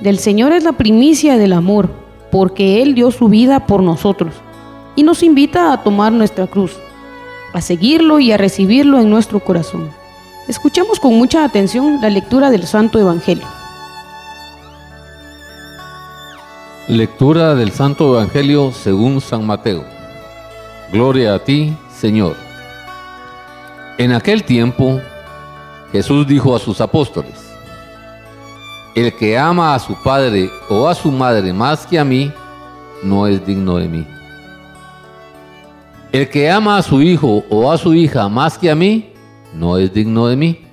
Del 0.00 0.18
Señor 0.18 0.52
es 0.52 0.64
la 0.64 0.72
primicia 0.72 1.36
del 1.36 1.52
amor, 1.52 1.90
porque 2.32 2.80
Él 2.80 2.94
dio 2.94 3.10
su 3.10 3.28
vida 3.28 3.66
por 3.66 3.82
nosotros, 3.82 4.32
y 4.96 5.02
nos 5.02 5.22
invita 5.22 5.70
a 5.70 5.82
tomar 5.82 6.12
nuestra 6.12 6.46
cruz, 6.46 6.78
a 7.52 7.60
seguirlo 7.60 8.20
y 8.20 8.32
a 8.32 8.38
recibirlo 8.38 9.00
en 9.00 9.10
nuestro 9.10 9.38
corazón. 9.38 9.90
Escuchemos 10.48 10.98
con 10.98 11.12
mucha 11.12 11.44
atención 11.44 12.00
la 12.00 12.08
lectura 12.08 12.48
del 12.48 12.66
Santo 12.66 12.98
Evangelio. 12.98 13.46
Lectura 16.88 17.54
del 17.54 17.70
Santo 17.70 18.14
Evangelio 18.14 18.72
según 18.72 19.20
San 19.20 19.46
Mateo. 19.46 19.84
Gloria 20.90 21.34
a 21.34 21.38
ti, 21.38 21.76
Señor. 21.94 22.34
En 23.98 24.12
aquel 24.12 24.42
tiempo, 24.42 24.98
Jesús 25.92 26.26
dijo 26.26 26.56
a 26.56 26.58
sus 26.58 26.80
apóstoles, 26.80 27.34
El 28.94 29.12
que 29.16 29.36
ama 29.36 29.74
a 29.74 29.78
su 29.78 30.02
padre 30.02 30.48
o 30.70 30.88
a 30.88 30.94
su 30.94 31.12
madre 31.12 31.52
más 31.52 31.86
que 31.86 31.98
a 31.98 32.06
mí, 32.06 32.32
no 33.02 33.26
es 33.26 33.44
digno 33.44 33.76
de 33.76 33.86
mí. 33.86 34.06
El 36.10 36.30
que 36.30 36.50
ama 36.50 36.78
a 36.78 36.82
su 36.82 37.02
hijo 37.02 37.44
o 37.50 37.70
a 37.70 37.76
su 37.76 37.92
hija 37.92 38.30
más 38.30 38.56
que 38.56 38.70
a 38.70 38.74
mí, 38.74 39.07
no 39.54 39.78
es 39.78 39.92
digno 39.92 40.26
de 40.26 40.36
mí. 40.36 40.66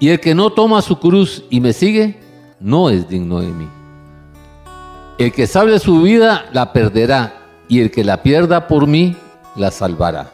Y 0.00 0.08
el 0.08 0.20
que 0.20 0.34
no 0.34 0.50
toma 0.50 0.82
su 0.82 0.98
cruz 0.98 1.44
y 1.48 1.60
me 1.60 1.72
sigue, 1.72 2.18
no 2.58 2.90
es 2.90 3.08
digno 3.08 3.40
de 3.40 3.48
mí. 3.48 3.68
El 5.18 5.32
que 5.32 5.46
salve 5.46 5.78
su 5.78 6.02
vida, 6.02 6.46
la 6.52 6.72
perderá, 6.72 7.34
y 7.68 7.80
el 7.80 7.90
que 7.90 8.02
la 8.02 8.22
pierda 8.22 8.66
por 8.66 8.86
mí, 8.86 9.16
la 9.56 9.70
salvará. 9.70 10.32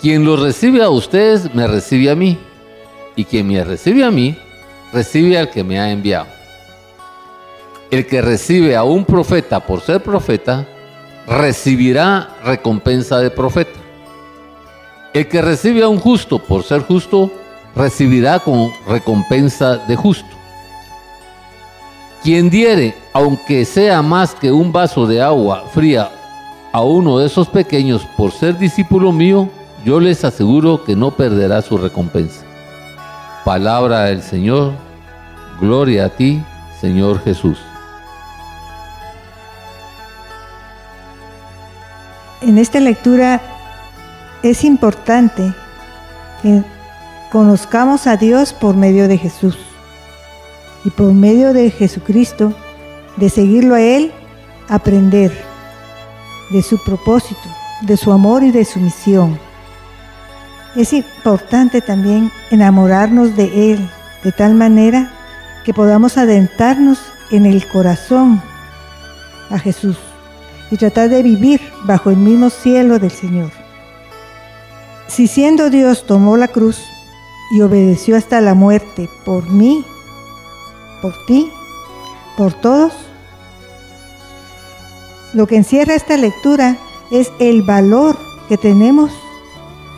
Quien 0.00 0.24
lo 0.24 0.36
recibe 0.36 0.82
a 0.82 0.90
ustedes, 0.90 1.54
me 1.54 1.66
recibe 1.66 2.10
a 2.10 2.16
mí, 2.16 2.38
y 3.14 3.24
quien 3.24 3.46
me 3.46 3.62
recibe 3.62 4.04
a 4.04 4.10
mí, 4.10 4.36
recibe 4.92 5.38
al 5.38 5.50
que 5.50 5.62
me 5.62 5.78
ha 5.78 5.92
enviado. 5.92 6.26
El 7.90 8.06
que 8.06 8.22
recibe 8.22 8.74
a 8.74 8.82
un 8.82 9.04
profeta 9.04 9.60
por 9.60 9.80
ser 9.80 10.02
profeta, 10.02 10.66
recibirá 11.28 12.36
recompensa 12.44 13.18
de 13.18 13.30
profeta. 13.30 13.81
El 15.14 15.28
que 15.28 15.42
recibe 15.42 15.82
a 15.82 15.88
un 15.88 15.98
justo 15.98 16.38
por 16.38 16.62
ser 16.62 16.82
justo, 16.82 17.30
recibirá 17.76 18.38
con 18.38 18.70
recompensa 18.88 19.76
de 19.76 19.94
justo. 19.94 20.36
Quien 22.22 22.48
diere, 22.48 22.94
aunque 23.12 23.64
sea 23.64 24.00
más 24.00 24.34
que 24.34 24.50
un 24.52 24.72
vaso 24.72 25.06
de 25.06 25.20
agua 25.20 25.64
fría, 25.72 26.10
a 26.72 26.80
uno 26.80 27.18
de 27.18 27.26
esos 27.26 27.48
pequeños 27.48 28.06
por 28.16 28.32
ser 28.32 28.56
discípulo 28.56 29.12
mío, 29.12 29.50
yo 29.84 30.00
les 30.00 30.24
aseguro 30.24 30.84
que 30.84 30.96
no 30.96 31.10
perderá 31.10 31.60
su 31.60 31.76
recompensa. 31.76 32.44
Palabra 33.44 34.04
del 34.04 34.22
Señor, 34.22 34.72
gloria 35.60 36.06
a 36.06 36.08
ti, 36.08 36.42
Señor 36.80 37.22
Jesús. 37.22 37.58
En 42.40 42.56
esta 42.56 42.80
lectura 42.80 43.40
es 44.42 44.64
importante 44.64 45.54
que 46.42 46.62
conozcamos 47.30 48.06
a 48.06 48.16
Dios 48.16 48.52
por 48.52 48.76
medio 48.76 49.06
de 49.08 49.16
Jesús 49.16 49.56
y 50.84 50.90
por 50.90 51.12
medio 51.12 51.52
de 51.52 51.70
Jesucristo, 51.70 52.52
de 53.16 53.30
seguirlo 53.30 53.76
a 53.76 53.80
Él, 53.80 54.12
aprender 54.68 55.32
de 56.50 56.62
su 56.62 56.82
propósito, 56.82 57.40
de 57.82 57.96
su 57.96 58.10
amor 58.12 58.42
y 58.42 58.50
de 58.50 58.64
su 58.64 58.80
misión. 58.80 59.38
Es 60.74 60.92
importante 60.92 61.80
también 61.80 62.32
enamorarnos 62.50 63.36
de 63.36 63.72
Él 63.72 63.90
de 64.24 64.32
tal 64.32 64.54
manera 64.54 65.12
que 65.64 65.72
podamos 65.72 66.18
adentrarnos 66.18 66.98
en 67.30 67.46
el 67.46 67.66
corazón 67.68 68.42
a 69.50 69.58
Jesús 69.58 69.98
y 70.70 70.76
tratar 70.76 71.10
de 71.10 71.22
vivir 71.22 71.60
bajo 71.84 72.10
el 72.10 72.16
mismo 72.16 72.50
cielo 72.50 72.98
del 72.98 73.10
Señor. 73.10 73.61
Si 75.08 75.26
siendo 75.26 75.70
Dios 75.70 76.06
tomó 76.06 76.36
la 76.36 76.48
cruz 76.48 76.78
y 77.52 77.60
obedeció 77.60 78.16
hasta 78.16 78.40
la 78.40 78.54
muerte 78.54 79.08
por 79.24 79.50
mí, 79.50 79.84
por 81.02 81.14
ti, 81.26 81.50
por 82.36 82.54
todos, 82.54 82.92
lo 85.34 85.46
que 85.46 85.56
encierra 85.56 85.94
esta 85.94 86.16
lectura 86.16 86.76
es 87.10 87.30
el 87.38 87.62
valor 87.62 88.16
que 88.48 88.56
tenemos 88.56 89.12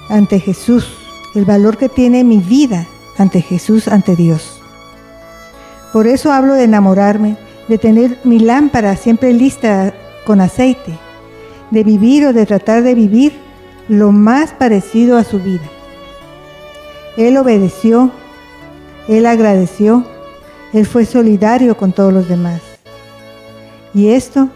ante 0.09 0.41
Jesús, 0.41 0.87
el 1.35 1.45
valor 1.45 1.77
que 1.77 1.89
tiene 1.89 2.25
mi 2.25 2.39
vida 2.39 2.87
ante 3.19 3.41
Jesús, 3.41 3.89
ante 3.89 4.17
Dios. 4.17 4.61
Por 5.93 6.07
eso 6.07 6.33
hablo 6.33 6.55
de 6.55 6.65
enamorarme, 6.65 7.37
de 7.69 7.79
tener 7.79 8.19
mi 8.25 8.41
lámpara 8.41 8.97
siempre 8.97 9.33
lista 9.33 9.95
con 10.27 10.41
aceite, 10.41 10.99
de 11.71 11.85
vivir 11.85 12.27
o 12.27 12.33
de 12.33 12.47
tratar 12.47 12.83
de 12.83 12.95
vivir 12.95 13.33
lo 13.89 14.12
más 14.12 14.53
parecido 14.53 15.16
a 15.18 15.24
su 15.24 15.39
vida. 15.39 15.64
Él 17.16 17.37
obedeció, 17.37 18.11
él 19.09 19.26
agradeció, 19.26 20.05
él 20.72 20.87
fue 20.87 21.05
solidario 21.05 21.76
con 21.76 21.93
todos 21.93 22.12
los 22.12 22.28
demás. 22.28 22.61
Y 23.95 24.09
esto 24.09 24.49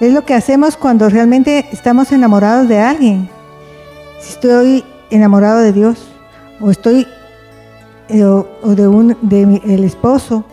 es 0.00 0.12
lo 0.12 0.24
que 0.24 0.34
hacemos 0.34 0.76
cuando 0.76 1.08
realmente 1.08 1.66
estamos 1.72 2.12
enamorados 2.12 2.68
de 2.68 2.78
alguien. 2.78 3.28
Si 4.20 4.30
estoy 4.30 4.84
enamorado 5.10 5.58
de 5.58 5.72
Dios 5.72 6.08
o 6.60 6.70
estoy 6.70 7.06
eh, 8.08 8.24
o, 8.24 8.46
de 8.62 8.88
un 8.88 9.16
de 9.20 9.60
el 9.66 9.84
esposo 9.84 10.44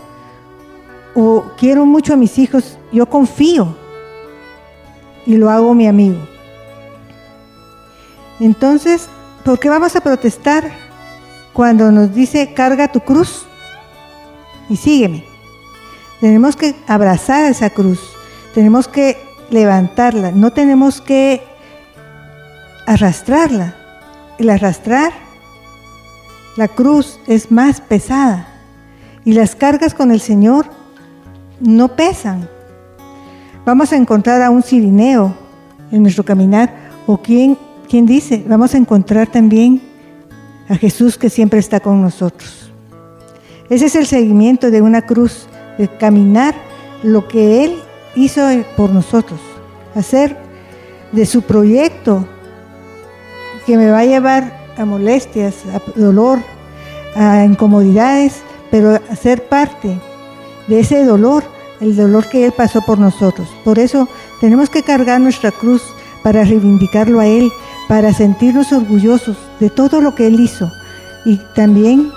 o 1.15 1.45
quiero 1.57 1.85
mucho 1.85 2.13
a 2.13 2.17
mis 2.17 2.37
hijos, 2.37 2.77
yo 2.91 3.05
confío 3.05 3.73
y 5.25 5.37
lo 5.37 5.49
hago 5.49 5.73
mi 5.73 5.87
amigo. 5.87 6.34
Entonces, 8.39 9.07
¿por 9.43 9.59
qué 9.59 9.69
vamos 9.69 9.95
a 9.95 10.01
protestar 10.01 10.71
cuando 11.53 11.91
nos 11.91 12.13
dice 12.13 12.53
carga 12.53 12.91
tu 12.91 12.99
cruz 12.99 13.45
y 14.69 14.75
sígueme? 14.75 15.23
Tenemos 16.19 16.55
que 16.55 16.75
abrazar 16.87 17.45
esa 17.45 17.69
cruz, 17.69 17.99
tenemos 18.53 18.87
que 18.87 19.17
levantarla, 19.49 20.31
no 20.31 20.51
tenemos 20.51 21.01
que 21.01 21.41
arrastrarla. 22.85 23.75
El 24.37 24.49
arrastrar 24.49 25.13
la 26.57 26.67
cruz 26.67 27.19
es 27.27 27.51
más 27.51 27.81
pesada 27.81 28.47
y 29.23 29.33
las 29.33 29.55
cargas 29.55 29.93
con 29.93 30.11
el 30.11 30.21
Señor 30.21 30.65
no 31.59 31.89
pesan. 31.89 32.47
Vamos 33.65 33.91
a 33.91 33.95
encontrar 33.95 34.41
a 34.41 34.49
un 34.49 34.61
sirineo 34.61 35.33
en 35.91 36.01
nuestro 36.01 36.23
caminar 36.23 36.73
o 37.07 37.17
quien, 37.17 37.57
quien 37.95 38.05
dice, 38.05 38.43
vamos 38.45 38.73
a 38.73 38.77
encontrar 38.77 39.27
también 39.27 39.81
a 40.67 40.75
Jesús 40.75 41.17
que 41.17 41.29
siempre 41.29 41.61
está 41.61 41.79
con 41.79 42.01
nosotros. 42.01 42.69
Ese 43.69 43.85
es 43.85 43.95
el 43.95 44.05
seguimiento 44.05 44.69
de 44.69 44.81
una 44.81 45.03
cruz, 45.03 45.47
de 45.77 45.87
caminar 45.87 46.53
lo 47.03 47.25
que 47.29 47.63
Él 47.63 47.77
hizo 48.17 48.41
por 48.75 48.89
nosotros, 48.89 49.39
hacer 49.95 50.35
de 51.13 51.25
su 51.25 51.43
proyecto 51.43 52.27
que 53.65 53.77
me 53.77 53.89
va 53.89 53.99
a 53.99 54.05
llevar 54.05 54.51
a 54.77 54.83
molestias, 54.83 55.55
a 55.73 55.81
dolor, 55.97 56.39
a 57.15 57.45
incomodidades, 57.45 58.41
pero 58.71 58.95
a 59.09 59.15
ser 59.15 59.47
parte 59.47 59.97
de 60.67 60.81
ese 60.81 61.05
dolor, 61.05 61.45
el 61.79 61.95
dolor 61.95 62.27
que 62.27 62.45
Él 62.45 62.51
pasó 62.51 62.81
por 62.81 62.99
nosotros. 62.99 63.47
Por 63.63 63.79
eso 63.79 64.09
tenemos 64.41 64.69
que 64.69 64.83
cargar 64.83 65.21
nuestra 65.21 65.51
cruz 65.51 65.81
para 66.23 66.43
reivindicarlo 66.43 67.21
a 67.21 67.27
Él, 67.27 67.53
para 67.87 68.13
sentirnos 68.13 68.71
orgullosos 68.71 69.37
de 69.59 69.69
todo 69.69 70.01
lo 70.01 70.15
que 70.15 70.27
Él 70.27 70.39
hizo 70.39 70.71
y 71.25 71.37
también 71.55 72.11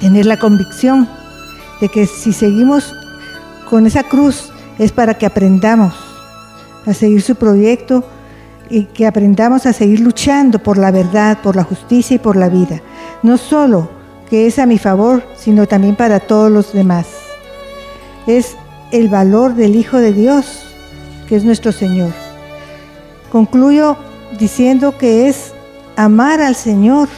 tener 0.00 0.26
la 0.26 0.38
convicción 0.38 1.08
de 1.80 1.88
que 1.88 2.06
si 2.06 2.32
seguimos 2.32 2.94
con 3.68 3.86
esa 3.86 4.04
cruz 4.04 4.50
es 4.78 4.92
para 4.92 5.14
que 5.14 5.26
aprendamos 5.26 5.94
a 6.86 6.94
seguir 6.94 7.22
su 7.22 7.36
proyecto 7.36 8.04
y 8.70 8.84
que 8.84 9.06
aprendamos 9.06 9.66
a 9.66 9.72
seguir 9.72 10.00
luchando 10.00 10.58
por 10.58 10.78
la 10.78 10.90
verdad, 10.90 11.38
por 11.42 11.56
la 11.56 11.64
justicia 11.64 12.16
y 12.16 12.18
por 12.18 12.36
la 12.36 12.48
vida. 12.48 12.80
No 13.22 13.36
solo 13.36 13.90
que 14.28 14.46
es 14.46 14.58
a 14.58 14.66
mi 14.66 14.78
favor, 14.78 15.22
sino 15.36 15.66
también 15.66 15.94
para 15.94 16.18
todos 16.20 16.50
los 16.50 16.72
demás. 16.72 17.06
Es 18.26 18.56
el 18.90 19.08
valor 19.08 19.54
del 19.54 19.76
Hijo 19.76 19.98
de 19.98 20.12
Dios, 20.12 20.62
que 21.28 21.36
es 21.36 21.44
nuestro 21.44 21.70
Señor. 21.70 22.12
Concluyo 23.30 23.96
diciendo 24.38 24.96
que 24.98 25.28
es 25.28 25.52
amar 25.96 26.40
al 26.40 26.54
Señor 26.54 27.08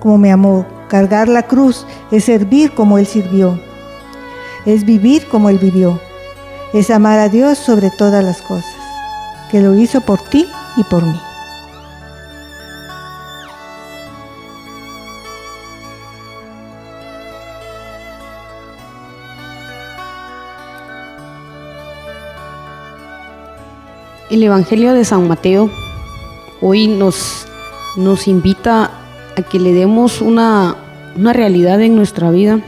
como 0.00 0.18
me 0.18 0.32
amó, 0.32 0.66
cargar 0.88 1.28
la 1.28 1.42
cruz, 1.42 1.86
es 2.10 2.24
servir 2.24 2.72
como 2.72 2.98
Él 2.98 3.06
sirvió, 3.06 3.60
es 4.64 4.84
vivir 4.84 5.28
como 5.28 5.50
Él 5.50 5.58
vivió, 5.58 6.00
es 6.72 6.90
amar 6.90 7.18
a 7.18 7.28
Dios 7.28 7.58
sobre 7.58 7.90
todas 7.90 8.24
las 8.24 8.40
cosas, 8.42 8.74
que 9.50 9.60
lo 9.60 9.76
hizo 9.76 10.00
por 10.00 10.20
ti 10.20 10.46
y 10.76 10.84
por 10.84 11.04
mí. 11.04 11.20
El 24.30 24.44
Evangelio 24.44 24.94
de 24.94 25.04
San 25.04 25.26
Mateo 25.26 25.68
hoy 26.60 26.86
nos, 26.86 27.46
nos 27.96 28.28
invita 28.28 28.90
a 29.36 29.42
que 29.42 29.58
le 29.58 29.72
demos 29.72 30.20
una, 30.20 30.76
una 31.16 31.32
realidad 31.32 31.80
en 31.80 31.96
nuestra 31.96 32.30
vida 32.30 32.60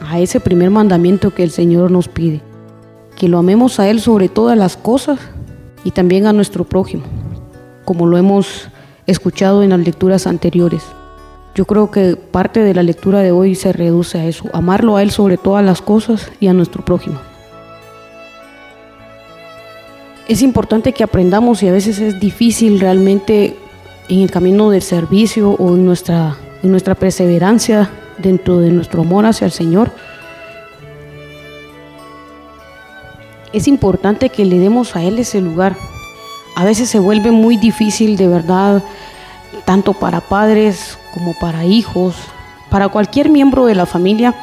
a 0.00 0.20
ese 0.20 0.40
primer 0.40 0.70
mandamiento 0.70 1.34
que 1.34 1.42
el 1.42 1.50
Señor 1.50 1.90
nos 1.90 2.08
pide, 2.08 2.40
que 3.16 3.28
lo 3.28 3.38
amemos 3.38 3.80
a 3.80 3.88
Él 3.88 4.00
sobre 4.00 4.28
todas 4.28 4.56
las 4.56 4.76
cosas 4.76 5.18
y 5.84 5.90
también 5.90 6.26
a 6.26 6.32
nuestro 6.32 6.64
prójimo 6.64 7.04
como 7.86 8.04
lo 8.06 8.18
hemos 8.18 8.68
escuchado 9.06 9.62
en 9.62 9.70
las 9.70 9.80
lecturas 9.80 10.26
anteriores. 10.26 10.82
Yo 11.54 11.64
creo 11.64 11.90
que 11.90 12.16
parte 12.16 12.60
de 12.60 12.74
la 12.74 12.82
lectura 12.82 13.20
de 13.20 13.30
hoy 13.30 13.54
se 13.54 13.72
reduce 13.72 14.18
a 14.18 14.26
eso, 14.26 14.50
amarlo 14.52 14.96
a 14.96 15.02
Él 15.02 15.10
sobre 15.10 15.38
todas 15.38 15.64
las 15.64 15.80
cosas 15.80 16.30
y 16.38 16.48
a 16.48 16.52
nuestro 16.52 16.84
prójimo. 16.84 17.18
Es 20.28 20.42
importante 20.42 20.92
que 20.92 21.04
aprendamos 21.04 21.62
y 21.62 21.68
a 21.68 21.72
veces 21.72 22.00
es 22.00 22.18
difícil 22.18 22.80
realmente 22.80 23.56
en 24.08 24.22
el 24.22 24.30
camino 24.30 24.70
del 24.70 24.82
servicio 24.82 25.50
o 25.52 25.74
en 25.74 25.86
nuestra, 25.86 26.36
en 26.64 26.72
nuestra 26.72 26.96
perseverancia 26.96 27.90
dentro 28.18 28.58
de 28.58 28.70
nuestro 28.72 29.02
amor 29.02 29.24
hacia 29.24 29.44
el 29.44 29.52
Señor. 29.52 29.92
Es 33.52 33.68
importante 33.68 34.28
que 34.28 34.44
le 34.44 34.58
demos 34.58 34.96
a 34.96 35.02
Él 35.04 35.20
ese 35.20 35.40
lugar, 35.40 35.76
a 36.56 36.64
veces 36.64 36.88
se 36.88 36.98
vuelve 36.98 37.30
muy 37.30 37.56
difícil 37.56 38.16
de 38.16 38.26
verdad, 38.26 38.82
tanto 39.64 39.92
para 39.92 40.20
padres 40.20 40.98
como 41.14 41.34
para 41.38 41.64
hijos, 41.64 42.16
para 42.68 42.88
cualquier 42.88 43.28
miembro 43.28 43.66
de 43.66 43.76
la 43.76 43.86
familia 43.86 44.34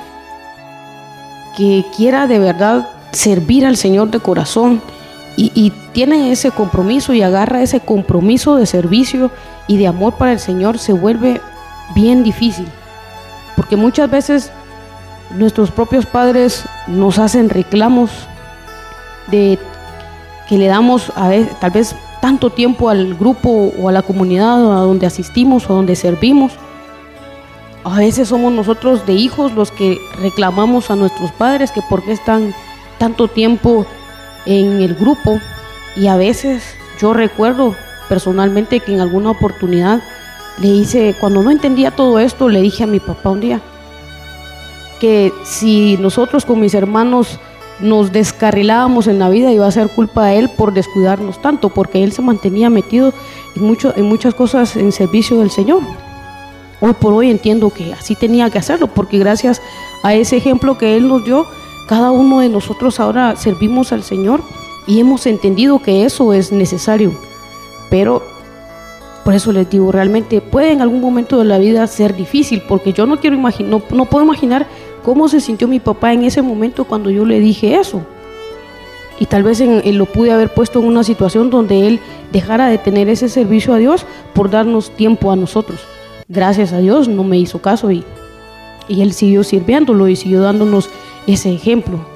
que 1.58 1.84
quiera 1.96 2.26
de 2.26 2.40
verdad 2.40 2.90
servir 3.12 3.66
al 3.66 3.76
Señor 3.76 4.12
de 4.12 4.20
corazón 4.20 4.82
y, 5.36 5.72
tiene 5.94 6.32
ese 6.32 6.50
compromiso 6.50 7.14
y 7.14 7.22
agarra 7.22 7.62
ese 7.62 7.80
compromiso 7.80 8.56
de 8.56 8.66
servicio 8.66 9.30
y 9.68 9.78
de 9.78 9.88
amor 9.88 10.16
para 10.16 10.32
el 10.32 10.40
Señor, 10.40 10.80
se 10.80 10.92
vuelve 10.92 11.40
bien 11.94 12.24
difícil. 12.24 12.68
Porque 13.56 13.76
muchas 13.76 14.10
veces 14.10 14.52
nuestros 15.32 15.70
propios 15.70 16.08
padres 16.08 16.66
nos 16.88 17.20
hacen 17.20 17.50
reclamos 17.50 18.10
de 19.30 19.60
que 20.50 20.58
le 20.58 20.66
damos 20.66 21.12
a 21.16 21.32
tal 21.60 21.72
vez 21.72 21.96
tanto 22.22 22.50
tiempo 22.50 22.90
al 22.90 23.14
grupo 23.16 23.72
o 23.80 23.90
a 23.90 23.92
la 23.92 24.02
comunidad 24.02 24.54
a 24.54 24.82
donde 24.82 25.06
asistimos 25.06 25.70
o 25.70 25.74
donde 25.74 25.96
servimos. 25.96 26.54
A 27.84 28.00
veces 28.00 28.30
somos 28.30 28.52
nosotros 28.52 29.06
de 29.06 29.14
hijos 29.14 29.52
los 29.54 29.72
que 29.72 30.00
reclamamos 30.22 30.90
a 30.90 30.96
nuestros 30.96 31.32
padres 31.34 31.72
que 31.72 31.82
por 31.90 32.04
qué 32.04 32.14
están 32.14 32.54
tanto 32.98 33.28
tiempo 33.28 33.86
en 34.46 34.82
el 34.82 34.96
grupo 34.96 35.40
y 35.96 36.08
a 36.08 36.16
veces 36.16 36.64
yo 37.00 37.14
recuerdo 37.14 37.76
personalmente 38.10 38.80
que 38.80 38.94
en 38.94 39.02
alguna 39.02 39.32
oportunidad 39.32 40.02
le 40.62 40.68
hice, 40.68 41.16
cuando 41.20 41.42
no 41.42 41.52
entendía 41.52 41.92
todo 41.92 42.20
esto, 42.20 42.50
le 42.50 42.62
dije 42.62 42.84
a 42.84 42.88
mi 42.88 43.00
papá 43.00 43.30
un 43.30 43.40
día 43.40 43.62
que 45.00 45.34
si 45.44 45.98
nosotros 45.98 46.46
con 46.46 46.62
mis 46.62 46.74
hermanos 46.74 47.40
nos 47.82 48.12
descarrilábamos 48.14 49.08
en 49.08 49.20
la 49.20 49.30
vida 49.30 49.52
iba 49.52 49.68
a 49.68 49.72
ser 49.72 49.90
culpa 49.90 50.28
de 50.28 50.40
él 50.40 50.50
por 50.50 50.74
descuidarnos 50.74 51.42
tanto, 51.42 51.70
porque 51.70 52.04
él 52.04 52.14
se 52.14 52.22
mantenía 52.22 52.70
metido 52.70 53.14
en, 53.56 53.64
mucho, 53.64 53.94
en 53.98 54.06
muchas 54.06 54.34
cosas 54.34 54.78
en 54.78 54.94
servicio 54.94 55.40
del 55.40 55.52
Señor. 55.52 55.82
Hoy 56.80 56.94
por 56.94 57.14
hoy 57.14 57.32
entiendo 57.32 57.70
que 57.70 57.94
así 57.94 58.16
tenía 58.16 58.50
que 58.50 58.60
hacerlo, 58.60 58.88
porque 58.88 59.18
gracias 59.18 59.62
a 60.04 60.14
ese 60.14 60.38
ejemplo 60.38 60.78
que 60.78 60.96
él 60.96 61.08
nos 61.08 61.26
dio, 61.26 61.48
cada 61.88 62.12
uno 62.12 62.40
de 62.40 62.50
nosotros 62.50 63.00
ahora 63.00 63.36
servimos 63.36 63.92
al 63.92 64.04
Señor 64.04 64.42
y 64.88 65.00
hemos 65.00 65.26
entendido 65.26 65.80
que 65.80 66.06
eso 66.06 66.34
es 66.34 66.52
necesario. 66.52 67.14
Pero 67.90 68.24
por 69.24 69.34
eso 69.34 69.52
les 69.54 69.70
digo, 69.70 69.92
realmente 69.92 70.42
puede 70.42 70.72
en 70.72 70.82
algún 70.82 71.00
momento 71.00 71.40
de 71.40 71.46
la 71.46 71.58
vida 71.58 71.88
ser 71.88 72.16
difícil, 72.16 72.62
porque 72.68 72.92
yo 72.92 73.06
no 73.06 73.20
quiero 73.20 73.36
imaginar, 73.36 73.82
no, 73.92 74.06
puedo 74.06 74.26
imaginar 74.26 74.68
cómo 75.04 75.30
se 75.30 75.40
sintió 75.40 75.68
mi 75.68 75.80
papá 75.80 76.14
en 76.14 76.24
ese 76.24 76.42
momento 76.42 76.86
cuando 76.86 77.10
yo 77.10 77.26
le 77.26 77.40
dije 77.40 77.76
eso. 77.76 78.02
Y 79.20 79.26
tal 79.28 79.44
vez 79.44 79.62
lo 79.62 80.06
pude 80.06 80.32
haber 80.32 80.54
puesto 80.54 80.80
en 80.80 80.88
una 80.88 81.04
situación 81.04 81.50
donde 81.50 81.88
él 81.88 82.00
dejara 82.34 82.68
de 82.68 82.78
tener 82.78 83.08
ese 83.08 83.30
servicio 83.30 83.74
a 83.74 83.78
Dios 83.78 84.06
por 84.34 84.50
darnos 84.50 84.90
tiempo 84.90 85.32
a 85.32 85.36
nosotros. 85.36 85.80
Gracias 86.28 86.74
a 86.74 86.80
Dios 86.80 87.08
no 87.08 87.24
me 87.24 87.38
hizo 87.38 87.62
caso 87.62 87.92
y, 87.92 88.04
y 88.88 89.02
él 89.02 89.14
siguió 89.14 89.44
sirviéndolo 89.44 90.08
y 90.10 90.16
siguió 90.16 90.42
dándonos 90.42 90.90
ese 91.28 91.54
ejemplo 91.54 92.14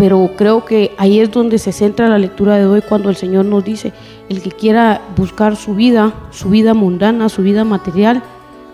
pero 0.00 0.30
creo 0.34 0.64
que 0.64 0.94
ahí 0.96 1.20
es 1.20 1.30
donde 1.30 1.58
se 1.58 1.72
centra 1.72 2.08
la 2.08 2.18
lectura 2.18 2.56
de 2.56 2.64
hoy 2.64 2.80
cuando 2.80 3.10
el 3.10 3.16
Señor 3.16 3.44
nos 3.44 3.62
dice, 3.62 3.92
el 4.30 4.40
que 4.40 4.50
quiera 4.50 5.02
buscar 5.14 5.56
su 5.56 5.74
vida, 5.74 6.14
su 6.30 6.48
vida 6.48 6.72
mundana, 6.72 7.28
su 7.28 7.42
vida 7.42 7.64
material, 7.64 8.22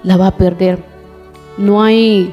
la 0.04 0.16
va 0.16 0.28
a 0.28 0.36
perder. 0.36 0.84
No 1.58 1.82
hay, 1.82 2.32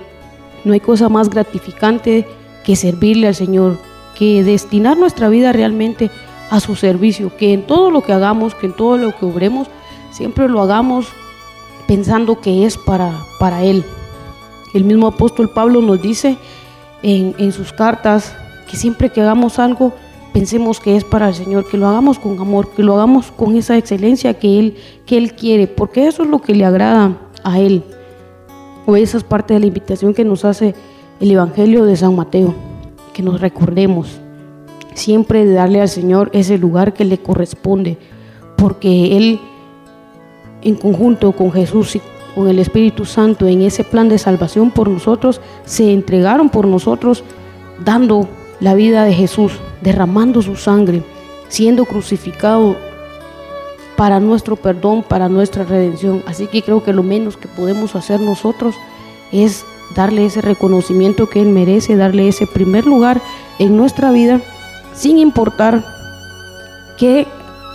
no 0.63 0.73
hay 0.73 0.79
cosa 0.79 1.09
más 1.09 1.31
gratificante 1.31 2.27
que 2.63 2.75
servirle 2.75 3.29
al 3.29 3.33
Señor, 3.33 3.79
que 4.15 4.43
destinar 4.43 4.95
nuestra 4.95 5.27
vida 5.27 5.51
realmente 5.51 6.11
a 6.51 6.59
su 6.59 6.75
servicio, 6.75 7.35
que 7.35 7.51
en 7.51 7.65
todo 7.65 7.89
lo 7.89 8.03
que 8.03 8.13
hagamos, 8.13 8.53
que 8.53 8.67
en 8.67 8.73
todo 8.73 8.99
lo 8.99 9.17
que 9.17 9.25
obremos, 9.25 9.69
siempre 10.11 10.47
lo 10.47 10.61
hagamos 10.61 11.07
pensando 11.87 12.39
que 12.39 12.67
es 12.67 12.77
para, 12.77 13.11
para 13.39 13.63
Él. 13.63 13.83
El 14.75 14.83
mismo 14.83 15.07
apóstol 15.07 15.49
Pablo 15.49 15.81
nos 15.81 15.99
dice 15.99 16.37
en, 17.03 17.51
sus 17.51 17.73
cartas 17.73 18.33
que 18.69 18.77
siempre 18.77 19.09
que 19.09 19.21
hagamos 19.21 19.59
algo 19.59 19.93
pensemos 20.33 20.79
que 20.79 20.95
es 20.95 21.03
para 21.03 21.27
el 21.27 21.35
Señor, 21.35 21.69
que 21.69 21.77
lo 21.77 21.87
hagamos 21.87 22.17
con 22.17 22.39
amor, 22.39 22.69
que 22.69 22.81
lo 22.81 22.95
hagamos 22.95 23.31
con 23.31 23.55
esa 23.55 23.77
excelencia 23.77 24.33
que 24.33 24.57
Él, 24.57 24.75
que 25.05 25.17
Él 25.17 25.33
quiere, 25.33 25.67
porque 25.67 26.07
eso 26.07 26.23
es 26.23 26.29
lo 26.29 26.39
que 26.39 26.55
le 26.55 26.65
agrada 26.65 27.17
a 27.43 27.59
Él. 27.59 27.83
O 28.87 28.95
esa 28.95 29.17
es 29.17 29.23
parte 29.23 29.53
de 29.53 29.59
la 29.59 29.67
invitación 29.67 30.13
que 30.13 30.25
nos 30.25 30.43
hace 30.43 30.73
el 31.19 31.29
Evangelio 31.29 31.85
de 31.85 31.95
San 31.95 32.15
Mateo, 32.15 32.55
que 33.13 33.21
nos 33.21 33.41
recordemos 33.41 34.19
siempre 34.95 35.45
de 35.45 35.53
darle 35.53 35.81
al 35.81 35.89
Señor 35.89 36.29
ese 36.33 36.57
lugar 36.57 36.93
que 36.93 37.05
le 37.05 37.19
corresponde, 37.19 37.97
porque 38.57 39.17
Él 39.17 39.39
en 40.63 40.75
conjunto 40.75 41.33
con 41.33 41.51
Jesús 41.51 41.97
con 42.36 42.47
el 42.47 42.59
Espíritu 42.59 43.05
Santo 43.05 43.47
en 43.47 43.61
ese 43.61 43.84
plan 43.84 44.09
de 44.09 44.17
salvación 44.17 44.71
por 44.71 44.89
nosotros, 44.89 45.41
se 45.65 45.91
entregaron 45.91 46.49
por 46.49 46.67
nosotros, 46.67 47.23
dando 47.84 48.27
la 48.59 48.73
vida 48.73 49.03
de 49.03 49.13
Jesús, 49.13 49.53
derramando 49.81 50.41
su 50.41 50.55
sangre, 50.55 51.03
siendo 51.49 51.86
crucificado 51.86 52.75
para 53.95 54.19
nuestro 54.19 54.55
perdón, 54.55 55.03
para 55.03 55.29
nuestra 55.29 55.63
redención. 55.63 56.23
Así 56.27 56.47
que 56.47 56.61
creo 56.61 56.84
que 56.84 56.93
lo 56.93 57.03
menos 57.03 57.38
que 57.38 57.47
podemos 57.47 57.95
hacer 57.95 58.19
nosotros 58.19 58.75
es 59.31 59.65
darle 59.95 60.25
ese 60.25 60.41
reconocimiento 60.41 61.29
que 61.29 61.41
Él 61.41 61.49
merece, 61.49 61.95
darle 61.95 62.27
ese 62.27 62.47
primer 62.47 62.86
lugar 62.86 63.21
en 63.59 63.77
nuestra 63.77 64.11
vida, 64.11 64.41
sin 64.93 65.17
importar 65.17 65.84
qué 66.97 67.27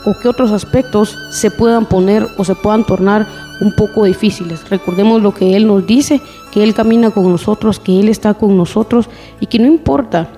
o 0.04 0.14
qué 0.20 0.28
otros 0.28 0.52
aspectos 0.52 1.16
se 1.30 1.50
puedan 1.50 1.86
poner 1.86 2.26
o 2.38 2.44
se 2.44 2.54
puedan 2.54 2.84
tornar 2.84 3.26
un 3.60 3.72
poco 3.72 4.04
difíciles. 4.04 4.68
Recordemos 4.70 5.22
lo 5.22 5.34
que 5.34 5.56
Él 5.56 5.66
nos 5.66 5.86
dice, 5.86 6.20
que 6.52 6.62
Él 6.62 6.74
camina 6.74 7.10
con 7.10 7.30
nosotros, 7.30 7.80
que 7.80 7.98
Él 8.00 8.08
está 8.08 8.34
con 8.34 8.56
nosotros 8.56 9.08
y 9.40 9.46
que 9.46 9.58
no 9.58 9.66
importa 9.66 10.28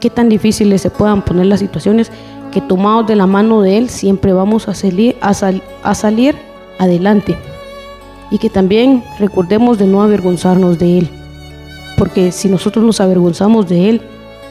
qué 0.00 0.10
tan 0.10 0.28
difíciles 0.28 0.80
se 0.82 0.90
puedan 0.90 1.22
poner 1.22 1.46
las 1.46 1.60
situaciones, 1.60 2.10
que 2.52 2.60
tomados 2.60 3.06
de 3.06 3.16
la 3.16 3.26
mano 3.26 3.62
de 3.62 3.78
Él 3.78 3.88
siempre 3.90 4.32
vamos 4.32 4.68
a 4.68 4.74
salir, 4.74 5.16
adelante. 6.78 7.36
Y 8.30 8.38
que 8.38 8.48
también 8.48 9.02
recordemos 9.18 9.78
de 9.78 9.86
no 9.86 10.02
avergonzarnos 10.02 10.78
de 10.78 10.98
Él. 10.98 11.08
Porque 11.98 12.32
si 12.32 12.48
nosotros 12.48 12.84
nos 12.84 13.00
avergonzamos 13.00 13.68
de 13.68 13.90
Él, 13.90 14.02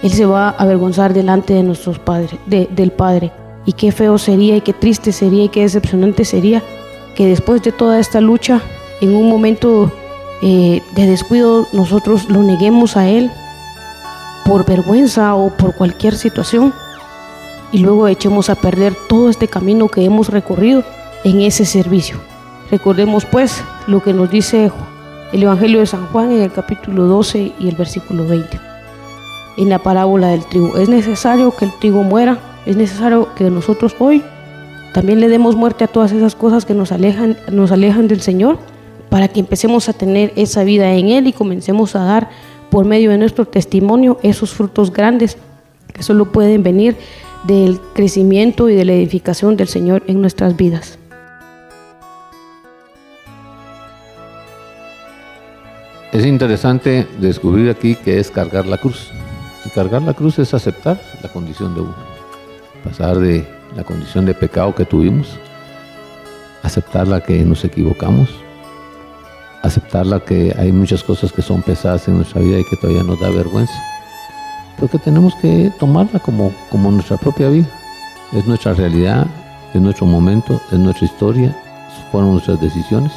Él 0.03 0.11
se 0.11 0.25
va 0.25 0.49
a 0.49 0.51
avergonzar 0.51 1.13
delante 1.13 1.53
de 1.53 1.63
nuestros 1.63 1.97
padres, 1.97 2.31
del 2.45 2.91
Padre. 2.91 3.31
Y 3.65 3.73
qué 3.73 3.91
feo 3.91 4.17
sería 4.17 4.55
y 4.57 4.61
qué 4.61 4.73
triste 4.73 5.11
sería 5.11 5.45
y 5.45 5.49
qué 5.49 5.61
decepcionante 5.61 6.25
sería 6.25 6.63
que 7.19 7.27
después 7.27 7.61
de 7.61 7.73
toda 7.73 7.99
esta 7.99 8.21
lucha, 8.21 8.61
en 9.01 9.13
un 9.13 9.27
momento 9.27 9.91
eh, 10.41 10.81
de 10.95 11.05
descuido, 11.05 11.67
nosotros 11.73 12.29
lo 12.29 12.43
neguemos 12.43 12.95
a 12.95 13.09
Él 13.09 13.29
por 14.45 14.65
vergüenza 14.65 15.35
o 15.35 15.49
por 15.49 15.75
cualquier 15.75 16.15
situación 16.15 16.73
y 17.73 17.79
luego 17.79 18.07
echemos 18.07 18.49
a 18.49 18.55
perder 18.55 18.95
todo 19.09 19.29
este 19.29 19.49
camino 19.49 19.89
que 19.89 20.05
hemos 20.05 20.29
recorrido 20.29 20.85
en 21.25 21.41
ese 21.41 21.65
servicio. 21.65 22.21
Recordemos 22.71 23.25
pues 23.25 23.65
lo 23.87 24.01
que 24.01 24.13
nos 24.13 24.31
dice 24.31 24.71
el 25.33 25.43
Evangelio 25.43 25.81
de 25.81 25.87
San 25.87 26.05
Juan 26.13 26.31
en 26.31 26.43
el 26.43 26.53
capítulo 26.53 27.03
12 27.03 27.51
y 27.59 27.67
el 27.67 27.75
versículo 27.75 28.25
20. 28.25 28.61
En 29.57 29.67
la 29.67 29.79
parábola 29.79 30.29
del 30.29 30.45
trigo, 30.45 30.77
es 30.77 30.87
necesario 30.87 31.53
que 31.53 31.65
el 31.65 31.77
trigo 31.79 32.01
muera, 32.01 32.37
es 32.65 32.77
necesario 32.77 33.35
que 33.35 33.49
nosotros 33.49 33.93
hoy 33.99 34.23
también 34.93 35.19
le 35.19 35.29
demos 35.29 35.55
muerte 35.55 35.83
a 35.83 35.87
todas 35.87 36.11
esas 36.11 36.35
cosas 36.35 36.65
que 36.65 36.73
nos 36.73 36.91
alejan, 36.91 37.37
nos 37.51 37.71
alejan 37.71 38.07
del 38.07 38.21
Señor, 38.21 38.57
para 39.09 39.27
que 39.27 39.39
empecemos 39.39 39.89
a 39.89 39.93
tener 39.93 40.33
esa 40.35 40.63
vida 40.63 40.93
en 40.93 41.09
Él 41.09 41.27
y 41.27 41.33
comencemos 41.33 41.95
a 41.95 42.03
dar 42.03 42.29
por 42.69 42.85
medio 42.85 43.11
de 43.11 43.17
nuestro 43.17 43.45
testimonio 43.45 44.19
esos 44.23 44.53
frutos 44.53 44.93
grandes 44.93 45.37
que 45.93 46.03
solo 46.03 46.31
pueden 46.31 46.63
venir 46.63 46.95
del 47.45 47.79
crecimiento 47.93 48.69
y 48.69 48.75
de 48.75 48.85
la 48.85 48.93
edificación 48.93 49.57
del 49.57 49.67
Señor 49.67 50.03
en 50.07 50.21
nuestras 50.21 50.55
vidas. 50.55 50.99
Es 56.11 56.25
interesante 56.25 57.07
descubrir 57.19 57.69
aquí 57.69 57.95
que 57.95 58.19
es 58.19 58.31
cargar 58.31 58.65
la 58.65 58.77
cruz. 58.77 59.11
Y 59.63 59.69
cargar 59.69 60.01
la 60.01 60.13
cruz 60.13 60.39
es 60.39 60.53
aceptar 60.53 60.99
la 61.21 61.29
condición 61.29 61.75
de 61.75 61.81
uno. 61.81 61.95
Pasar 62.83 63.19
de 63.19 63.58
la 63.75 63.83
condición 63.83 64.25
de 64.25 64.33
pecado 64.33 64.73
que 64.75 64.85
tuvimos, 64.85 65.39
aceptar 66.63 67.07
la 67.07 67.21
que 67.21 67.43
nos 67.43 67.63
equivocamos, 67.63 68.29
aceptarla 69.63 70.19
que 70.19 70.55
hay 70.57 70.71
muchas 70.71 71.03
cosas 71.03 71.31
que 71.31 71.41
son 71.41 71.61
pesadas 71.61 72.07
en 72.07 72.17
nuestra 72.17 72.41
vida 72.41 72.59
y 72.59 72.65
que 72.65 72.77
todavía 72.77 73.03
nos 73.03 73.19
da 73.19 73.29
vergüenza. 73.29 73.73
Pero 74.75 74.89
que 74.89 74.99
tenemos 74.99 75.35
que 75.35 75.71
tomarla 75.79 76.19
como, 76.19 76.53
como 76.69 76.91
nuestra 76.91 77.17
propia 77.17 77.49
vida. 77.49 77.67
Es 78.33 78.45
nuestra 78.45 78.73
realidad, 78.73 79.27
es 79.73 79.81
nuestro 79.81 80.05
momento, 80.05 80.61
es 80.71 80.79
nuestra 80.79 81.05
historia, 81.05 81.55
fueron 82.11 82.33
nuestras 82.33 82.59
decisiones. 82.61 83.11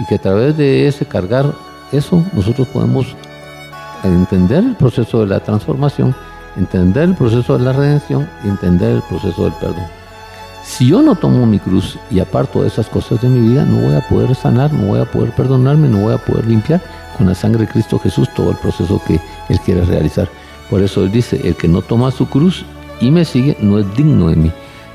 Y 0.00 0.04
que 0.06 0.16
a 0.16 0.18
través 0.18 0.56
de 0.56 0.88
ese 0.88 1.06
cargar 1.06 1.52
eso, 1.92 2.22
nosotros 2.32 2.68
podemos 2.68 3.14
entender 4.04 4.64
el 4.64 4.76
proceso 4.76 5.20
de 5.20 5.26
la 5.26 5.40
transformación, 5.40 6.14
entender 6.56 7.04
el 7.04 7.14
proceso 7.14 7.56
de 7.56 7.64
la 7.64 7.72
redención 7.72 8.28
y 8.44 8.48
entender 8.48 8.96
el 8.96 9.02
proceso 9.02 9.44
del 9.44 9.52
perdón. 9.54 9.86
Si 10.64 10.88
yo 10.88 11.00
no 11.00 11.14
tomo 11.14 11.46
mi 11.46 11.60
cruz 11.60 11.96
y 12.10 12.18
aparto 12.18 12.64
esas 12.64 12.88
cosas 12.88 13.20
de 13.22 13.28
mi 13.28 13.48
vida, 13.48 13.64
no 13.64 13.86
voy 13.86 13.94
a 13.94 14.06
poder 14.08 14.34
sanar, 14.34 14.72
no 14.72 14.88
voy 14.88 15.00
a 15.00 15.04
poder 15.04 15.30
perdonarme, 15.30 15.88
no 15.88 15.98
voy 15.98 16.14
a 16.14 16.18
poder 16.18 16.46
limpiar 16.46 16.82
con 17.16 17.26
la 17.26 17.34
sangre 17.34 17.66
de 17.66 17.72
Cristo 17.72 17.98
Jesús 17.98 18.28
todo 18.34 18.50
el 18.50 18.56
proceso 18.56 19.00
que 19.06 19.20
Él 19.48 19.60
quiere 19.64 19.84
realizar. 19.84 20.28
Por 20.68 20.82
eso 20.82 21.04
Él 21.04 21.12
dice, 21.12 21.40
el 21.44 21.54
que 21.54 21.68
no 21.68 21.82
toma 21.82 22.10
su 22.10 22.28
cruz 22.28 22.64
y 23.00 23.10
me 23.10 23.24
sigue 23.24 23.56
no 23.60 23.78
es 23.78 23.96
digno 23.96 24.28
de 24.28 24.36
mí. 24.36 24.52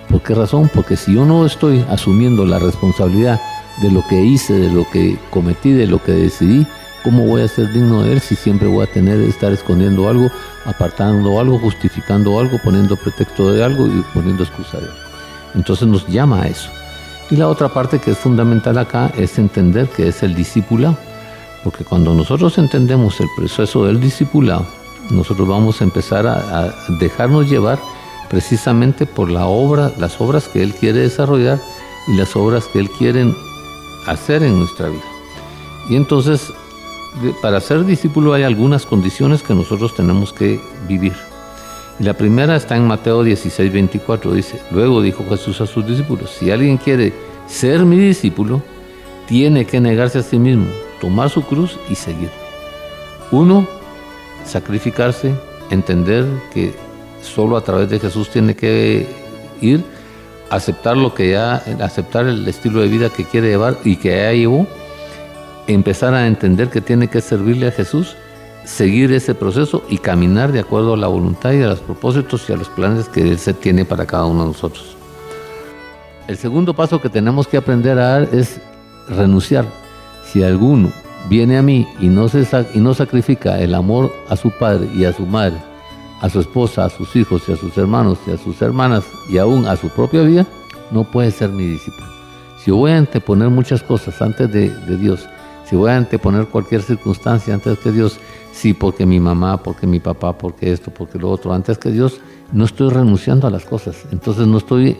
¿Por 0.09 0.21
qué 0.21 0.35
razón? 0.35 0.69
Porque 0.73 0.97
si 0.97 1.15
yo 1.15 1.25
no 1.25 1.45
estoy 1.45 1.85
asumiendo 1.89 2.45
la 2.45 2.59
responsabilidad 2.59 3.39
de 3.81 3.91
lo 3.91 4.05
que 4.07 4.21
hice, 4.21 4.53
de 4.53 4.69
lo 4.69 4.85
que 4.91 5.17
cometí, 5.29 5.71
de 5.71 5.87
lo 5.87 6.03
que 6.03 6.11
decidí, 6.11 6.67
¿cómo 7.03 7.25
voy 7.25 7.41
a 7.41 7.47
ser 7.47 7.71
digno 7.71 8.03
de 8.03 8.13
Él 8.13 8.21
si 8.21 8.35
siempre 8.35 8.67
voy 8.67 8.85
a 8.85 8.91
tener 8.91 9.19
estar 9.21 9.51
escondiendo 9.51 10.07
algo, 10.07 10.29
apartando 10.65 11.39
algo, 11.39 11.59
justificando 11.59 12.39
algo, 12.39 12.57
poniendo 12.63 12.95
pretexto 12.95 13.51
de 13.51 13.63
algo 13.63 13.87
y 13.87 14.03
poniendo 14.13 14.43
excusa 14.43 14.77
de 14.77 14.85
algo? 14.85 14.97
Entonces 15.55 15.87
nos 15.87 16.07
llama 16.07 16.43
a 16.43 16.47
eso. 16.47 16.69
Y 17.29 17.37
la 17.37 17.47
otra 17.47 17.69
parte 17.69 17.99
que 17.99 18.11
es 18.11 18.17
fundamental 18.17 18.77
acá 18.77 19.11
es 19.17 19.39
entender 19.39 19.87
que 19.87 20.07
es 20.07 20.21
el 20.21 20.35
discipulado. 20.35 20.97
Porque 21.63 21.83
cuando 21.83 22.13
nosotros 22.13 22.57
entendemos 22.57 23.19
el 23.21 23.27
proceso 23.37 23.85
del 23.85 23.99
discipulado, 23.99 24.65
nosotros 25.09 25.47
vamos 25.47 25.79
a 25.81 25.83
empezar 25.83 26.27
a, 26.27 26.73
dejarnos 26.99 27.49
llevar 27.49 27.79
precisamente 28.29 29.05
por 29.05 29.29
la 29.29 29.45
obra, 29.45 29.91
las 29.97 30.19
obras 30.19 30.47
que 30.47 30.63
Él 30.63 30.73
quiere 30.73 30.99
desarrollar 30.99 31.59
y 32.07 32.15
las 32.15 32.35
obras 32.35 32.65
que 32.65 32.79
Él 32.79 32.89
quiere 32.89 33.33
hacer 34.07 34.43
en 34.43 34.59
nuestra 34.59 34.89
vida. 34.89 35.03
Y 35.89 35.95
entonces, 35.95 36.51
para 37.41 37.59
ser 37.59 37.85
discípulo 37.85 38.33
hay 38.33 38.43
algunas 38.43 38.85
condiciones 38.85 39.43
que 39.43 39.53
nosotros 39.53 39.95
tenemos 39.95 40.33
que 40.33 40.59
vivir. 40.87 41.13
Y 41.99 42.03
la 42.03 42.13
primera 42.13 42.55
está 42.55 42.75
en 42.75 42.87
Mateo 42.87 43.23
16, 43.23 43.71
24. 43.71 44.33
Dice, 44.33 44.61
luego 44.71 45.01
dijo 45.01 45.25
Jesús 45.29 45.61
a 45.61 45.67
sus 45.67 45.85
discípulos, 45.85 46.31
si 46.31 46.51
alguien 46.51 46.77
quiere 46.77 47.13
ser 47.47 47.85
mi 47.85 47.97
discípulo, 47.97 48.61
tiene 49.27 49.65
que 49.65 49.79
negarse 49.79 50.19
a 50.19 50.23
sí 50.23 50.39
mismo, 50.39 50.67
tomar 50.99 51.29
su 51.29 51.43
cruz 51.43 51.77
y 51.89 51.95
seguir. 51.95 52.29
Uno, 53.31 53.67
sacrificarse, 54.45 55.33
entender 55.69 56.25
que 56.53 56.73
solo 57.21 57.55
a 57.55 57.61
través 57.61 57.89
de 57.89 57.99
Jesús 57.99 58.29
tiene 58.29 58.55
que 58.55 59.07
ir 59.61 59.83
aceptar 60.51 60.97
lo 60.97 61.13
que 61.13 61.31
ya, 61.31 61.63
aceptar 61.79 62.27
el 62.27 62.45
estilo 62.47 62.81
de 62.81 62.89
vida 62.89 63.09
que 63.09 63.23
quiere 63.23 63.47
llevar 63.47 63.77
y 63.85 63.95
que 63.95 64.09
ya 64.09 64.33
llevó, 64.33 64.67
empezar 65.73 66.13
a 66.13 66.27
entender 66.27 66.69
que 66.69 66.81
tiene 66.81 67.07
que 67.07 67.21
servirle 67.21 67.67
a 67.67 67.71
Jesús, 67.71 68.15
seguir 68.63 69.11
ese 69.11 69.35
proceso 69.35 69.83
y 69.89 69.97
caminar 69.97 70.51
de 70.51 70.59
acuerdo 70.59 70.93
a 70.93 70.97
la 70.97 71.07
voluntad 71.07 71.51
y 71.51 71.61
a 71.61 71.67
los 71.67 71.79
propósitos 71.79 72.49
y 72.49 72.53
a 72.53 72.57
los 72.57 72.69
planes 72.69 73.09
que 73.09 73.21
Él 73.21 73.37
se 73.37 73.53
tiene 73.53 73.85
para 73.85 74.05
cada 74.05 74.25
uno 74.25 74.41
de 74.41 74.47
nosotros. 74.47 74.95
El 76.27 76.37
segundo 76.37 76.73
paso 76.73 77.01
que 77.01 77.09
tenemos 77.09 77.47
que 77.47 77.57
aprender 77.57 77.97
a 77.99 78.19
dar 78.19 78.29
es 78.31 78.59
renunciar. 79.09 79.65
Si 80.25 80.43
alguno 80.43 80.91
viene 81.29 81.57
a 81.57 81.61
mí 81.61 81.87
y 81.99 82.07
no, 82.07 82.29
se, 82.29 82.47
y 82.73 82.79
no 82.79 82.93
sacrifica 82.93 83.59
el 83.59 83.73
amor 83.73 84.13
a 84.29 84.35
su 84.35 84.51
padre 84.51 84.87
y 84.95 85.05
a 85.05 85.13
su 85.13 85.25
madre, 85.25 85.57
a 86.21 86.29
su 86.29 86.39
esposa, 86.39 86.85
a 86.85 86.89
sus 86.89 87.15
hijos 87.15 87.43
y 87.47 87.53
a 87.53 87.57
sus 87.57 87.77
hermanos 87.77 88.19
y 88.27 88.31
a 88.31 88.37
sus 88.37 88.61
hermanas 88.61 89.03
y 89.29 89.39
aún 89.39 89.65
a 89.65 89.75
su 89.75 89.89
propia 89.89 90.21
vida, 90.21 90.45
no 90.91 91.03
puede 91.03 91.31
ser 91.31 91.49
mi 91.49 91.65
discípulo. 91.65 92.07
Si 92.63 92.69
voy 92.69 92.91
a 92.91 92.97
anteponer 92.97 93.49
muchas 93.49 93.81
cosas 93.81 94.21
antes 94.21 94.51
de 94.51 94.97
Dios, 94.97 95.27
si 95.71 95.77
voy 95.77 95.89
a 95.89 95.95
anteponer 95.95 96.47
cualquier 96.47 96.81
circunstancia 96.81 97.53
antes 97.53 97.79
que 97.79 97.93
Dios, 97.93 98.19
sí, 98.51 98.73
porque 98.73 99.05
mi 99.05 99.21
mamá, 99.21 99.63
porque 99.63 99.87
mi 99.87 100.01
papá, 100.01 100.37
porque 100.37 100.73
esto, 100.73 100.91
porque 100.91 101.17
lo 101.17 101.29
otro, 101.29 101.53
antes 101.53 101.77
que 101.77 101.91
Dios, 101.91 102.19
no 102.51 102.65
estoy 102.65 102.89
renunciando 102.89 103.47
a 103.47 103.49
las 103.49 103.63
cosas. 103.63 104.03
Entonces 104.11 104.47
no 104.47 104.57
estoy 104.57 104.97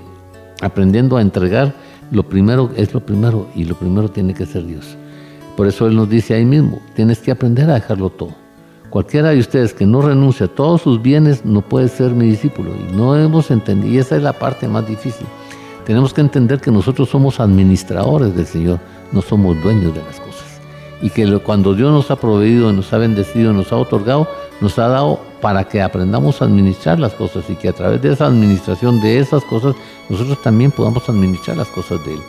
aprendiendo 0.62 1.18
a 1.18 1.22
entregar. 1.22 1.74
Lo 2.10 2.24
primero 2.24 2.72
es 2.78 2.94
lo 2.94 3.02
primero 3.02 3.48
y 3.54 3.66
lo 3.66 3.76
primero 3.76 4.10
tiene 4.12 4.34
que 4.34 4.46
ser 4.46 4.66
Dios. 4.66 4.96
Por 5.58 5.68
eso 5.68 5.88
Él 5.88 5.96
nos 5.98 6.10
dice 6.10 6.36
ahí 6.36 6.46
mismo, 6.46 6.80
tienes 6.96 7.20
que 7.20 7.32
aprender 7.32 7.70
a 7.70 7.74
dejarlo 7.74 8.10
todo. 8.10 8.32
Cualquiera 8.90 9.32
de 9.32 9.40
ustedes 9.40 9.74
que 9.74 9.86
no 9.86 10.02
renuncie 10.02 10.46
a 10.46 10.56
todos 10.56 10.84
sus 10.84 11.02
bienes 11.02 11.44
no 11.44 11.64
puede 11.64 11.90
ser 11.90 12.12
mi 12.12 12.28
discípulo. 12.28 12.72
Y 12.78 12.96
no 12.96 13.18
hemos 13.18 13.52
entendido, 13.52 13.94
y 13.94 13.98
esa 13.98 14.16
es 14.16 14.24
la 14.24 14.32
parte 14.32 14.70
más 14.70 14.88
difícil. 14.88 15.28
Tenemos 15.86 16.14
que 16.14 16.22
entender 16.22 16.62
que 16.62 16.72
nosotros 16.72 17.10
somos 17.10 17.42
administradores 17.42 18.34
del 18.34 18.46
Señor, 18.46 18.80
no 19.12 19.22
somos 19.22 19.62
dueños 19.62 19.94
de 19.94 20.02
las 20.02 20.18
cosas 20.18 20.31
y 21.02 21.10
que 21.10 21.40
cuando 21.40 21.74
Dios 21.74 21.92
nos 21.92 22.12
ha 22.12 22.16
proveído, 22.16 22.72
nos 22.72 22.94
ha 22.94 22.98
bendecido, 22.98 23.54
nos 23.54 23.72
ha 23.72 23.78
otorgado, 23.78 24.28
nos 24.60 24.78
ha 24.78 24.88
dado 24.88 25.20
para 25.42 25.64
que 25.64 25.82
aprendamos 25.82 26.42
a 26.42 26.46
administrar 26.46 27.00
las 27.00 27.14
cosas 27.14 27.50
y 27.50 27.56
que 27.56 27.70
a 27.70 27.74
través 27.74 28.02
de 28.02 28.14
esa 28.14 28.28
administración 28.28 29.02
de 29.02 29.20
esas 29.20 29.44
cosas 29.44 29.76
nosotros 30.10 30.42
también 30.42 30.72
podamos 30.72 31.10
administrar 31.10 31.58
las 31.58 31.68
cosas 31.70 32.04
de 32.06 32.14
Él. 32.14 32.20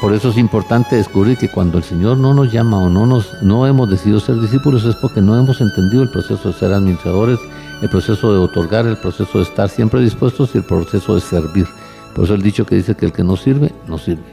Por 0.00 0.12
eso 0.14 0.30
es 0.30 0.38
importante 0.38 0.96
descubrir 0.96 1.36
que 1.36 1.50
cuando 1.50 1.78
el 1.78 1.84
Señor 1.84 2.16
no 2.16 2.32
nos 2.32 2.50
llama 2.50 2.78
o 2.78 2.88
no, 2.88 3.06
nos, 3.06 3.42
no 3.42 3.66
hemos 3.66 3.90
decidido 3.90 4.20
ser 4.20 4.40
discípulos 4.40 4.84
es 4.84 4.96
porque 4.96 5.20
no 5.20 5.38
hemos 5.38 5.60
entendido 5.60 6.02
el 6.02 6.10
proceso 6.10 6.48
de 6.48 6.54
ser 6.54 6.72
administradores, 6.72 7.38
el 7.82 7.88
proceso 7.90 8.32
de 8.32 8.38
otorgar, 8.38 8.86
el 8.86 8.96
proceso 8.96 9.38
de 9.38 9.44
estar 9.44 9.68
siempre 9.68 10.00
dispuestos 10.00 10.54
y 10.54 10.58
el 10.58 10.64
proceso 10.64 11.14
de 11.14 11.20
servir. 11.20 11.66
Por 12.14 12.24
eso 12.24 12.34
el 12.34 12.42
dicho 12.42 12.64
que 12.64 12.76
dice 12.76 12.94
que 12.94 13.06
el 13.06 13.12
que 13.12 13.24
no 13.24 13.36
sirve, 13.36 13.72
no 13.86 13.98
sirve. 13.98 14.24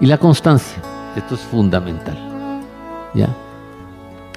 Y 0.00 0.06
la 0.06 0.18
constancia. 0.18 0.93
Esto 1.16 1.34
es 1.34 1.40
fundamental. 1.42 2.16
¿Ya? 3.14 3.28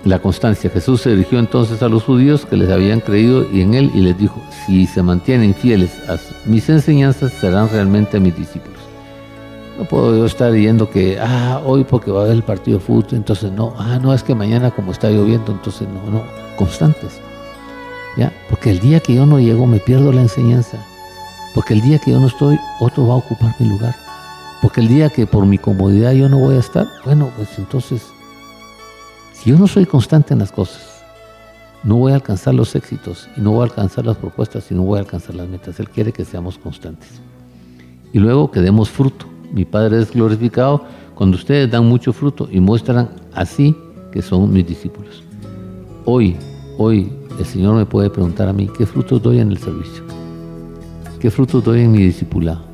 La 0.04 0.20
constancia. 0.20 0.70
Jesús 0.70 1.02
se 1.02 1.10
dirigió 1.12 1.40
entonces 1.40 1.82
a 1.82 1.90
los 1.90 2.04
judíos 2.04 2.46
que 2.46 2.56
les 2.56 2.70
habían 2.70 3.00
creído 3.00 3.50
y 3.52 3.62
en 3.62 3.74
él 3.74 3.92
y 3.94 4.02
les 4.02 4.18
dijo, 4.18 4.42
si 4.66 4.86
se 4.86 5.02
mantienen 5.02 5.54
fieles 5.54 5.92
a 6.08 6.18
mis 6.46 6.70
enseñanzas, 6.70 7.34
serán 7.34 7.70
realmente 7.70 8.20
mis 8.20 8.36
discípulos. 8.36 8.78
No 9.78 9.86
puedo 9.86 10.16
yo 10.16 10.26
estar 10.26 10.54
yendo 10.54 10.90
que, 10.90 11.20
ah, 11.20 11.62
hoy 11.64 11.84
porque 11.84 12.10
va 12.10 12.22
a 12.22 12.24
haber 12.24 12.36
el 12.36 12.44
partido 12.44 12.80
de 12.80 12.84
fútbol, 12.84 13.14
entonces 13.14 13.52
no, 13.52 13.74
ah, 13.78 14.00
no, 14.02 14.14
es 14.14 14.24
que 14.24 14.34
mañana 14.34 14.72
como 14.72 14.92
está 14.92 15.10
lloviendo, 15.10 15.52
entonces 15.52 15.88
no, 15.88 16.12
no, 16.12 16.24
constantes. 16.56 17.20
¿Ya? 18.16 18.34
Porque 18.50 18.72
el 18.72 18.80
día 18.80 19.00
que 19.00 19.14
yo 19.14 19.28
no 19.28 19.40
llego 19.40 19.68
me 19.68 19.80
pierdo 19.80 20.12
la 20.12 20.22
enseñanza. 20.22 20.78
Porque 21.54 21.76
el 21.76 21.82
día 21.82 22.00
que 22.00 22.12
yo 22.12 22.20
no 22.20 22.28
estoy, 22.28 22.58
otro 22.80 23.08
va 23.08 23.14
a 23.16 23.18
ocupar 23.18 23.54
mi 23.60 23.68
lugar. 23.68 24.07
Porque 24.62 24.82
el 24.82 24.88
día 24.88 25.10
que 25.10 25.28
por 25.28 25.46
mi 25.46 25.58
comodidad 25.58 26.14
yo 26.14 26.30
no 26.30 26.40
voy 26.40 26.56
a 26.56 26.60
estar, 26.60 26.88
bueno, 27.06 27.30
pues 27.36 27.58
entonces, 27.58 28.02
si 29.34 29.52
yo 29.52 29.58
no 29.58 29.68
soy 29.68 29.86
constante 29.86 30.34
en 30.34 30.40
las 30.40 30.52
cosas, 30.52 31.04
no 31.84 31.96
voy 31.98 32.12
a 32.12 32.16
alcanzar 32.16 32.56
los 32.56 32.76
éxitos 32.76 33.30
y 33.38 33.42
no 33.42 33.52
voy 33.52 33.62
a 33.62 33.64
alcanzar 33.66 34.06
las 34.06 34.18
propuestas 34.18 34.70
y 34.72 34.76
no 34.76 34.84
voy 34.84 34.98
a 34.98 35.02
alcanzar 35.02 35.36
las 35.36 35.48
metas. 35.48 35.80
Él 35.80 35.90
quiere 35.90 36.12
que 36.12 36.26
seamos 36.26 36.58
constantes. 36.58 37.22
Y 38.14 38.20
luego 38.20 38.52
que 38.52 38.62
demos 38.62 38.90
fruto. 38.90 39.26
Mi 39.54 39.64
Padre 39.64 40.02
es 40.02 40.12
glorificado 40.12 40.84
cuando 41.16 41.38
ustedes 41.38 41.72
dan 41.72 41.86
mucho 41.86 42.12
fruto 42.12 42.50
y 42.52 42.60
muestran 42.60 43.10
así 43.34 43.76
que 44.12 44.22
son 44.22 44.52
mis 44.52 44.68
discípulos. 44.68 45.24
Hoy, 46.04 46.36
hoy 46.78 47.12
el 47.40 47.46
Señor 47.46 47.76
me 47.76 47.86
puede 47.86 48.10
preguntar 48.10 48.50
a 48.50 48.54
mí, 48.54 48.70
¿qué 48.78 48.86
frutos 48.86 49.22
doy 49.22 49.40
en 49.40 49.52
el 49.52 49.58
servicio? 49.58 50.04
¿Qué 51.20 51.32
frutos 51.32 51.64
doy 51.64 51.82
en 51.82 51.92
mi 51.92 52.00
discipulado? 52.00 52.67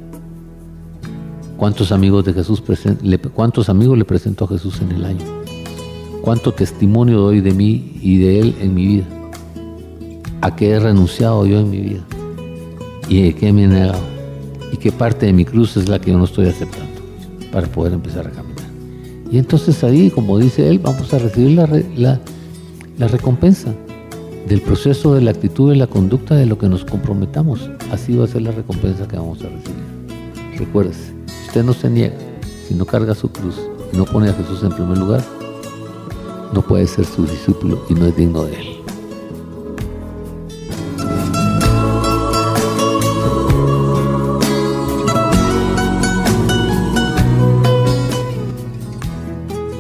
¿Cuántos 1.63 1.93
amigos 1.93 2.25
de 2.25 2.33
Jesús 2.33 2.61
le, 3.03 3.17
cuántos 3.19 3.69
amigos 3.69 3.97
le 3.97 4.03
presento 4.03 4.43
a 4.43 4.49
Jesús 4.49 4.81
en 4.81 4.91
el 4.91 5.05
año? 5.05 5.23
¿Cuánto 6.21 6.51
testimonio 6.51 7.21
doy 7.21 7.39
de 7.39 7.53
mí 7.53 7.99
y 8.01 8.17
de 8.17 8.41
Él 8.41 8.55
en 8.59 8.75
mi 8.75 8.85
vida? 8.85 9.05
¿A 10.41 10.53
qué 10.57 10.71
he 10.71 10.79
renunciado 10.81 11.45
yo 11.45 11.61
en 11.61 11.69
mi 11.69 11.79
vida? 11.79 12.01
¿Y 13.07 13.21
de 13.21 13.35
qué 13.35 13.53
me 13.53 13.63
he 13.63 13.67
negado? 13.69 14.01
¿Y 14.73 14.75
qué 14.75 14.91
parte 14.91 15.25
de 15.25 15.31
mi 15.31 15.45
cruz 15.45 15.77
es 15.77 15.87
la 15.87 15.99
que 16.01 16.11
yo 16.11 16.17
no 16.17 16.25
estoy 16.25 16.47
aceptando 16.47 16.99
para 17.53 17.65
poder 17.67 17.93
empezar 17.93 18.27
a 18.27 18.31
caminar? 18.31 18.65
Y 19.31 19.37
entonces 19.37 19.81
ahí, 19.85 20.09
como 20.09 20.39
dice 20.39 20.67
Él, 20.67 20.79
vamos 20.79 21.13
a 21.13 21.19
recibir 21.19 21.51
la, 21.51 21.65
la, 21.95 22.19
la 22.97 23.07
recompensa 23.07 23.73
del 24.49 24.59
proceso, 24.59 25.15
de 25.15 25.21
la 25.21 25.31
actitud, 25.31 25.69
de 25.69 25.77
la 25.77 25.87
conducta, 25.87 26.35
de 26.35 26.45
lo 26.45 26.57
que 26.57 26.67
nos 26.67 26.83
comprometamos. 26.83 27.69
Así 27.89 28.17
va 28.17 28.25
a 28.25 28.27
ser 28.27 28.41
la 28.41 28.51
recompensa 28.51 29.07
que 29.07 29.15
vamos 29.15 29.39
a 29.45 29.47
recibir. 29.47 30.59
Recuérdese, 30.59 31.22
usted 31.53 31.63
no 31.63 31.73
se 31.75 31.87
niega, 31.87 32.15
si 32.67 32.73
no 32.73 32.83
carga 32.83 33.13
su 33.13 33.31
cruz 33.31 33.53
y 33.91 33.95
no 33.95 34.05
pone 34.05 34.27
a 34.27 34.33
Jesús 34.33 34.63
en 34.63 34.71
primer 34.71 34.97
lugar, 34.97 35.23
no 36.51 36.63
puede 36.63 36.87
ser 36.87 37.05
su 37.05 37.27
discípulo 37.27 37.85
y 37.89 37.93
no 37.93 38.07
es 38.07 38.17
digno 38.17 38.43
de 38.45 38.55
él. 38.55 38.67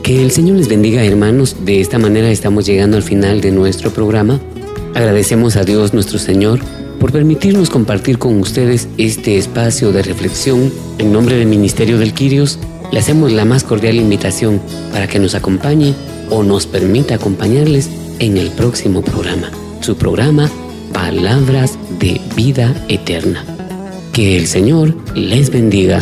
Que 0.03 0.23
el 0.23 0.29
Señor 0.29 0.57
les 0.57 0.67
bendiga 0.67 1.03
hermanos, 1.03 1.55
de 1.65 1.81
esta 1.81 1.97
manera 1.97 2.29
estamos 2.29 2.67
llegando 2.67 2.97
al 2.97 3.03
final 3.03 3.41
de 3.41 3.51
nuestro 3.51 3.89
programa. 3.89 4.39
Agradecemos 4.93 5.55
a 5.55 5.63
Dios 5.63 5.91
nuestro 5.91 6.19
Señor 6.19 6.59
por 7.03 7.11
permitirnos 7.11 7.69
compartir 7.69 8.17
con 8.17 8.39
ustedes 8.39 8.87
este 8.97 9.37
espacio 9.37 9.91
de 9.91 10.03
reflexión. 10.03 10.71
En 10.99 11.11
nombre 11.11 11.35
del 11.35 11.49
Ministerio 11.49 11.97
del 11.97 12.13
Quirios, 12.13 12.59
le 12.93 12.99
hacemos 12.99 13.33
la 13.33 13.43
más 13.43 13.65
cordial 13.65 13.97
invitación 13.97 14.61
para 14.89 15.09
que 15.09 15.19
nos 15.19 15.35
acompañe 15.35 15.93
o 16.29 16.43
nos 16.43 16.65
permita 16.65 17.15
acompañarles 17.15 17.89
en 18.19 18.37
el 18.37 18.51
próximo 18.51 19.01
programa, 19.01 19.51
su 19.81 19.97
programa 19.97 20.49
Palabras 20.93 21.77
de 21.99 22.21
Vida 22.37 22.73
Eterna. 22.87 23.43
Que 24.13 24.37
el 24.37 24.47
Señor 24.47 24.95
les 25.13 25.49
bendiga 25.49 26.01